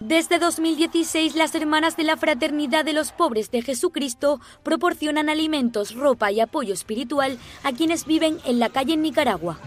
Desde 0.00 0.38
2016, 0.38 1.34
las 1.34 1.54
Hermanas 1.54 1.94
de 1.94 2.04
la 2.04 2.16
Fraternidad 2.16 2.86
de 2.86 2.94
los 2.94 3.12
Pobres 3.12 3.50
de 3.50 3.60
Jesucristo 3.60 4.40
proporcionan 4.62 5.28
alimentos, 5.28 5.94
ropa 5.94 6.32
y 6.32 6.40
apoyo 6.40 6.72
espiritual 6.72 7.38
a 7.64 7.72
quienes 7.72 8.06
viven 8.06 8.38
en 8.46 8.60
la 8.60 8.70
calle 8.70 8.94
en 8.94 9.02
Nicaragua. 9.02 9.58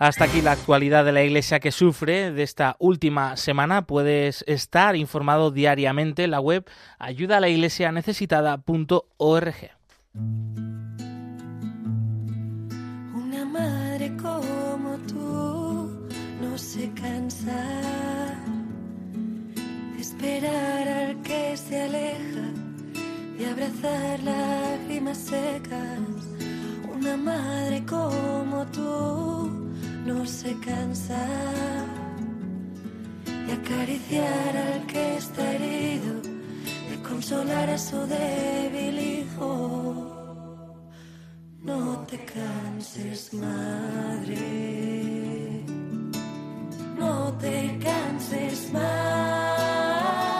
Hasta 0.00 0.24
aquí 0.24 0.40
la 0.40 0.52
actualidad 0.52 1.04
de 1.04 1.12
la 1.12 1.22
Iglesia 1.22 1.60
que 1.60 1.70
sufre 1.70 2.32
de 2.32 2.42
esta 2.42 2.76
última 2.78 3.36
semana. 3.36 3.86
Puedes 3.86 4.42
estar 4.46 4.96
informado 4.96 5.50
diariamente 5.50 6.24
en 6.24 6.30
la 6.30 6.40
web 6.40 6.64
ayudalaiglesianecesitada.org. 6.98 9.54
Una 13.14 13.44
madre 13.44 14.16
como 14.16 14.96
tú 15.06 16.08
no 16.40 16.56
se 16.56 16.90
cansa 16.94 17.62
de 19.94 20.00
esperar 20.00 20.88
al 20.88 21.20
que 21.20 21.54
se 21.58 21.82
aleja, 21.82 22.48
y 23.38 23.44
abrazar 23.44 24.18
lágrimas 24.20 25.18
secas. 25.18 26.00
Una 26.90 27.18
madre 27.18 27.84
como 27.84 28.64
tú 28.68 29.69
no 30.04 30.26
se 30.26 30.54
cansa 30.60 31.26
de 33.46 33.52
acariciar 33.52 34.56
al 34.56 34.86
que 34.86 35.16
está 35.16 35.52
herido, 35.52 36.20
de 36.90 37.02
consolar 37.08 37.68
a 37.70 37.78
su 37.78 38.06
débil 38.06 38.98
hijo. 38.98 40.10
No 41.62 41.98
te 42.08 42.18
canses, 42.24 43.34
madre. 43.34 44.40
No 46.98 47.32
te 47.38 47.78
canses, 47.78 48.72
madre. 48.72 50.39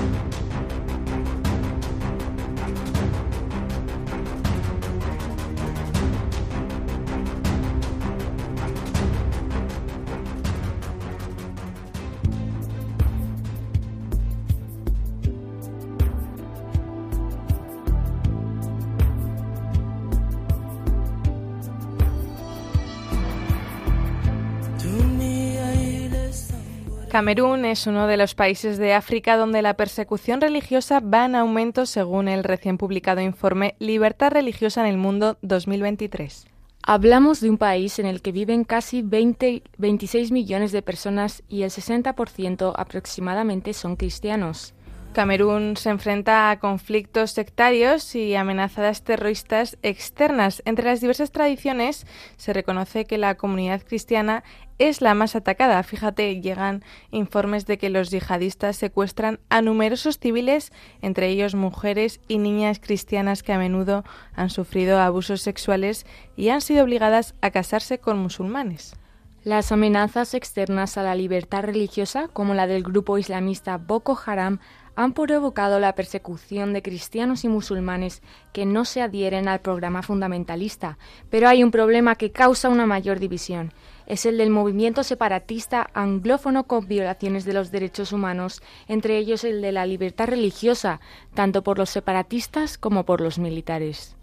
Camerún 27.21 27.65
es 27.65 27.85
uno 27.85 28.07
de 28.07 28.17
los 28.17 28.33
países 28.33 28.79
de 28.79 28.95
África 28.95 29.37
donde 29.37 29.61
la 29.61 29.75
persecución 29.75 30.41
religiosa 30.41 31.01
va 31.01 31.25
en 31.25 31.35
aumento 31.35 31.85
según 31.85 32.27
el 32.27 32.43
recién 32.43 32.79
publicado 32.79 33.21
informe 33.21 33.75
Libertad 33.77 34.31
Religiosa 34.31 34.81
en 34.81 34.87
el 34.87 34.97
Mundo 34.97 35.37
2023. 35.43 36.47
Hablamos 36.81 37.39
de 37.39 37.51
un 37.51 37.59
país 37.59 37.99
en 37.99 38.07
el 38.07 38.23
que 38.23 38.31
viven 38.31 38.63
casi 38.63 39.03
20, 39.03 39.61
26 39.77 40.31
millones 40.31 40.71
de 40.71 40.81
personas 40.81 41.43
y 41.47 41.61
el 41.61 41.69
60% 41.69 42.73
aproximadamente 42.75 43.73
son 43.73 43.97
cristianos. 43.97 44.73
Camerún 45.13 45.75
se 45.75 45.89
enfrenta 45.89 46.51
a 46.51 46.59
conflictos 46.59 47.31
sectarios 47.31 48.15
y 48.15 48.35
amenazadas 48.35 49.03
terroristas 49.03 49.77
externas. 49.81 50.61
Entre 50.63 50.85
las 50.85 51.01
diversas 51.01 51.31
tradiciones 51.31 52.07
se 52.37 52.53
reconoce 52.53 53.03
que 53.03 53.17
la 53.17 53.35
comunidad 53.35 53.81
cristiana 53.83 54.45
es 54.79 55.01
la 55.01 55.13
más 55.13 55.35
atacada. 55.35 55.83
Fíjate, 55.83 56.39
llegan 56.39 56.81
informes 57.11 57.65
de 57.65 57.77
que 57.77 57.89
los 57.89 58.09
yihadistas 58.09 58.77
secuestran 58.77 59.41
a 59.49 59.61
numerosos 59.61 60.17
civiles, 60.17 60.71
entre 61.01 61.27
ellos 61.27 61.55
mujeres 61.55 62.21
y 62.29 62.37
niñas 62.37 62.79
cristianas 62.79 63.43
que 63.43 63.51
a 63.51 63.57
menudo 63.57 64.05
han 64.33 64.49
sufrido 64.49 64.97
abusos 64.97 65.41
sexuales 65.41 66.05
y 66.37 66.49
han 66.49 66.61
sido 66.61 66.85
obligadas 66.85 67.35
a 67.41 67.51
casarse 67.51 67.99
con 67.99 68.17
musulmanes. 68.17 68.95
Las 69.43 69.71
amenazas 69.71 70.35
externas 70.35 70.97
a 70.97 71.03
la 71.03 71.15
libertad 71.15 71.63
religiosa, 71.63 72.27
como 72.27 72.53
la 72.53 72.67
del 72.67 72.83
grupo 72.83 73.17
islamista 73.17 73.77
Boko 73.77 74.17
Haram, 74.23 74.59
han 74.95 75.13
provocado 75.13 75.79
la 75.79 75.95
persecución 75.95 76.73
de 76.73 76.81
cristianos 76.81 77.43
y 77.43 77.47
musulmanes 77.47 78.21
que 78.53 78.65
no 78.65 78.85
se 78.85 79.01
adhieren 79.01 79.47
al 79.47 79.61
programa 79.61 80.01
fundamentalista, 80.01 80.97
pero 81.29 81.47
hay 81.47 81.63
un 81.63 81.71
problema 81.71 82.15
que 82.15 82.31
causa 82.31 82.69
una 82.69 82.85
mayor 82.85 83.19
división. 83.19 83.73
Es 84.05 84.25
el 84.25 84.37
del 84.37 84.49
movimiento 84.49 85.03
separatista 85.03 85.89
anglófono 85.93 86.65
con 86.65 86.87
violaciones 86.87 87.45
de 87.45 87.53
los 87.53 87.71
derechos 87.71 88.11
humanos, 88.11 88.61
entre 88.87 89.17
ellos 89.17 89.43
el 89.43 89.61
de 89.61 89.71
la 89.71 89.85
libertad 89.85 90.27
religiosa, 90.27 90.99
tanto 91.33 91.63
por 91.63 91.77
los 91.77 91.89
separatistas 91.89 92.77
como 92.77 93.05
por 93.05 93.21
los 93.21 93.39
militares. 93.39 94.17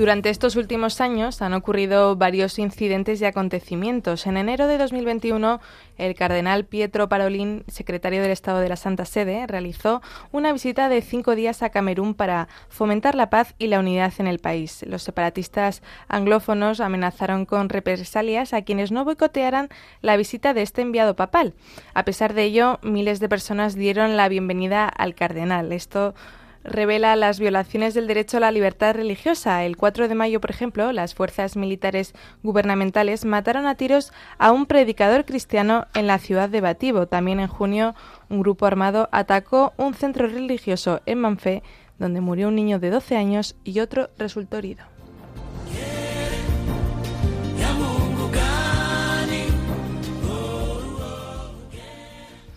Durante 0.00 0.30
estos 0.30 0.56
últimos 0.56 1.02
años 1.02 1.42
han 1.42 1.52
ocurrido 1.52 2.16
varios 2.16 2.58
incidentes 2.58 3.20
y 3.20 3.26
acontecimientos. 3.26 4.26
En 4.26 4.38
enero 4.38 4.66
de 4.66 4.78
2021, 4.78 5.60
el 5.98 6.14
cardenal 6.14 6.64
Pietro 6.64 7.10
Parolin, 7.10 7.64
secretario 7.68 8.22
del 8.22 8.30
Estado 8.30 8.60
de 8.60 8.70
la 8.70 8.76
Santa 8.76 9.04
Sede, 9.04 9.46
realizó 9.46 10.00
una 10.32 10.54
visita 10.54 10.88
de 10.88 11.02
cinco 11.02 11.34
días 11.34 11.62
a 11.62 11.68
Camerún 11.68 12.14
para 12.14 12.48
fomentar 12.70 13.14
la 13.14 13.28
paz 13.28 13.54
y 13.58 13.66
la 13.66 13.78
unidad 13.78 14.14
en 14.16 14.26
el 14.26 14.38
país. 14.38 14.86
Los 14.88 15.02
separatistas 15.02 15.82
anglófonos 16.08 16.80
amenazaron 16.80 17.44
con 17.44 17.68
represalias 17.68 18.54
a 18.54 18.62
quienes 18.62 18.92
no 18.92 19.04
boicotearan 19.04 19.68
la 20.00 20.16
visita 20.16 20.54
de 20.54 20.62
este 20.62 20.80
enviado 20.80 21.14
papal. 21.14 21.52
A 21.92 22.06
pesar 22.06 22.32
de 22.32 22.44
ello, 22.44 22.78
miles 22.82 23.20
de 23.20 23.28
personas 23.28 23.74
dieron 23.74 24.16
la 24.16 24.30
bienvenida 24.30 24.88
al 24.88 25.14
cardenal. 25.14 25.72
Esto 25.72 26.14
revela 26.64 27.16
las 27.16 27.40
violaciones 27.40 27.94
del 27.94 28.06
derecho 28.06 28.36
a 28.36 28.40
la 28.40 28.52
libertad 28.52 28.94
religiosa. 28.94 29.64
El 29.64 29.76
4 29.76 30.08
de 30.08 30.14
mayo, 30.14 30.40
por 30.40 30.50
ejemplo, 30.50 30.92
las 30.92 31.14
fuerzas 31.14 31.56
militares 31.56 32.14
gubernamentales 32.42 33.24
mataron 33.24 33.66
a 33.66 33.74
tiros 33.74 34.12
a 34.38 34.52
un 34.52 34.66
predicador 34.66 35.24
cristiano 35.24 35.86
en 35.94 36.06
la 36.06 36.18
ciudad 36.18 36.48
de 36.48 36.60
Batibo. 36.60 37.06
También 37.06 37.40
en 37.40 37.48
junio, 37.48 37.94
un 38.28 38.40
grupo 38.40 38.66
armado 38.66 39.08
atacó 39.12 39.72
un 39.76 39.94
centro 39.94 40.26
religioso 40.26 41.00
en 41.06 41.20
Manfé, 41.20 41.62
donde 41.98 42.20
murió 42.20 42.48
un 42.48 42.56
niño 42.56 42.78
de 42.78 42.90
12 42.90 43.16
años 43.16 43.56
y 43.64 43.80
otro 43.80 44.10
resultó 44.18 44.58
herido. 44.58 44.84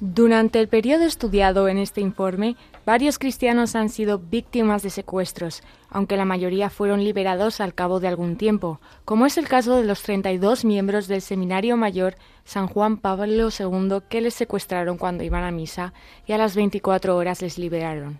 Durante 0.06 0.60
el 0.60 0.68
periodo 0.68 1.06
estudiado 1.06 1.70
en 1.70 1.78
este 1.78 2.02
informe, 2.02 2.58
varios 2.86 3.20
cristianos 3.20 3.76
han 3.76 3.90
sido 3.90 4.20
víctimas 4.20 4.84
de 4.84 4.90
secuestros, 4.90 5.62
aunque 5.90 6.18
la 6.18 6.26
mayoría 6.26 6.70
fueron 6.70 7.04
liberados 7.04 7.62
al 7.62 7.74
cabo 7.74 8.00
de 8.00 8.08
algún 8.08 8.36
tiempo, 8.36 8.80
como 9.06 9.26
es 9.26 9.38
el 9.38 9.48
caso 9.48 9.76
de 9.76 9.86
los 9.86 10.02
32 10.04 10.66
miembros 10.66 11.08
del 11.08 11.22
Seminario 11.22 11.78
Mayor 11.78 12.16
San 12.46 12.68
Juan 12.68 12.98
Pablo 12.98 13.50
II 13.58 14.00
que 14.10 14.22
les 14.22 14.34
secuestraron 14.34 14.98
cuando 14.98 15.24
iban 15.24 15.44
a 15.44 15.52
misa 15.52 15.94
y 16.26 16.34
a 16.34 16.38
las 16.38 16.56
24 16.56 17.16
horas 17.16 17.42
les 17.42 17.58
liberaron. 17.58 18.20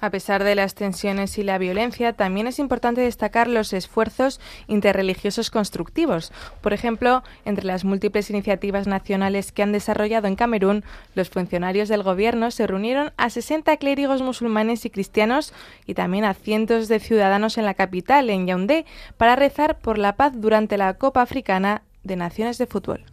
A 0.00 0.10
pesar 0.10 0.44
de 0.44 0.54
las 0.54 0.74
tensiones 0.74 1.36
y 1.38 1.42
la 1.42 1.58
violencia, 1.58 2.12
también 2.12 2.46
es 2.46 2.58
importante 2.58 3.02
destacar 3.02 3.48
los 3.48 3.72
esfuerzos 3.72 4.40
interreligiosos 4.66 5.50
constructivos. 5.50 6.32
Por 6.60 6.72
ejemplo, 6.72 7.22
entre 7.44 7.66
las 7.66 7.84
múltiples 7.84 8.30
iniciativas 8.30 8.86
nacionales 8.86 9.52
que 9.52 9.62
han 9.62 9.72
desarrollado 9.72 10.26
en 10.26 10.36
Camerún, 10.36 10.84
los 11.14 11.28
funcionarios 11.28 11.88
del 11.88 12.02
gobierno 12.02 12.50
se 12.50 12.66
reunieron 12.66 13.12
a 13.16 13.30
60 13.30 13.76
clérigos 13.76 14.22
musulmanes 14.22 14.84
y 14.84 14.90
cristianos 14.90 15.52
y 15.86 15.94
también 15.94 16.24
a 16.24 16.34
cientos 16.34 16.88
de 16.88 17.00
ciudadanos 17.00 17.58
en 17.58 17.66
la 17.66 17.74
capital, 17.74 18.30
en 18.30 18.46
Yaoundé, 18.46 18.86
para 19.16 19.36
rezar 19.36 19.78
por 19.78 19.98
la 19.98 20.16
paz 20.16 20.32
durante 20.34 20.78
la 20.78 20.94
Copa 20.94 21.22
Africana 21.22 21.82
de 22.04 22.16
Naciones 22.16 22.58
de 22.58 22.66
Fútbol. 22.66 23.04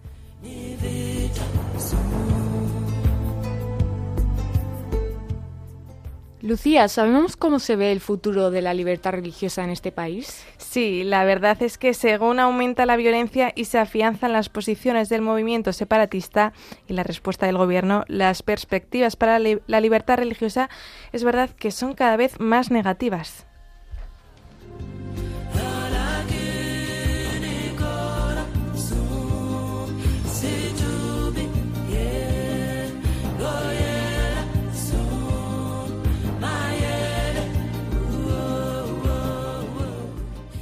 Lucía, 6.47 6.87
¿sabemos 6.87 7.35
cómo 7.35 7.59
se 7.59 7.75
ve 7.75 7.91
el 7.91 7.99
futuro 7.99 8.51
de 8.51 8.61
la 8.61 8.73
libertad 8.73 9.11
religiosa 9.11 9.65
en 9.65 9.69
este 9.69 9.91
país? 9.91 10.45
Sí, 10.55 11.03
la 11.03 11.25
verdad 11.25 11.61
es 11.61 11.77
que 11.77 11.93
según 11.93 12.39
aumenta 12.39 12.85
la 12.85 12.95
violencia 12.95 13.51
y 13.53 13.65
se 13.65 13.79
afianzan 13.79 14.31
las 14.31 14.47
posiciones 14.47 15.09
del 15.09 15.21
movimiento 15.21 15.73
separatista 15.73 16.53
y 16.87 16.93
la 16.93 17.03
respuesta 17.03 17.47
del 17.47 17.57
gobierno, 17.57 18.05
las 18.07 18.43
perspectivas 18.43 19.17
para 19.17 19.39
la 19.39 19.81
libertad 19.81 20.19
religiosa 20.19 20.69
es 21.11 21.25
verdad 21.25 21.49
que 21.49 21.69
son 21.69 21.95
cada 21.95 22.15
vez 22.15 22.39
más 22.39 22.71
negativas. 22.71 23.46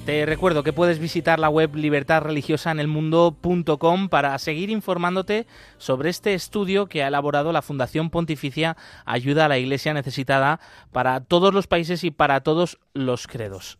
Te 0.05 0.25
recuerdo 0.27 0.61
que 0.61 0.71
puedes 0.71 0.99
visitar 0.99 1.39
la 1.39 1.49
web 1.49 1.75
libertadreligiosaenelmundo.com 1.75 4.09
para 4.09 4.37
seguir 4.37 4.69
informándote 4.69 5.47
sobre 5.79 6.11
este 6.11 6.35
estudio 6.35 6.85
que 6.85 7.03
ha 7.03 7.07
elaborado 7.07 7.51
la 7.51 7.63
Fundación 7.63 8.11
Pontificia 8.11 8.77
Ayuda 9.05 9.45
a 9.45 9.47
la 9.47 9.57
Iglesia 9.57 9.95
Necesitada 9.95 10.59
para 10.91 11.21
todos 11.21 11.55
los 11.55 11.65
países 11.65 12.03
y 12.03 12.11
para 12.11 12.41
todos 12.41 12.77
los 12.93 13.25
credos. 13.25 13.79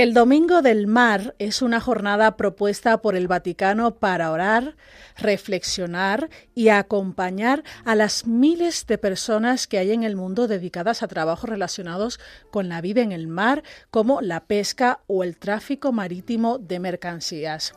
El 0.00 0.14
Domingo 0.14 0.62
del 0.62 0.86
Mar 0.86 1.34
es 1.38 1.60
una 1.60 1.78
jornada 1.78 2.38
propuesta 2.38 3.02
por 3.02 3.16
el 3.16 3.28
Vaticano 3.28 3.96
para 3.96 4.30
orar, 4.30 4.74
reflexionar 5.18 6.30
y 6.54 6.70
acompañar 6.70 7.64
a 7.84 7.94
las 7.94 8.26
miles 8.26 8.86
de 8.86 8.96
personas 8.96 9.66
que 9.66 9.76
hay 9.76 9.92
en 9.92 10.02
el 10.02 10.16
mundo 10.16 10.48
dedicadas 10.48 11.02
a 11.02 11.08
trabajos 11.08 11.50
relacionados 11.50 12.18
con 12.50 12.70
la 12.70 12.80
vida 12.80 13.02
en 13.02 13.12
el 13.12 13.26
mar, 13.26 13.62
como 13.90 14.22
la 14.22 14.46
pesca 14.46 15.00
o 15.06 15.22
el 15.22 15.36
tráfico 15.36 15.92
marítimo 15.92 16.56
de 16.56 16.80
mercancías. 16.80 17.74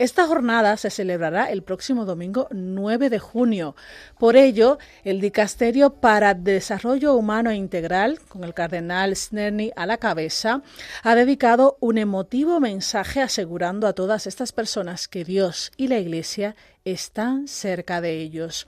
Esta 0.00 0.26
jornada 0.26 0.78
se 0.78 0.88
celebrará 0.88 1.50
el 1.50 1.62
próximo 1.62 2.06
domingo 2.06 2.48
9 2.52 3.10
de 3.10 3.18
junio. 3.18 3.76
Por 4.18 4.34
ello, 4.34 4.78
el 5.04 5.20
Dicasterio 5.20 5.90
para 5.90 6.32
Desarrollo 6.32 7.12
Humano 7.12 7.52
Integral, 7.52 8.18
con 8.26 8.42
el 8.44 8.54
cardenal 8.54 9.14
Snerny 9.14 9.72
a 9.76 9.84
la 9.84 9.98
cabeza, 9.98 10.62
ha 11.02 11.14
dedicado 11.14 11.76
un 11.80 11.98
emotivo 11.98 12.60
mensaje 12.60 13.20
asegurando 13.20 13.86
a 13.86 13.92
todas 13.92 14.26
estas 14.26 14.52
personas 14.52 15.06
que 15.06 15.22
Dios 15.22 15.70
y 15.76 15.88
la 15.88 15.98
Iglesia 15.98 16.56
están 16.86 17.46
cerca 17.46 18.00
de 18.00 18.22
ellos. 18.22 18.66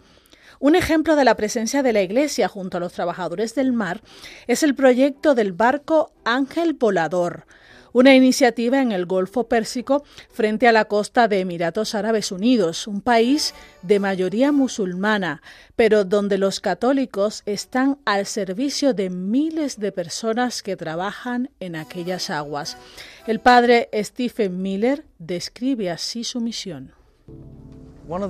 Un 0.61 0.77
ejemplo 0.77 1.17
de 1.17 1.25
la 1.25 1.35
presencia 1.35 1.83
de 1.83 1.95
la 1.95 2.03
Iglesia 2.03 2.47
junto 2.47 2.77
a 2.77 2.81
los 2.81 2.93
trabajadores 2.93 3.55
del 3.55 3.73
mar 3.73 4.03
es 4.49 4.63
el 4.63 4.75
proyecto 4.75 5.35
del 5.35 5.53
barco 5.53 6.13
Ángel 6.27 6.75
Volador, 6.75 7.47
una 7.93 8.15
iniciativa 8.15 8.81
en 8.81 8.93
el 8.93 9.07
Golfo 9.07 9.49
Pérsico 9.49 10.05
frente 10.31 10.69
a 10.69 10.73
la 10.73 10.87
costa 10.87 11.29
de 11.29 11.41
Emiratos 11.41 11.95
Árabes 11.95 12.33
Unidos, 12.33 12.87
un 12.87 13.01
país 13.01 13.55
de 13.83 14.01
mayoría 14.01 14.53
musulmana, 14.53 15.43
pero 15.77 16.05
donde 16.05 16.39
los 16.39 16.61
católicos 16.61 17.43
están 17.47 17.99
al 18.05 18.27
servicio 18.27 18.95
de 18.95 19.11
miles 19.11 19.79
de 19.79 19.93
personas 19.93 20.63
que 20.63 20.77
trabajan 20.77 21.51
en 21.61 21.77
aquellas 21.77 22.31
aguas. 22.31 22.77
El 23.27 23.41
padre 23.41 23.89
Stephen 23.95 24.63
Miller 24.63 25.05
describe 25.19 25.91
así 25.91 26.25
su 26.25 26.41
misión. 26.41 26.93
Una 28.09 28.27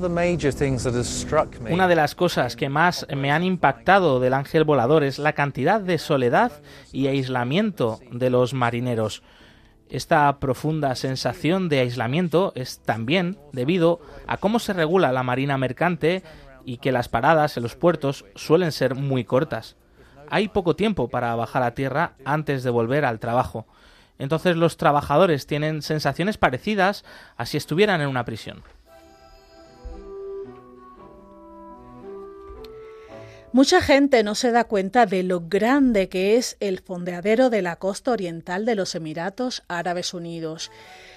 de 1.88 1.96
las 1.96 2.14
cosas 2.14 2.56
que 2.56 2.68
más 2.68 3.06
me 3.16 3.32
han 3.32 3.42
impactado 3.42 4.20
del 4.20 4.34
ángel 4.34 4.64
volador 4.64 5.02
es 5.02 5.18
la 5.18 5.32
cantidad 5.32 5.80
de 5.80 5.96
soledad 5.98 6.52
y 6.92 7.06
aislamiento 7.06 7.98
de 8.12 8.28
los 8.30 8.52
marineros. 8.52 9.22
Esta 9.92 10.38
profunda 10.38 10.94
sensación 10.94 11.68
de 11.68 11.80
aislamiento 11.80 12.54
es 12.56 12.78
también 12.78 13.36
debido 13.52 14.00
a 14.26 14.38
cómo 14.38 14.58
se 14.58 14.72
regula 14.72 15.12
la 15.12 15.22
marina 15.22 15.58
mercante 15.58 16.22
y 16.64 16.78
que 16.78 16.92
las 16.92 17.10
paradas 17.10 17.58
en 17.58 17.62
los 17.62 17.76
puertos 17.76 18.24
suelen 18.34 18.72
ser 18.72 18.94
muy 18.94 19.24
cortas. 19.24 19.76
Hay 20.30 20.48
poco 20.48 20.76
tiempo 20.76 21.08
para 21.08 21.34
bajar 21.34 21.62
a 21.62 21.74
tierra 21.74 22.14
antes 22.24 22.62
de 22.62 22.70
volver 22.70 23.04
al 23.04 23.20
trabajo. 23.20 23.66
Entonces 24.18 24.56
los 24.56 24.78
trabajadores 24.78 25.46
tienen 25.46 25.82
sensaciones 25.82 26.38
parecidas 26.38 27.04
a 27.36 27.44
si 27.44 27.58
estuvieran 27.58 28.00
en 28.00 28.08
una 28.08 28.24
prisión. 28.24 28.62
Mucha 33.54 33.82
gente 33.82 34.22
no 34.22 34.34
se 34.34 34.50
da 34.50 34.64
cuenta 34.64 35.04
de 35.04 35.22
lo 35.22 35.42
grande 35.46 36.08
que 36.08 36.38
es 36.38 36.56
el 36.60 36.80
fondeadero 36.80 37.50
de 37.50 37.60
la 37.60 37.76
costa 37.76 38.10
oriental 38.10 38.64
de 38.64 38.74
los 38.74 38.94
Emiratos 38.94 39.62
Árabes 39.68 40.14
Unidos. 40.14 40.70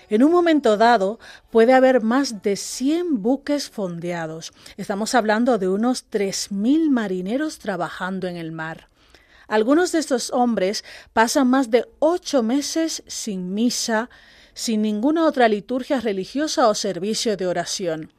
En 0.09 0.21
un 0.21 0.33
momento 0.33 0.75
dado 0.75 1.17
puede 1.49 1.71
haber 1.71 2.01
más 2.01 2.41
de 2.41 2.57
100 2.57 3.21
buques 3.21 3.69
fondeados. 3.69 4.51
Estamos 4.75 5.15
hablando 5.15 5.57
de 5.57 5.69
unos 5.69 6.11
3.000 6.11 6.89
marineros 6.89 7.59
trabajando 7.59 8.27
en 8.27 8.35
el 8.35 8.51
mar. 8.51 8.89
Algunos 9.47 9.93
de 9.93 9.99
estos 9.99 10.29
hombres 10.31 10.83
pasan 11.13 11.47
más 11.47 11.71
de 11.71 11.87
ocho 11.99 12.43
meses 12.43 13.01
sin 13.07 13.53
misa, 13.53 14.09
sin 14.53 14.81
ninguna 14.81 15.23
otra 15.23 15.47
liturgia 15.47 16.01
religiosa 16.01 16.67
o 16.67 16.75
servicio 16.75 17.37
de 17.37 17.47
oración. 17.47 18.11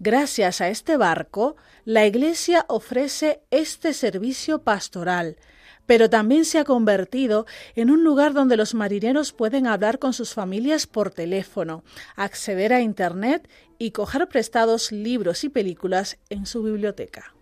Gracias 0.00 0.60
a 0.60 0.68
este 0.68 0.96
barco, 0.96 1.56
la 1.90 2.06
Iglesia 2.06 2.66
ofrece 2.68 3.40
este 3.50 3.94
servicio 3.94 4.62
pastoral, 4.62 5.38
pero 5.86 6.08
también 6.08 6.44
se 6.44 6.60
ha 6.60 6.64
convertido 6.64 7.46
en 7.74 7.90
un 7.90 8.04
lugar 8.04 8.32
donde 8.32 8.56
los 8.56 8.74
marineros 8.74 9.32
pueden 9.32 9.66
hablar 9.66 9.98
con 9.98 10.12
sus 10.12 10.32
familias 10.32 10.86
por 10.86 11.10
teléfono, 11.10 11.82
acceder 12.14 12.72
a 12.72 12.80
Internet 12.80 13.50
y 13.76 13.90
coger 13.90 14.28
prestados 14.28 14.92
libros 14.92 15.42
y 15.42 15.48
películas 15.48 16.16
en 16.28 16.46
su 16.46 16.62
biblioteca. 16.62 17.34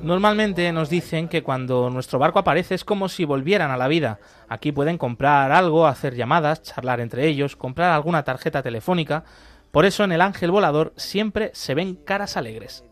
Normalmente 0.00 0.72
nos 0.72 0.88
dicen 0.88 1.28
que 1.28 1.42
cuando 1.42 1.90
nuestro 1.90 2.20
barco 2.20 2.38
aparece 2.38 2.76
es 2.76 2.84
como 2.84 3.08
si 3.08 3.24
volvieran 3.24 3.72
a 3.72 3.76
la 3.76 3.88
vida. 3.88 4.20
Aquí 4.48 4.70
pueden 4.70 4.98
comprar 4.98 5.50
algo, 5.50 5.88
hacer 5.88 6.14
llamadas, 6.14 6.62
charlar 6.62 7.00
entre 7.00 7.26
ellos, 7.26 7.56
comprar 7.56 7.90
alguna 7.90 8.22
tarjeta 8.22 8.62
telefónica. 8.62 9.24
Por 9.72 9.86
eso 9.86 10.04
en 10.04 10.12
el 10.12 10.20
ángel 10.20 10.50
volador 10.50 10.92
siempre 10.96 11.50
se 11.54 11.74
ven 11.74 11.96
caras 11.96 12.36
alegres. 12.36 12.84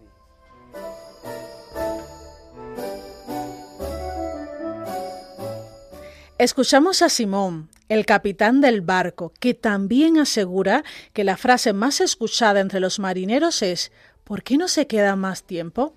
Escuchamos 6.39 7.03
a 7.03 7.11
Simón, 7.11 7.69
el 7.91 8.07
capitán 8.07 8.63
del 8.63 8.81
barco, 8.81 9.35
que 9.41 9.53
también 9.53 10.17
asegura 10.17 10.85
que 11.13 11.23
la 11.23 11.37
frase 11.37 11.75
más 11.75 12.01
escuchada 12.01 12.61
entre 12.61 12.81
los 12.81 12.99
marineros 12.99 13.61
es 13.61 13.93
¿por 14.25 14.43
qué 14.43 14.57
no 14.57 14.67
se 14.67 14.87
queda 14.87 15.17
más 15.17 15.43
tiempo? 15.43 15.93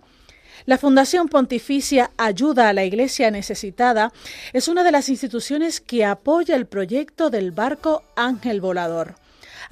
La 0.65 0.77
Fundación 0.77 1.29
Pontificia 1.29 2.11
Ayuda 2.17 2.67
a 2.67 2.73
la 2.73 2.83
Iglesia 2.83 3.31
Necesitada 3.31 4.11
es 4.51 4.67
una 4.67 4.83
de 4.83 4.91
las 4.91 5.07
instituciones 5.07 5.79
que 5.79 6.03
apoya 6.03 6.57
el 6.57 6.65
proyecto 6.65 7.29
del 7.29 7.51
barco 7.51 8.03
Ángel 8.17 8.59
Volador. 8.59 9.22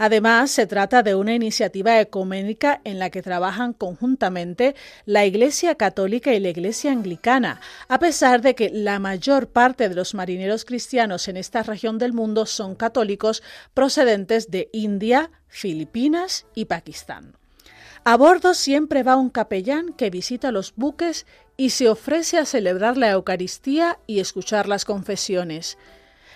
Además, 0.04 0.50
se 0.50 0.66
trata 0.66 1.04
de 1.04 1.14
una 1.14 1.36
iniciativa 1.36 2.00
ecuménica 2.00 2.82
en 2.86 2.98
la 2.98 3.12
que 3.12 3.22
trabajan 3.22 3.72
conjuntamente 3.72 4.74
la 5.06 5.28
Iglesia 5.28 5.76
Católica 5.76 6.34
y 6.34 6.40
la 6.40 6.50
Iglesia 6.50 6.92
Anglicana, 6.92 7.62
a 7.88 8.00
pesar 8.00 8.42
de 8.42 8.56
que 8.56 8.72
la 8.72 8.98
mayor 8.98 9.50
parte 9.50 9.90
de 9.90 9.94
los 9.94 10.16
marineros 10.16 10.66
cristianos 10.66 11.28
en 11.28 11.38
esta 11.38 11.62
región 11.62 12.00
del 12.00 12.14
mundo 12.14 12.48
son 12.48 12.74
católicos 12.74 13.44
procedentes 13.76 14.50
de 14.50 14.70
India, 14.74 15.30
Filipinas 15.48 16.48
y 16.56 16.66
Pakistán. 16.66 17.38
A 18.04 18.18
bordo 18.18 18.56
siempre 18.56 19.04
va 19.04 19.18
un 19.18 19.30
capellán 19.30 19.94
que 19.94 20.10
visita 20.10 20.52
los 20.52 20.74
buques 20.76 21.28
y 21.58 21.70
se 21.70 21.88
ofrece 21.88 22.40
a 22.40 22.46
celebrar 22.46 22.98
la 22.98 23.12
Eucaristía 23.12 24.00
y 24.08 24.20
escuchar 24.20 24.68
las 24.68 24.84
confesiones. 24.84 25.78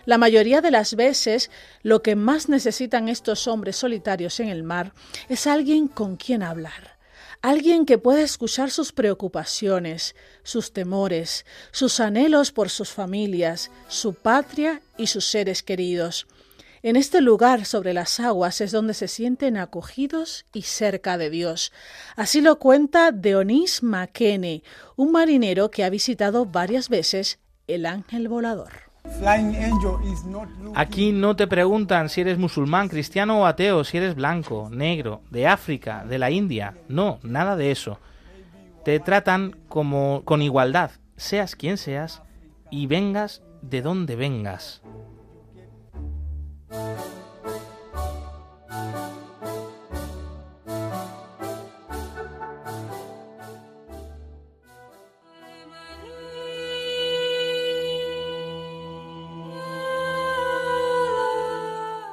La 0.06 0.20
mayoría 0.20 0.62
de 0.62 0.70
las 0.70 0.96
veces 0.96 1.50
lo 1.82 2.04
que 2.04 2.16
más 2.16 2.48
necesitan 2.48 3.10
estos 3.10 3.48
hombres 3.48 3.76
solitarios 3.76 4.40
en 4.40 4.50
el 4.50 4.64
mar 4.64 4.94
es 5.30 5.48
alguien 5.48 5.88
con 5.88 6.16
quien 6.16 6.44
hablar, 6.44 7.00
alguien 7.42 7.88
que 7.88 7.98
pueda 7.98 8.22
escuchar 8.22 8.70
sus 8.70 8.92
preocupaciones, 8.92 10.16
sus 10.44 10.74
temores, 10.74 11.46
sus 11.72 12.00
anhelos 12.00 12.52
por 12.52 12.70
sus 12.70 12.90
familias, 12.90 13.72
su 13.88 14.14
patria 14.14 14.82
y 14.96 15.08
sus 15.08 15.26
seres 15.26 15.64
queridos. 15.64 16.28
En 16.84 16.98
este 16.98 17.20
lugar 17.20 17.66
sobre 17.66 17.96
las 17.96 18.20
aguas 18.20 18.62
es 18.62 18.72
donde 18.72 18.94
se 18.94 19.08
sienten 19.08 19.58
acogidos 19.58 20.46
y 20.54 20.62
cerca 20.62 21.18
de 21.18 21.32
Dios. 21.32 21.72
Así 22.16 22.42
lo 22.42 22.60
cuenta 22.60 23.12
Deonis 23.12 23.82
McKenney, 23.82 24.64
un 24.96 25.12
marinero 25.12 25.72
que 25.72 25.84
ha 25.84 25.90
visitado 25.90 26.46
varias 26.46 26.90
veces 26.90 27.40
el 27.66 27.88
ángel 27.88 28.28
volador. 28.28 28.85
Aquí 30.76 31.12
no 31.12 31.36
te 31.36 31.48
preguntan 31.48 32.10
si 32.10 32.22
eres 32.22 32.38
musulmán, 32.38 32.90
cristiano 32.90 33.42
o 33.42 33.46
ateo, 33.46 33.84
si 33.84 33.98
eres 33.98 34.16
blanco, 34.16 34.70
negro, 34.72 35.22
de 35.30 35.48
África, 35.48 36.06
de 36.06 36.20
la 36.20 36.32
India. 36.32 36.76
No, 36.88 37.20
nada 37.24 37.56
de 37.56 37.72
eso. 37.72 38.00
Te 38.84 39.00
tratan 39.00 39.56
como 39.68 40.22
con 40.26 40.42
igualdad, 40.42 40.92
seas 41.16 41.56
quien 41.56 41.78
seas 41.78 42.22
y 42.70 42.88
vengas 42.88 43.42
de 43.62 43.82
donde 43.82 44.16
vengas. 44.16 44.82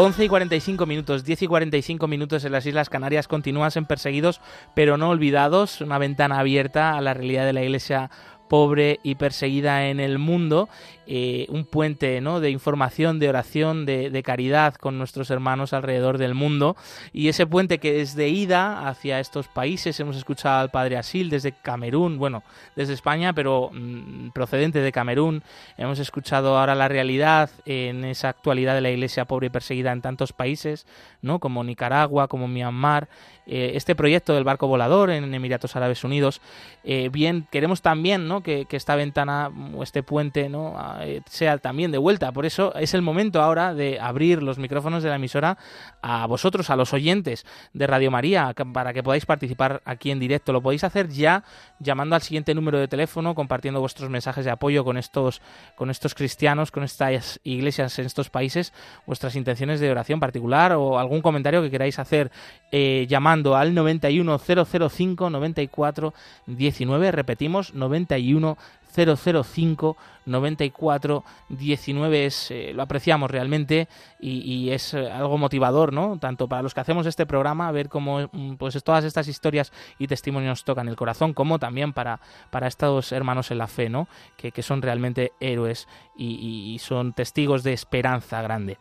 11 0.00 0.26
y 0.26 0.28
45 0.28 0.86
minutos, 0.86 1.24
10 1.24 1.42
y 1.42 1.46
45 1.48 2.06
minutos 2.06 2.44
en 2.44 2.52
las 2.52 2.64
Islas 2.64 2.88
Canarias 2.88 3.26
continúan 3.26 3.72
en 3.74 3.84
perseguidos, 3.84 4.40
pero 4.72 4.96
no 4.96 5.08
olvidados. 5.08 5.80
Una 5.80 5.98
ventana 5.98 6.38
abierta 6.38 6.96
a 6.96 7.00
la 7.00 7.14
realidad 7.14 7.44
de 7.44 7.52
la 7.52 7.64
Iglesia 7.64 8.08
pobre 8.48 9.00
y 9.02 9.14
perseguida 9.14 9.88
en 9.88 10.00
el 10.00 10.18
mundo, 10.18 10.68
eh, 11.06 11.46
un 11.48 11.64
puente 11.64 12.20
¿no? 12.20 12.40
de 12.40 12.50
información, 12.50 13.18
de 13.18 13.28
oración, 13.28 13.86
de, 13.86 14.22
caridad 14.22 14.74
con 14.74 14.98
nuestros 14.98 15.30
hermanos 15.30 15.72
alrededor 15.72 16.18
del 16.18 16.34
mundo. 16.34 16.76
Y 17.12 17.28
ese 17.28 17.46
puente 17.46 17.78
que 17.78 18.00
es 18.00 18.14
de 18.14 18.28
ida 18.28 18.88
hacia 18.88 19.20
estos 19.20 19.48
países, 19.48 19.98
hemos 20.00 20.16
escuchado 20.16 20.58
al 20.58 20.70
Padre 20.70 20.98
Asil 20.98 21.30
desde 21.30 21.52
Camerún, 21.52 22.18
bueno, 22.18 22.42
desde 22.76 22.92
España, 22.92 23.32
pero 23.32 23.70
mm, 23.72 24.30
procedente 24.30 24.80
de 24.80 24.92
Camerún. 24.92 25.42
Hemos 25.78 25.98
escuchado 25.98 26.58
ahora 26.58 26.74
la 26.74 26.88
realidad 26.88 27.50
en 27.64 28.04
esa 28.04 28.28
actualidad 28.28 28.74
de 28.74 28.82
la 28.82 28.90
iglesia 28.90 29.24
pobre 29.24 29.46
y 29.46 29.50
perseguida 29.50 29.92
en 29.92 30.02
tantos 30.02 30.32
países, 30.32 30.86
¿no? 31.22 31.38
como 31.38 31.64
Nicaragua, 31.64 32.28
como 32.28 32.48
Myanmar. 32.48 33.08
Eh, 33.50 33.72
este 33.76 33.94
proyecto 33.94 34.34
del 34.34 34.44
barco 34.44 34.66
volador 34.66 35.08
en 35.08 35.32
Emiratos 35.32 35.74
Árabes 35.74 36.04
Unidos. 36.04 36.42
Eh, 36.84 37.08
bien, 37.10 37.48
queremos 37.50 37.80
también 37.80 38.28
¿no? 38.28 38.42
que, 38.42 38.66
esta 38.70 38.94
ventana 38.94 39.50
o 39.74 39.82
este 39.82 40.02
puente 40.02 40.50
¿no? 40.50 40.76
Eh, 41.00 41.22
sea 41.30 41.56
también 41.56 41.90
de 41.90 41.96
vuelta. 41.96 42.30
Por 42.32 42.44
eso 42.44 42.74
es 42.74 42.92
el 42.92 43.00
momento 43.00 43.40
ahora 43.40 43.72
de 43.72 43.98
abrir 44.00 44.42
los 44.42 44.58
micrófonos 44.58 45.02
de 45.02 45.08
la 45.08 45.16
emisora 45.16 45.56
a 46.02 46.26
vosotros, 46.26 46.68
a 46.68 46.76
los 46.76 46.92
oyentes 46.92 47.46
de 47.72 47.86
Radio 47.86 48.10
María, 48.10 48.54
para 48.74 48.92
que 48.92 49.02
podáis 49.02 49.24
participar 49.24 49.80
aquí 49.86 50.10
en 50.10 50.20
directo. 50.20 50.52
Lo 50.52 50.60
podéis 50.60 50.84
hacer 50.84 51.08
ya 51.08 51.42
llamando 51.80 52.16
al 52.16 52.22
siguiente 52.22 52.54
número 52.54 52.78
de 52.78 52.88
teléfono, 52.88 53.34
compartiendo 53.34 53.80
vuestros 53.80 54.10
mensajes 54.10 54.44
de 54.44 54.50
apoyo 54.50 54.84
con 54.84 54.96
estos, 54.96 55.40
con 55.76 55.90
estos 55.90 56.14
cristianos, 56.14 56.70
con 56.70 56.84
estas 56.84 57.40
iglesias 57.44 57.98
en 57.98 58.06
estos 58.06 58.30
países, 58.30 58.72
vuestras 59.06 59.36
intenciones 59.36 59.80
de 59.80 59.90
oración 59.90 60.20
particular 60.20 60.72
o 60.72 60.98
algún 60.98 61.22
comentario 61.22 61.62
que 61.62 61.70
queráis 61.70 61.98
hacer 61.98 62.30
llamando 62.70 63.56
al 63.56 63.74
91005 63.74 65.30
94 65.30 66.14
19. 66.46 67.12
Repetimos, 67.12 67.74
91 67.74 68.58
005 68.94 69.96
94 70.28 71.24
19 71.48 72.26
es, 72.26 72.50
eh, 72.50 72.72
lo 72.74 72.82
apreciamos 72.82 73.30
realmente 73.30 73.88
y, 74.20 74.70
es 74.70 74.94
eh, 74.94 75.10
algo 75.10 75.38
motivador, 75.38 75.92
¿no? 75.92 76.18
Tanto 76.18 76.48
para 76.48 76.62
los 76.62 76.74
que 76.74 76.80
hacemos 76.80 77.06
este 77.06 77.26
programa, 77.26 77.70
ver 77.72 77.88
cómo 77.88 78.28
mm, 78.30 78.54
pues 78.54 78.82
todas 78.84 79.04
estas 79.04 79.28
historias 79.28 79.72
y 79.98 80.06
testimonios 80.06 80.64
tocan 80.64 80.88
el 80.88 80.96
corazón, 80.96 81.32
como 81.32 81.58
también 81.58 81.92
para, 81.92 82.20
para 82.50 82.66
estos 82.66 83.12
hermanos 83.12 83.50
en 83.50 83.58
la 83.58 83.66
fe, 83.66 83.88
¿no? 83.88 84.08
Que, 84.36 84.58
son 84.58 84.82
realmente 84.82 85.32
héroes 85.40 85.86
y, 86.16 86.76
son 86.80 87.12
testigos 87.12 87.62
de 87.62 87.72
esperanza 87.72 88.42
grande. 88.42 88.76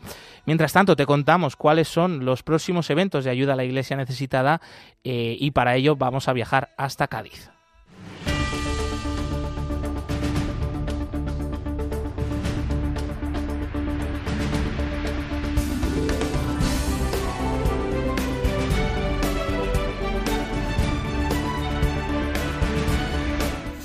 Mientras 0.45 0.73
tanto, 0.73 0.95
te 0.95 1.05
contamos 1.05 1.55
cuáles 1.55 1.87
son 1.87 2.25
los 2.25 2.41
próximos 2.41 2.89
eventos 2.89 3.23
de 3.23 3.29
ayuda 3.29 3.53
a 3.53 3.55
la 3.55 3.63
iglesia 3.63 3.95
necesitada 3.95 4.59
eh, 5.03 5.37
y 5.39 5.51
para 5.51 5.75
ello 5.75 5.95
vamos 5.95 6.27
a 6.27 6.33
viajar 6.33 6.73
hasta 6.77 7.07
Cádiz. 7.07 7.56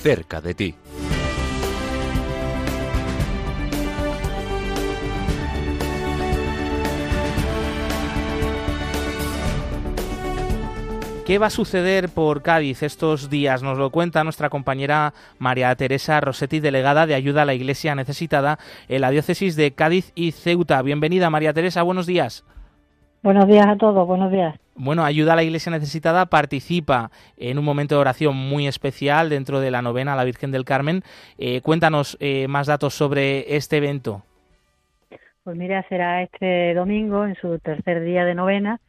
Cerca 0.03 0.41
de 0.41 0.55
ti. 0.55 0.75
¿Qué 11.25 11.39
va 11.39 11.47
a 11.47 11.51
suceder 11.51 12.09
por 12.09 12.43
Cádiz 12.43 12.83
estos 12.83 13.31
días? 13.31 13.63
Nos 13.63 13.79
lo 13.79 13.91
cuenta 13.91 14.25
nuestra 14.25 14.51
compañera 14.51 15.15
María 15.39 15.75
Teresa 15.77 16.21
Rossetti, 16.21 16.59
delegada 16.59 17.07
de 17.07 17.15
ayuda 17.15 17.43
a 17.43 17.45
la 17.45 17.55
Iglesia 17.55 17.95
necesitada 17.95 18.59
en 18.89 19.03
la 19.03 19.11
diócesis 19.11 19.55
de 19.55 19.73
Cádiz 19.73 20.11
y 20.17 20.33
Ceuta. 20.33 20.83
Bienvenida, 20.83 21.31
María 21.31 21.53
Teresa, 21.53 21.83
buenos 21.83 22.07
días. 22.07 22.45
Buenos 23.23 23.47
días 23.47 23.69
a 23.69 23.77
todos, 23.77 24.05
buenos 24.05 24.33
días. 24.33 24.59
Bueno, 24.75 25.05
Ayuda 25.05 25.35
a 25.35 25.37
la 25.37 25.45
Iglesia 25.45 25.71
Necesitada 25.71 26.27
participa 26.27 27.13
en 27.37 27.57
un 27.57 27.65
momento 27.65 27.95
de 27.95 28.01
oración 28.01 28.35
muy 28.35 28.67
especial 28.67 29.29
dentro 29.29 29.61
de 29.61 29.71
la 29.71 29.81
novena 29.81 30.15
a 30.15 30.17
la 30.17 30.25
Virgen 30.25 30.51
del 30.51 30.65
Carmen. 30.65 31.03
Eh, 31.39 31.61
cuéntanos 31.61 32.17
eh, 32.19 32.49
más 32.49 32.67
datos 32.67 32.95
sobre 32.95 33.55
este 33.55 33.77
evento. 33.77 34.25
Pues 35.45 35.57
mira, 35.57 35.85
será 35.89 36.23
este 36.23 36.75
domingo, 36.75 37.25
en 37.25 37.37
su 37.37 37.61
tercer 37.61 38.03
día 38.03 38.25
de 38.25 38.35
novena, 38.35 38.81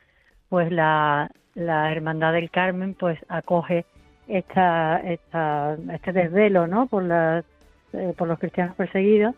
pues 0.50 0.72
la, 0.72 1.30
Hermandad 1.56 2.34
del 2.34 2.50
Carmen 2.50 2.96
pues 2.96 3.20
acoge 3.28 3.86
esta, 4.28 4.98
esta, 4.98 5.78
este 5.94 6.12
desvelo 6.12 6.66
¿no? 6.66 6.88
por, 6.88 7.04
las, 7.04 7.46
eh, 7.94 8.16
por 8.18 8.28
los 8.28 8.40
cristianos 8.40 8.76
perseguidos 8.76 9.36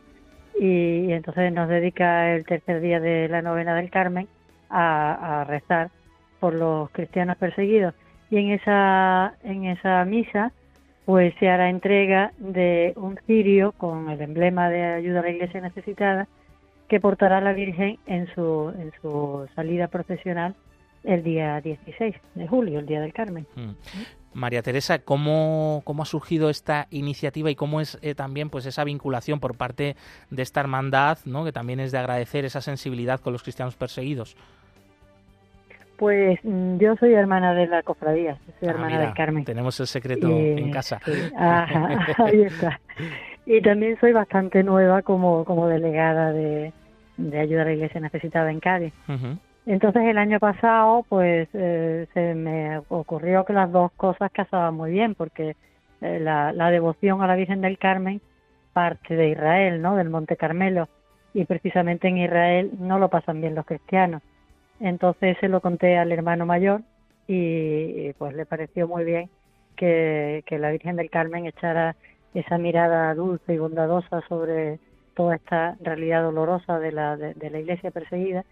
y 0.57 1.11
entonces 1.11 1.51
nos 1.51 1.67
dedica 1.67 2.33
el 2.33 2.45
tercer 2.45 2.79
día 2.79 3.01
de 3.01 3.27
la 3.27 3.41
novena 3.41 3.75
del 3.75 3.89
Carmen 3.89 4.29
a, 4.69 5.45
rezar 5.47 5.89
por 6.39 6.53
los 6.53 6.89
cristianos 6.91 7.37
perseguidos. 7.37 7.93
Y 8.29 8.37
en 8.37 8.51
esa, 8.51 9.35
en 9.43 9.65
esa 9.65 10.03
misa 10.05 10.51
pues 11.05 11.35
se 11.39 11.47
hará 11.49 11.69
entrega 11.69 12.31
de 12.39 12.93
un 12.95 13.17
cirio 13.27 13.73
con 13.73 14.09
el 14.09 14.21
emblema 14.21 14.69
de 14.69 14.83
ayuda 14.83 15.19
a 15.19 15.23
la 15.23 15.29
iglesia 15.29 15.61
necesitada 15.61 16.27
que 16.87 16.99
portará 16.99 17.41
la 17.41 17.53
Virgen 17.53 17.99
en 18.07 18.27
su, 18.33 18.73
en 18.77 18.91
su 19.01 19.47
salida 19.55 19.87
procesional 19.87 20.55
el 21.05 21.23
día 21.23 21.61
16 21.61 22.15
de 22.35 22.47
julio, 22.47 22.79
el 22.79 22.85
Día 22.85 23.01
del 23.01 23.13
Carmen. 23.13 23.45
Mm. 23.55 23.71
María 24.33 24.61
Teresa, 24.61 24.99
¿cómo, 24.99 25.81
¿cómo, 25.85 26.03
ha 26.03 26.05
surgido 26.05 26.49
esta 26.49 26.87
iniciativa 26.89 27.49
y 27.49 27.55
cómo 27.55 27.79
es 27.79 27.97
eh, 28.01 28.15
también 28.15 28.49
pues 28.49 28.65
esa 28.65 28.83
vinculación 28.83 29.39
por 29.39 29.55
parte 29.55 29.95
de 30.29 30.41
esta 30.41 30.59
hermandad, 30.59 31.19
¿no? 31.25 31.45
que 31.45 31.53
también 31.53 31.79
es 31.79 31.93
de 31.93 31.99
agradecer 31.99 32.43
esa 32.43 32.59
sensibilidad 32.59 33.21
con 33.21 33.31
los 33.31 33.43
cristianos 33.43 33.77
perseguidos? 33.77 34.35
Pues 35.97 36.37
mm, 36.43 36.77
yo 36.79 36.97
soy 36.97 37.13
hermana 37.13 37.53
de 37.53 37.67
la 37.67 37.81
cofradía, 37.81 38.37
soy 38.59 38.67
ah, 38.67 38.71
hermana 38.71 38.99
del 38.99 39.13
Carmen. 39.13 39.45
Tenemos 39.45 39.79
el 39.79 39.87
secreto 39.87 40.27
en 40.29 40.69
casa. 40.69 40.99
ahí 41.37 42.41
está. 42.41 42.81
Y 43.45 43.61
también 43.61 43.97
soy 44.01 44.11
bastante 44.11 44.63
nueva 44.63 45.01
como, 45.01 45.45
como 45.45 45.67
delegada 45.69 46.33
de, 46.33 46.73
de 47.15 47.39
ayuda 47.39 47.61
a 47.61 47.65
la 47.65 47.73
iglesia 47.73 48.01
necesitada 48.01 48.51
en 48.51 48.59
Cádiz. 48.59 48.93
Entonces 49.65 50.03
el 50.03 50.17
año 50.17 50.39
pasado 50.39 51.05
pues 51.09 51.49
eh, 51.53 52.07
se 52.13 52.35
me 52.35 52.77
ocurrió 52.89 53.45
que 53.45 53.53
las 53.53 53.71
dos 53.71 53.91
cosas 53.93 54.31
casaban 54.31 54.75
muy 54.75 54.91
bien 54.91 55.15
porque 55.15 55.55
eh, 56.01 56.19
la, 56.19 56.53
la 56.53 56.69
devoción 56.69 57.21
a 57.21 57.27
la 57.27 57.35
Virgen 57.35 57.61
del 57.61 57.77
Carmen 57.77 58.21
parte 58.73 59.15
de 59.15 59.29
Israel, 59.29 59.81
¿no? 59.81 59.95
Del 59.95 60.09
Monte 60.09 60.35
Carmelo 60.35 60.89
y 61.33 61.45
precisamente 61.45 62.07
en 62.07 62.17
Israel 62.17 62.71
no 62.79 62.99
lo 62.99 63.09
pasan 63.09 63.41
bien 63.41 63.55
los 63.55 63.65
cristianos. 63.65 64.21
Entonces 64.79 65.37
se 65.39 65.49
lo 65.49 65.61
conté 65.61 65.97
al 65.97 66.11
hermano 66.11 66.45
mayor 66.45 66.81
y, 67.27 68.13
pues 68.13 68.33
le 68.35 68.45
pareció 68.45 68.87
muy 68.87 69.03
bien 69.03 69.29
que, 69.75 70.43
la 70.49 70.71
Virgen 70.71 70.95
del 70.95 71.09
Carmen 71.09 71.45
echara 71.45 71.95
esa 72.33 72.57
mirada 72.57 73.13
dulce 73.15 73.53
y 73.53 73.57
bondadosa 73.57 74.21
sobre 74.27 74.79
toda 75.15 75.35
esta 75.35 75.75
realidad 75.81 76.23
dolorosa 76.23 76.79
de 76.79 76.91
la, 76.91 77.17
de, 77.17 77.49
la 77.49 77.59
iglesia 77.59 77.91
perseguida 77.91 78.43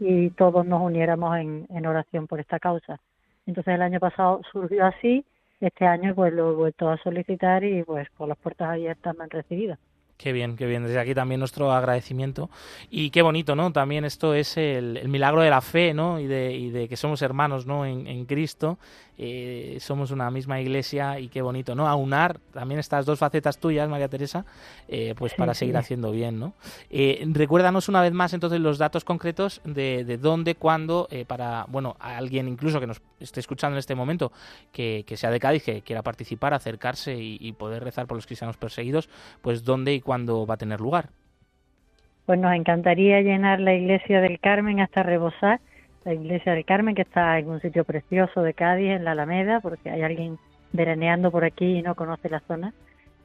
y 0.00 0.30
todos 0.30 0.66
nos 0.66 0.80
uniéramos 0.82 1.36
en, 1.38 1.66
en, 1.70 1.86
oración 1.86 2.26
por 2.26 2.40
esta 2.40 2.58
causa. 2.58 3.00
Entonces 3.46 3.74
el 3.74 3.82
año 3.82 4.00
pasado 4.00 4.40
surgió 4.52 4.86
así, 4.86 5.24
este 5.60 5.86
año 5.86 6.14
pues 6.14 6.32
lo 6.32 6.52
he 6.52 6.54
vuelto 6.54 6.88
a 6.88 6.98
solicitar 6.98 7.64
y 7.64 7.82
pues 7.82 8.08
con 8.10 8.28
las 8.28 8.38
puertas 8.38 8.70
abiertas 8.70 9.16
me 9.16 9.24
han 9.24 9.30
recibido. 9.30 9.76
Qué 10.18 10.32
bien, 10.32 10.56
qué 10.56 10.66
bien. 10.66 10.82
Desde 10.82 10.98
aquí 10.98 11.14
también 11.14 11.38
nuestro 11.38 11.70
agradecimiento. 11.70 12.50
Y 12.90 13.10
qué 13.10 13.22
bonito, 13.22 13.54
¿no? 13.54 13.72
También 13.72 14.04
esto 14.04 14.34
es 14.34 14.56
el, 14.56 15.08
milagro 15.08 15.42
de 15.42 15.50
la 15.50 15.60
fe, 15.60 15.94
¿no? 15.94 16.18
Y 16.18 16.26
de, 16.26 16.52
y 16.54 16.70
de 16.70 16.88
que 16.88 16.96
somos 16.96 17.22
hermanos, 17.22 17.66
¿no? 17.66 17.86
En, 17.86 18.08
en 18.08 18.26
Cristo 18.26 18.78
eh, 19.20 19.78
somos 19.80 20.12
una 20.12 20.30
misma 20.30 20.60
iglesia 20.60 21.18
y 21.18 21.26
qué 21.26 21.42
bonito, 21.42 21.74
¿no? 21.74 21.88
Aunar 21.88 22.38
también 22.52 22.78
estas 22.78 23.04
dos 23.04 23.18
facetas 23.18 23.58
tuyas, 23.58 23.88
María 23.88 24.06
Teresa, 24.06 24.46
eh, 24.86 25.16
pues 25.18 25.34
para 25.34 25.54
seguir 25.54 25.76
haciendo 25.76 26.12
bien, 26.12 26.38
¿no? 26.38 26.54
Eh, 26.88 27.26
recuérdanos 27.32 27.88
una 27.88 28.00
vez 28.00 28.12
más 28.12 28.32
entonces 28.32 28.60
los 28.60 28.78
datos 28.78 29.04
concretos 29.04 29.60
de, 29.64 30.04
de 30.04 30.18
dónde, 30.18 30.54
cuándo, 30.54 31.08
para, 31.26 31.66
bueno, 31.68 31.96
a 31.98 32.16
alguien 32.16 32.46
incluso 32.46 32.78
que 32.78 32.86
nos 32.86 33.02
esté 33.18 33.40
escuchando 33.40 33.74
en 33.74 33.80
este 33.80 33.96
momento, 33.96 34.30
que, 34.70 35.04
sea 35.16 35.32
de 35.32 35.40
Cádiz, 35.40 35.64
que 35.64 35.82
quiera 35.82 36.02
participar, 36.02 36.54
acercarse 36.54 37.16
y, 37.16 37.38
y 37.40 37.52
poder 37.54 37.82
rezar 37.82 38.06
por 38.06 38.16
los 38.16 38.26
cristianos 38.26 38.56
perseguidos, 38.56 39.08
pues 39.42 39.64
dónde 39.64 39.94
y 39.94 40.00
cuándo 40.08 40.46
va 40.46 40.54
a 40.54 40.56
tener 40.56 40.80
lugar. 40.80 41.10
Pues 42.24 42.38
nos 42.40 42.54
encantaría 42.54 43.20
llenar 43.20 43.60
la 43.60 43.74
iglesia 43.74 44.22
del 44.22 44.40
Carmen 44.40 44.80
hasta 44.80 45.02
rebosar 45.02 45.60
la 46.06 46.14
iglesia 46.14 46.54
del 46.54 46.64
Carmen, 46.64 46.94
que 46.94 47.02
está 47.02 47.38
en 47.38 47.50
un 47.50 47.60
sitio 47.60 47.84
precioso 47.84 48.40
de 48.40 48.54
Cádiz, 48.54 48.92
en 48.92 49.04
la 49.04 49.10
Alameda, 49.10 49.60
porque 49.60 49.90
hay 49.90 50.00
alguien 50.00 50.38
veraneando 50.72 51.30
por 51.30 51.44
aquí 51.44 51.76
y 51.76 51.82
no 51.82 51.94
conoce 51.94 52.30
la 52.30 52.40
zona. 52.40 52.72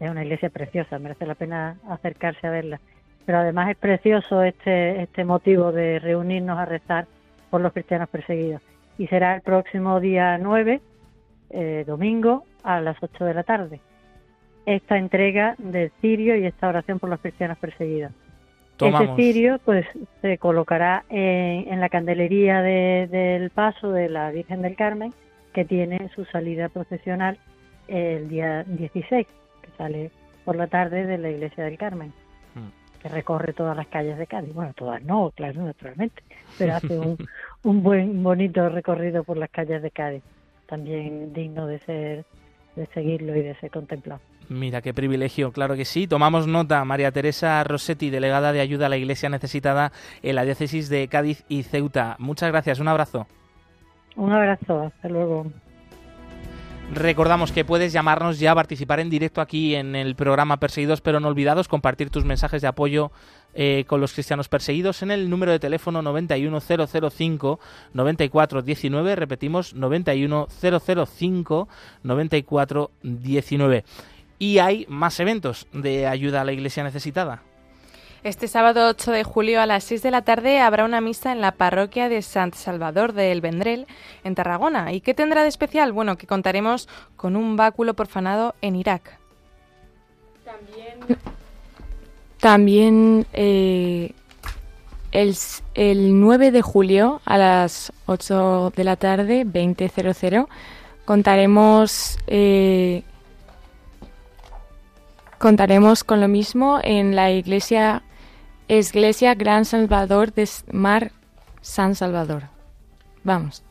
Es 0.01 0.11
una 0.11 0.25
iglesia 0.25 0.49
preciosa, 0.49 0.99
merece 0.99 1.25
la 1.25 1.35
pena 1.35 1.77
acercarse 1.87 2.45
a 2.45 2.51
verla. 2.51 2.81
pero 3.25 3.37
además 3.37 3.69
es 3.69 3.77
precioso 3.77 4.43
este, 4.43 5.03
este 5.03 5.23
motivo 5.23 5.71
de 5.71 5.99
reunirnos 5.99 6.59
a 6.59 6.65
rezar 6.65 7.07
por 7.49 7.61
los 7.61 7.71
cristianos 7.71 8.09
perseguidos. 8.09 8.61
Y 8.97 9.07
será 9.07 9.35
el 9.35 9.41
próximo 9.41 10.01
día 10.01 10.37
9, 10.37 10.81
eh, 11.51 11.85
domingo, 11.87 12.43
a 12.63 12.81
las 12.81 12.97
8 13.01 13.23
de 13.23 13.33
la 13.33 13.43
tarde. 13.43 13.79
Esta 14.65 14.97
entrega 14.97 15.55
del 15.57 15.91
cirio 16.01 16.35
y 16.35 16.45
esta 16.45 16.69
oración 16.69 16.99
por 16.99 17.09
los 17.09 17.19
cristianos 17.19 17.57
perseguidos. 17.57 18.11
Este 18.79 19.15
cirio 19.15 19.59
pues 19.63 19.85
se 20.21 20.37
colocará 20.37 21.05
en, 21.09 21.79
la 21.79 21.89
candelería 21.89 22.61
del 22.61 23.49
paso 23.51 23.91
de 23.91 24.09
la 24.09 24.31
Virgen 24.31 24.61
del 24.61 24.75
Carmen, 24.75 25.13
que 25.53 25.63
tiene 25.63 26.09
su 26.15 26.25
salida 26.25 26.69
procesional 26.69 27.37
el 27.87 28.27
día 28.29 28.63
16, 28.63 29.27
que 29.61 29.69
sale 29.77 30.11
por 30.43 30.55
la 30.55 30.67
tarde 30.67 31.05
de 31.05 31.17
la 31.17 31.29
iglesia 31.29 31.63
del 31.63 31.77
Carmen, 31.77 32.13
mm. 32.55 33.01
que 33.01 33.09
recorre 33.09 33.53
todas 33.53 33.77
las 33.77 33.87
calles 33.87 34.17
de 34.17 34.27
Cádiz. 34.27 34.53
Bueno, 34.53 34.73
todas 34.73 35.01
no, 35.03 35.31
claro, 35.35 35.61
naturalmente, 35.61 36.23
pero 36.57 36.75
hace 36.75 36.97
un, 36.97 37.17
un 37.63 37.83
buen, 37.83 38.23
bonito 38.23 38.67
recorrido 38.69 39.23
por 39.23 39.37
las 39.37 39.51
calles 39.51 39.81
de 39.81 39.91
Cádiz, 39.91 40.23
también 40.65 41.31
digno 41.31 41.67
de 41.67 41.79
ser, 41.79 42.25
de 42.75 42.87
seguirlo 42.87 43.35
y 43.37 43.43
de 43.43 43.55
ser 43.55 43.69
contemplado. 43.69 44.21
Mira, 44.49 44.81
qué 44.81 44.93
privilegio, 44.93 45.51
claro 45.51 45.75
que 45.75 45.85
sí. 45.85 46.07
Tomamos 46.07 46.47
nota, 46.47 46.83
María 46.85 47.11
Teresa 47.11 47.63
Rossetti, 47.63 48.09
delegada 48.09 48.51
de 48.51 48.61
ayuda 48.61 48.87
a 48.87 48.89
la 48.89 48.97
Iglesia 48.97 49.29
necesitada 49.29 49.91
en 50.21 50.35
la 50.35 50.43
diócesis 50.43 50.89
de 50.89 51.07
Cádiz 51.07 51.43
y 51.47 51.63
Ceuta. 51.63 52.15
Muchas 52.19 52.49
gracias, 52.49 52.79
un 52.79 52.87
abrazo. 52.87 53.27
Un 54.15 54.31
abrazo, 54.31 54.83
hasta 54.83 55.09
luego. 55.09 55.47
Recordamos 56.91 57.51
que 57.51 57.65
puedes 57.65 57.91
llamarnos 57.93 58.37
ya, 58.39 58.53
participar 58.53 58.99
en 58.99 59.09
directo 59.09 59.41
aquí 59.41 59.73
en 59.73 59.95
el 59.95 60.15
programa 60.15 60.57
Perseguidos 60.57 61.01
pero 61.01 61.19
no 61.19 61.27
olvidados, 61.29 61.67
compartir 61.67 62.11
tus 62.11 62.23
mensajes 62.25 62.61
de 62.61 62.67
apoyo 62.67 63.11
eh, 63.55 63.85
con 63.87 63.99
los 64.01 64.13
cristianos 64.13 64.47
perseguidos 64.47 65.01
en 65.01 65.09
el 65.09 65.27
número 65.29 65.51
de 65.51 65.59
teléfono 65.59 66.01
91005 66.03 67.59
9419, 67.93 69.15
repetimos 69.15 69.73
91005 69.73 71.67
9419 72.03 73.83
y 74.43 74.59
hay 74.59 74.85
más 74.89 75.21
eventos 75.21 75.67
de 75.71 76.05
ayuda 76.05 76.41
a 76.41 76.43
la 76.43 76.51
iglesia 76.51 76.83
necesitada. 76.83 77.41
Este 78.25 78.49
sábado 78.49 78.89
8 78.89 79.11
de 79.11 79.23
julio 79.23 79.61
a 79.61 79.65
las 79.65 79.85
6 79.85 80.03
de 80.03 80.11
la 80.11 80.23
tarde 80.23 80.59
habrá 80.59 80.83
una 80.83 80.99
misa 80.99 81.31
en 81.31 81.39
la 81.39 81.53
parroquia 81.53 82.09
de 82.09 82.21
Sant 82.21 82.53
Salvador 82.53 83.13
de 83.13 83.31
El 83.31 83.39
Vendrell, 83.39 83.87
en 84.25 84.35
Tarragona. 84.35 84.91
¿Y 84.91 84.99
qué 84.99 85.13
tendrá 85.13 85.43
de 85.43 85.47
especial? 85.47 85.93
Bueno, 85.93 86.17
que 86.17 86.27
contaremos 86.27 86.89
con 87.15 87.37
un 87.37 87.55
báculo 87.55 87.93
profanado 87.93 88.53
en 88.61 88.75
Irak. 88.75 89.17
También, 90.43 91.17
también 92.41 93.25
eh, 93.31 94.11
el, 95.13 95.37
el 95.73 96.19
9 96.19 96.51
de 96.51 96.61
julio 96.61 97.21
a 97.23 97.37
las 97.37 97.93
8 98.07 98.73
de 98.75 98.83
la 98.83 98.97
tarde, 98.97 99.45
20.00, 99.45 100.47
contaremos 101.05 102.17
eh, 102.27 103.03
Contaremos 105.43 106.05
con 106.05 106.21
lo 106.21 106.29
mismo 106.29 106.79
en 106.81 107.17
la 107.17 107.29
iglesia 107.29 108.01
Iglesia 108.69 109.35
Gran 109.35 109.65
Salvador 109.65 110.33
de 110.33 110.47
Mar 110.71 111.11
San 111.59 111.95
Salvador. 111.95 112.43
Vamos. 113.25 113.61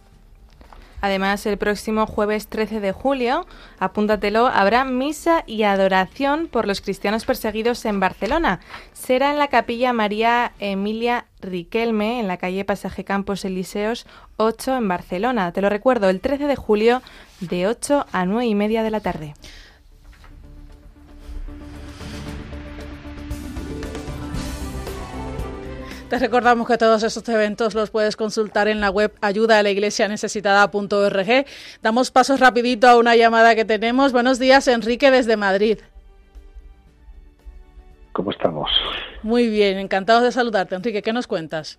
Además, 1.01 1.47
el 1.47 1.57
próximo 1.57 2.07
jueves 2.07 2.49
13 2.49 2.81
de 2.81 2.93
julio, 2.93 3.47
apúntatelo, 3.79 4.49
habrá 4.49 4.85
misa 4.85 5.45
y 5.47 5.63
adoración 5.63 6.47
por 6.47 6.67
los 6.67 6.83
cristianos 6.83 7.25
perseguidos 7.25 7.87
en 7.87 8.01
Barcelona. 8.01 8.61
Será 8.93 9.31
en 9.31 9.39
la 9.39 9.49
capilla 9.49 9.95
María 9.95 10.53
Emilia 10.59 11.25
Riquelme, 11.41 12.21
en 12.21 12.29
la 12.29 12.37
calle 12.37 12.67
Pasaje 12.67 13.05
Campos 13.05 13.47
Elíseos 13.47 14.07
8 14.37 14.77
en 14.77 14.89
Barcelona. 14.89 15.53
Te 15.53 15.63
lo 15.63 15.71
recuerdo, 15.71 16.11
el 16.11 16.21
13 16.21 16.49
de 16.49 16.57
julio 16.57 17.01
de 17.41 17.67
8 17.67 18.05
a 18.13 18.27
9 18.27 18.45
y 18.45 18.55
media 18.55 18.83
de 18.83 18.91
la 18.91 19.01
tarde. 19.01 19.33
Te 26.13 26.19
recordamos 26.19 26.69
que 26.69 26.77
todos 26.77 27.03
estos 27.05 27.27
eventos 27.31 27.75
los 27.75 27.89
puedes 27.89 28.17
consultar 28.17 28.69
en 28.69 28.83
la 28.83 28.91
web 28.91 29.15
ayuda 29.23 29.59
a 29.59 29.63
la 29.63 29.71
iglesia 29.71 30.09
necesitada.org. 30.09 31.47
Damos 31.81 32.11
pasos 32.11 32.39
rapidito 32.39 32.87
a 32.87 32.99
una 32.99 33.17
llamada 33.17 33.55
que 33.55 33.65
tenemos. 33.65 34.13
Buenos 34.13 34.39
días, 34.39 34.69
Enrique, 34.69 35.11
desde 35.11 35.39
Madrid. 35.39 35.79
¿Cómo 38.13 38.31
estamos? 38.31 38.71
Muy 39.23 39.49
bien, 39.49 39.79
encantados 39.79 40.23
de 40.25 40.33
saludarte, 40.33 40.75
Enrique. 40.75 41.01
¿Qué 41.01 41.15
nos 41.15 41.27
cuentas? 41.27 41.79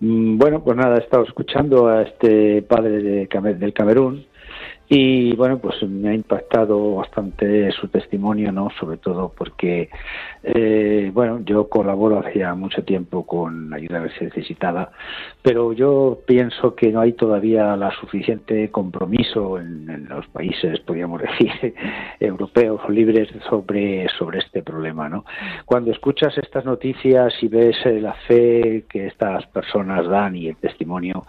Mm, 0.00 0.38
bueno, 0.38 0.64
pues 0.64 0.78
nada, 0.78 0.96
he 0.96 1.00
estado 1.00 1.24
escuchando 1.24 1.88
a 1.88 2.00
este 2.00 2.62
padre 2.62 2.92
de, 2.92 3.28
del 3.58 3.74
Camerún 3.74 4.24
y 4.88 5.34
bueno, 5.34 5.58
pues 5.58 5.82
me 5.82 6.10
ha 6.10 6.14
impactado 6.14 6.96
bastante 6.96 7.72
su 7.72 7.88
testimonio, 7.88 8.52
¿no? 8.52 8.68
Sobre 8.78 8.98
todo 8.98 9.32
porque, 9.34 9.88
eh, 10.42 11.10
bueno, 11.12 11.40
yo 11.44 11.68
colaboro 11.68 12.18
hacía 12.18 12.54
mucho 12.54 12.84
tiempo 12.84 13.26
con 13.26 13.72
Ayuda 13.72 14.00
necesitada, 14.00 14.90
pero 15.42 15.72
yo 15.72 16.18
pienso 16.26 16.74
que 16.74 16.92
no 16.92 17.00
hay 17.00 17.14
todavía 17.14 17.76
la 17.76 17.92
suficiente 17.98 18.70
compromiso 18.70 19.58
en, 19.58 20.06
los 20.08 20.26
países, 20.28 20.80
podríamos 20.80 21.22
decir, 21.40 21.74
europeos 22.20 22.86
libres 22.90 23.28
sobre, 23.48 24.06
sobre 24.18 24.40
este 24.40 24.62
problema, 24.62 25.08
¿no? 25.08 25.24
Cuando 25.64 25.92
escuchas 25.92 26.36
estas 26.36 26.66
noticias 26.66 27.32
y 27.40 27.48
ves 27.48 27.76
eh, 27.86 28.00
la 28.00 28.14
fe 28.28 28.84
que 28.88 29.06
estas 29.06 29.46
personas 29.46 30.06
dan 30.06 30.36
y 30.36 30.48
el 30.48 30.56
testimonio, 30.56 31.24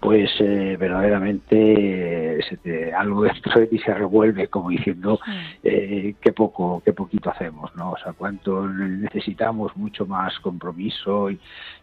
pues 0.00 0.30
eh, 0.40 0.76
verdaderamente 0.78 2.42
se 2.48 2.56
te 2.58 2.93
algo 2.94 3.22
dentro 3.22 3.60
de 3.60 3.66
ti 3.66 3.78
se 3.78 3.92
revuelve 3.92 4.48
como 4.48 4.70
diciendo 4.70 5.18
eh, 5.62 6.14
qué 6.20 6.32
poco, 6.32 6.82
qué 6.84 6.92
poquito 6.92 7.30
hacemos, 7.30 7.74
¿no? 7.76 7.92
O 7.92 7.98
sea, 7.98 8.12
cuánto 8.12 8.66
necesitamos 8.68 9.76
mucho 9.76 10.06
más 10.06 10.38
compromiso 10.40 11.30
y, 11.30 11.38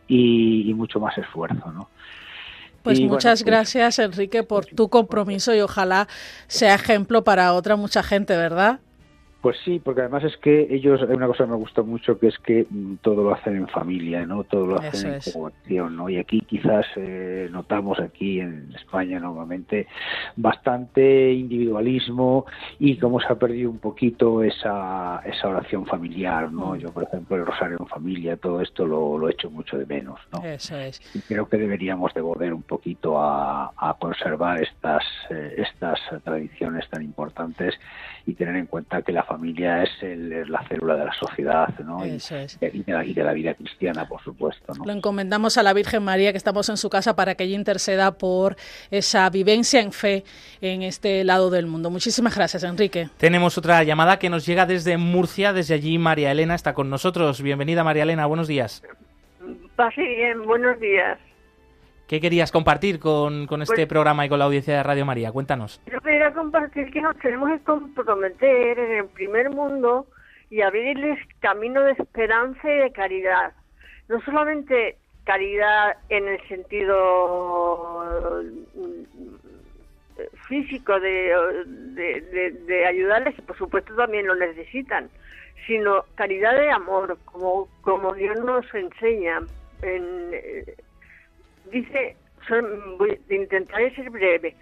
y, 0.08 0.74
mucho 0.74 1.00
más 1.00 1.18
esfuerzo, 1.18 1.72
¿no? 1.72 1.90
Pues 2.84 3.00
muchas 3.00 3.44
pues 3.44 3.46
gracias, 3.46 4.00
Enrique, 4.00 4.44
por 4.44 4.66
tu 4.66 4.90
compromiso 4.90 5.54
y 5.54 5.62
ojalá 5.62 6.08
sea 6.48 6.76
ejemplo 6.76 7.24
para 7.24 7.54
otra 7.54 7.76
mucha 7.76 8.02
gente, 8.02 8.36
¿verdad? 8.36 8.80
Pues 9.42 9.58
sí, 9.66 9.82
porque 9.84 10.02
además 10.02 10.24
es 10.24 10.38
que 10.38 10.68
ellos, 10.70 11.02
hay 11.02 11.16
una 11.16 11.26
cosa 11.26 11.46
que 11.46 11.50
me 11.50 11.56
gusta 11.56 11.82
mucho, 11.82 12.20
que 12.20 12.28
es 12.28 12.38
que 12.40 12.68
mm, 12.70 12.98
todo 12.98 13.24
lo 13.24 13.34
hacen 13.34 13.56
en 13.56 13.68
familia, 13.68 14.24
¿no? 14.24 14.44
Todo 14.44 14.68
lo 14.68 14.80
hacen 14.80 15.14
en 15.16 15.34
coacción, 15.34 15.96
¿no? 15.96 16.10
Y 16.10 16.18
aquí 16.18 16.42
quizás 16.42 16.86
eh, 16.96 17.50
notamos 17.52 18.00
aquí 18.00 18.40
en 18.40 18.72
España 18.76 19.20
normalmente 19.20 19.88
bastante 20.36 21.34
individualismo 21.34 22.46
y 22.78 22.98
cómo 22.98 23.20
se 23.20 23.34
ha 23.34 23.36
perdido 23.36 23.72
un 23.72 23.80
poquito 23.80 24.44
esa, 24.44 25.24
esa 25.26 25.48
oración 25.48 25.88
familiar, 25.88 26.52
¿no? 26.52 26.76
Mm. 26.76 26.78
Yo, 26.78 26.92
por 26.92 27.04
ejemplo, 27.04 27.36
el 27.38 27.46
rosario 27.48 27.78
en 27.80 27.88
familia, 27.88 28.38
todo 28.38 28.62
esto 28.62 28.86
lo, 28.86 29.18
lo 29.18 29.28
echo 29.28 29.50
mucho 29.50 29.76
de 29.76 29.88
menos, 29.88 30.20
¿no? 30.32 30.44
Eso 30.44 30.78
es. 30.78 31.02
Y 31.16 31.20
creo 31.22 31.50
que 31.50 31.58
deberíamos 31.58 32.14
de 32.14 32.22
volver 32.22 32.54
un 32.54 32.62
poquito 32.62 33.20
a, 33.20 33.72
a 33.76 33.96
conservar 33.96 34.62
estas, 34.62 35.04
eh, 35.32 35.56
estas 35.58 36.00
tradiciones 36.24 36.88
tan 36.90 37.02
importantes 37.02 37.74
y 38.28 38.36
tener 38.36 38.56
en 38.56 38.68
cuenta 38.68 39.02
que 39.02 39.12
la 39.12 39.24
familia 39.32 39.84
es 39.84 39.90
la 40.50 40.62
célula 40.68 40.96
de 40.96 41.06
la 41.06 41.14
sociedad 41.14 41.68
¿no? 41.80 42.06
y, 42.06 42.18
de 43.14 43.24
la, 43.24 43.34
vida 43.34 43.54
cristiana, 43.54 44.08
por 44.08 44.22
supuesto. 44.22 44.74
Lo 44.86 44.92
encomendamos 44.92 45.58
a 45.58 45.64
la 45.64 45.74
Virgen 45.74 46.04
María, 46.04 46.32
que 46.32 46.38
estamos 46.38 46.68
en 46.70 46.78
su 46.78 46.90
casa, 46.90 47.16
para 47.16 47.36
que 47.36 47.46
ella 47.46 47.56
interceda 47.56 48.12
por 48.18 48.56
esa 48.90 49.30
vivencia 49.30 49.80
en 49.80 49.92
fe 49.92 50.24
en 50.62 50.82
este 50.82 51.24
lado 51.24 51.50
del 51.50 51.66
mundo. 51.66 51.90
Muchísimas 51.90 52.36
gracias, 52.36 52.64
Enrique. 52.64 53.10
Tenemos 53.18 53.58
otra 53.58 53.84
llamada 53.84 54.20
que 54.20 54.30
nos 54.30 54.46
llega 54.46 54.66
desde 54.66 54.98
Murcia, 54.98 55.54
desde 55.54 55.76
allí 55.76 55.98
María 55.98 56.32
Elena 56.32 56.56
está 56.56 56.74
con 56.74 56.90
nosotros. 56.90 57.42
Bienvenida, 57.42 57.84
María 57.84 58.04
Elena, 58.04 58.26
buenos 58.26 58.48
días. 58.48 58.84
Pase 59.76 60.02
bien, 60.02 60.46
buenos 60.46 60.80
días. 60.80 61.18
¿Qué 62.12 62.20
querías 62.20 62.52
compartir 62.52 63.00
con, 63.00 63.48
con 63.48 63.62
este 63.62 63.74
pues 63.74 63.88
programa 63.88 64.26
y 64.26 64.28
con 64.28 64.38
la 64.38 64.44
audiencia 64.44 64.76
de 64.76 64.84
Radio 64.84 65.06
María? 65.06 65.32
Cuéntanos. 65.32 65.82
Yo 65.90 65.98
quería 66.02 66.34
compartir 66.34 66.92
que 66.92 67.00
nos 67.00 67.18
tenemos 67.20 67.50
que 67.52 67.64
comprometer 67.64 68.78
en 68.78 68.92
el 68.98 69.06
primer 69.06 69.50
mundo 69.50 70.08
y 70.50 70.60
abrirles 70.60 71.18
camino 71.40 71.82
de 71.84 71.94
esperanza 71.94 72.70
y 72.70 72.80
de 72.80 72.92
caridad. 72.92 73.54
No 74.10 74.20
solamente 74.24 74.98
caridad 75.24 75.96
en 76.10 76.28
el 76.28 76.46
sentido 76.50 78.44
mm, 78.76 80.24
físico 80.50 81.00
de, 81.00 81.34
de, 82.68 82.86
ayudarles, 82.88 83.40
y 83.40 83.42
por 83.42 83.58
supuesto 83.58 83.96
también 83.96 84.28
lo 84.28 84.36
necesitan, 84.36 85.10
sino 85.66 86.04
caridad 86.16 86.58
de 86.58 86.72
amor, 86.72 87.18
como, 87.24 87.70
como 87.80 88.14
Dios 88.16 88.38
nos 88.44 88.66
enseña 88.74 89.40
en, 89.82 90.32
dice, 91.72 92.16
voy, 92.98 93.20
intentaré 93.30 93.94
ser 93.96 94.10
breve, 94.10 94.56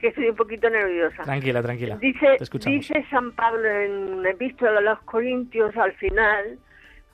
que 0.00 0.08
estoy 0.08 0.28
un 0.28 0.36
poquito 0.36 0.68
nerviosa. 0.68 1.22
Tranquila, 1.22 1.62
tranquila. 1.62 1.96
Dice, 1.96 2.38
dice 2.66 3.06
San 3.10 3.32
Pablo 3.32 3.68
en 3.68 4.22
la 4.22 4.30
epístola 4.30 4.78
a 4.78 4.82
los 4.82 5.00
Corintios 5.02 5.76
al 5.76 5.92
final, 5.94 6.58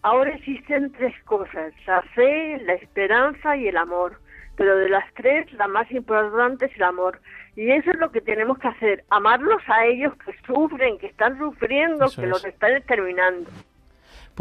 Ahora 0.03 0.31
existen 0.31 0.93
tres 0.93 1.14
cosas, 1.24 1.74
la 1.87 2.03
fe, 2.14 2.59
la 2.64 2.72
esperanza 2.74 3.57
y 3.57 3.68
el 3.68 3.76
amor. 3.76 4.18
Pero 4.57 4.76
de 4.76 4.89
las 4.89 5.05
tres, 5.14 5.51
la 5.55 5.68
más 5.68 5.91
importante 5.91 6.66
es 6.66 6.76
el 6.76 6.83
amor. 6.83 7.20
Y 7.55 7.70
eso 7.70 7.91
es 7.91 7.99
lo 7.99 8.11
que 8.11 8.20
tenemos 8.20 8.59
que 8.59 8.68
hacer, 8.68 9.05
amarlos 9.11 9.62
a 9.68 9.85
ellos 9.87 10.14
que 10.24 10.35
sufren, 10.47 10.99
que 10.99 11.07
están 11.07 11.39
sufriendo, 11.39 12.07
que 12.14 12.26
los 12.26 12.45
están 12.45 12.76
exterminando. 12.76 13.51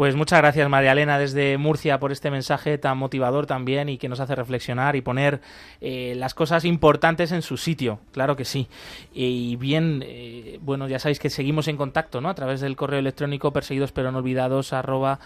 Pues 0.00 0.16
muchas 0.16 0.38
gracias 0.38 0.66
María 0.70 0.92
Elena 0.92 1.18
desde 1.18 1.58
Murcia 1.58 2.00
por 2.00 2.10
este 2.10 2.30
mensaje 2.30 2.78
tan 2.78 2.96
motivador 2.96 3.44
también 3.44 3.90
y 3.90 3.98
que 3.98 4.08
nos 4.08 4.18
hace 4.18 4.34
reflexionar 4.34 4.96
y 4.96 5.02
poner 5.02 5.42
eh, 5.82 6.14
las 6.16 6.32
cosas 6.32 6.64
importantes 6.64 7.32
en 7.32 7.42
su 7.42 7.58
sitio, 7.58 8.00
claro 8.10 8.34
que 8.34 8.46
sí. 8.46 8.66
Y 9.12 9.56
bien, 9.56 10.02
eh, 10.06 10.58
bueno, 10.62 10.88
ya 10.88 10.98
sabéis 10.98 11.18
que 11.18 11.28
seguimos 11.28 11.68
en 11.68 11.76
contacto, 11.76 12.22
¿no? 12.22 12.30
A 12.30 12.34
través 12.34 12.62
del 12.62 12.76
correo 12.76 12.98
electrónico 12.98 13.52
perseguidos 13.52 13.92
pero 13.92 14.10
no 14.10 14.20
olvidados 14.20 14.72
arroba 14.72 15.20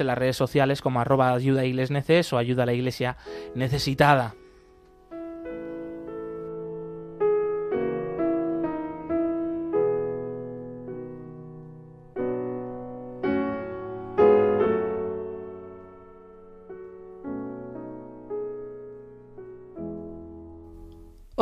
en 0.00 0.08
las 0.08 0.18
redes 0.18 0.36
sociales 0.36 0.82
como 0.82 1.00
arroba 1.00 1.32
ayuda 1.32 1.60
a 1.60 1.66
o 2.32 2.38
ayuda 2.38 2.64
a 2.64 2.66
la 2.66 2.72
iglesia 2.72 3.16
necesitada. 3.54 4.34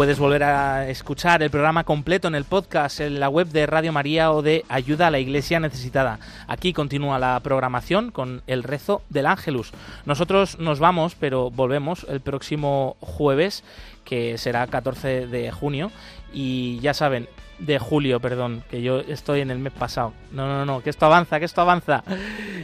Puedes 0.00 0.18
volver 0.18 0.44
a 0.44 0.88
escuchar 0.88 1.42
el 1.42 1.50
programa 1.50 1.84
completo 1.84 2.26
en 2.26 2.34
el 2.34 2.44
podcast, 2.46 3.00
en 3.00 3.20
la 3.20 3.28
web 3.28 3.48
de 3.48 3.66
Radio 3.66 3.92
María 3.92 4.32
o 4.32 4.40
de 4.40 4.64
Ayuda 4.70 5.08
a 5.08 5.10
la 5.10 5.18
Iglesia 5.18 5.60
Necesitada. 5.60 6.18
Aquí 6.48 6.72
continúa 6.72 7.18
la 7.18 7.38
programación 7.40 8.10
con 8.10 8.40
el 8.46 8.62
rezo 8.62 9.02
del 9.10 9.26
Ángelus. 9.26 9.72
Nosotros 10.06 10.58
nos 10.58 10.78
vamos, 10.78 11.16
pero 11.20 11.50
volvemos 11.50 12.06
el 12.08 12.20
próximo 12.22 12.96
jueves, 13.00 13.62
que 14.06 14.38
será 14.38 14.66
14 14.66 15.26
de 15.26 15.52
junio. 15.52 15.92
Y 16.32 16.80
ya 16.80 16.94
saben, 16.94 17.28
de 17.60 17.78
julio, 17.78 18.20
perdón, 18.20 18.62
que 18.70 18.82
yo 18.82 19.00
estoy 19.00 19.40
en 19.40 19.50
el 19.50 19.58
mes 19.58 19.72
pasado. 19.72 20.12
No, 20.32 20.46
no, 20.46 20.64
no, 20.64 20.82
que 20.82 20.90
esto 20.90 21.06
avanza, 21.06 21.38
que 21.38 21.44
esto 21.44 21.60
avanza. 21.60 22.02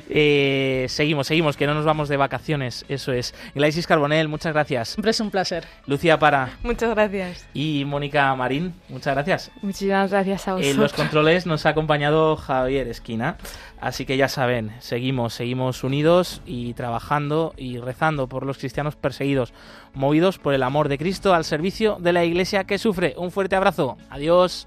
Eh, 0.09 0.87
seguimos, 0.89 1.27
seguimos, 1.27 1.57
que 1.57 1.67
no 1.67 1.75
nos 1.75 1.85
vamos 1.85 2.09
de 2.09 2.17
vacaciones, 2.17 2.85
eso 2.89 3.13
es. 3.13 3.35
Glaisis 3.55 3.87
Carbonel, 3.87 4.29
muchas 4.29 4.53
gracias. 4.53 4.91
Siempre 4.91 5.11
es 5.11 5.21
un 5.21 5.31
placer. 5.31 5.65
Lucía 5.87 6.19
Para. 6.19 6.51
Muchas 6.63 6.91
gracias. 6.91 7.47
Y 7.55 7.85
Mónica 7.87 8.35
Marín, 8.35 8.73
muchas 8.89 9.15
gracias. 9.15 9.51
Muchísimas 9.63 10.11
gracias 10.11 10.47
a 10.49 10.53
vosotros. 10.55 10.75
En 10.75 10.81
los 10.81 10.93
controles 10.93 11.47
nos 11.47 11.67
ha 11.67 11.71
acompañado 11.71 12.37
Javier 12.37 12.89
Esquina. 12.89 13.37
Así 13.81 14.07
que 14.07 14.17
ya 14.17 14.29
saben, 14.29 14.73
seguimos, 14.79 15.35
seguimos 15.35 15.85
unidos 15.85 16.41
y 16.47 16.73
trabajando 16.75 17.53
y 17.57 17.79
rezando 17.79 18.27
por 18.27 18.47
los 18.47 18.59
cristianos 18.59 18.97
perseguidos, 18.97 19.53
movidos 19.93 20.39
por 20.39 20.55
el 20.55 20.63
amor 20.63 20.89
de 20.89 20.99
Cristo 20.99 21.35
al 21.35 21.45
servicio 21.45 21.99
de 22.01 22.13
la 22.13 22.25
iglesia 22.25 22.65
que 22.65 22.79
sufre. 22.79 23.15
Un 23.19 23.31
fuerte 23.31 23.57
abrazo. 23.57 23.99
Adiós. 24.09 24.67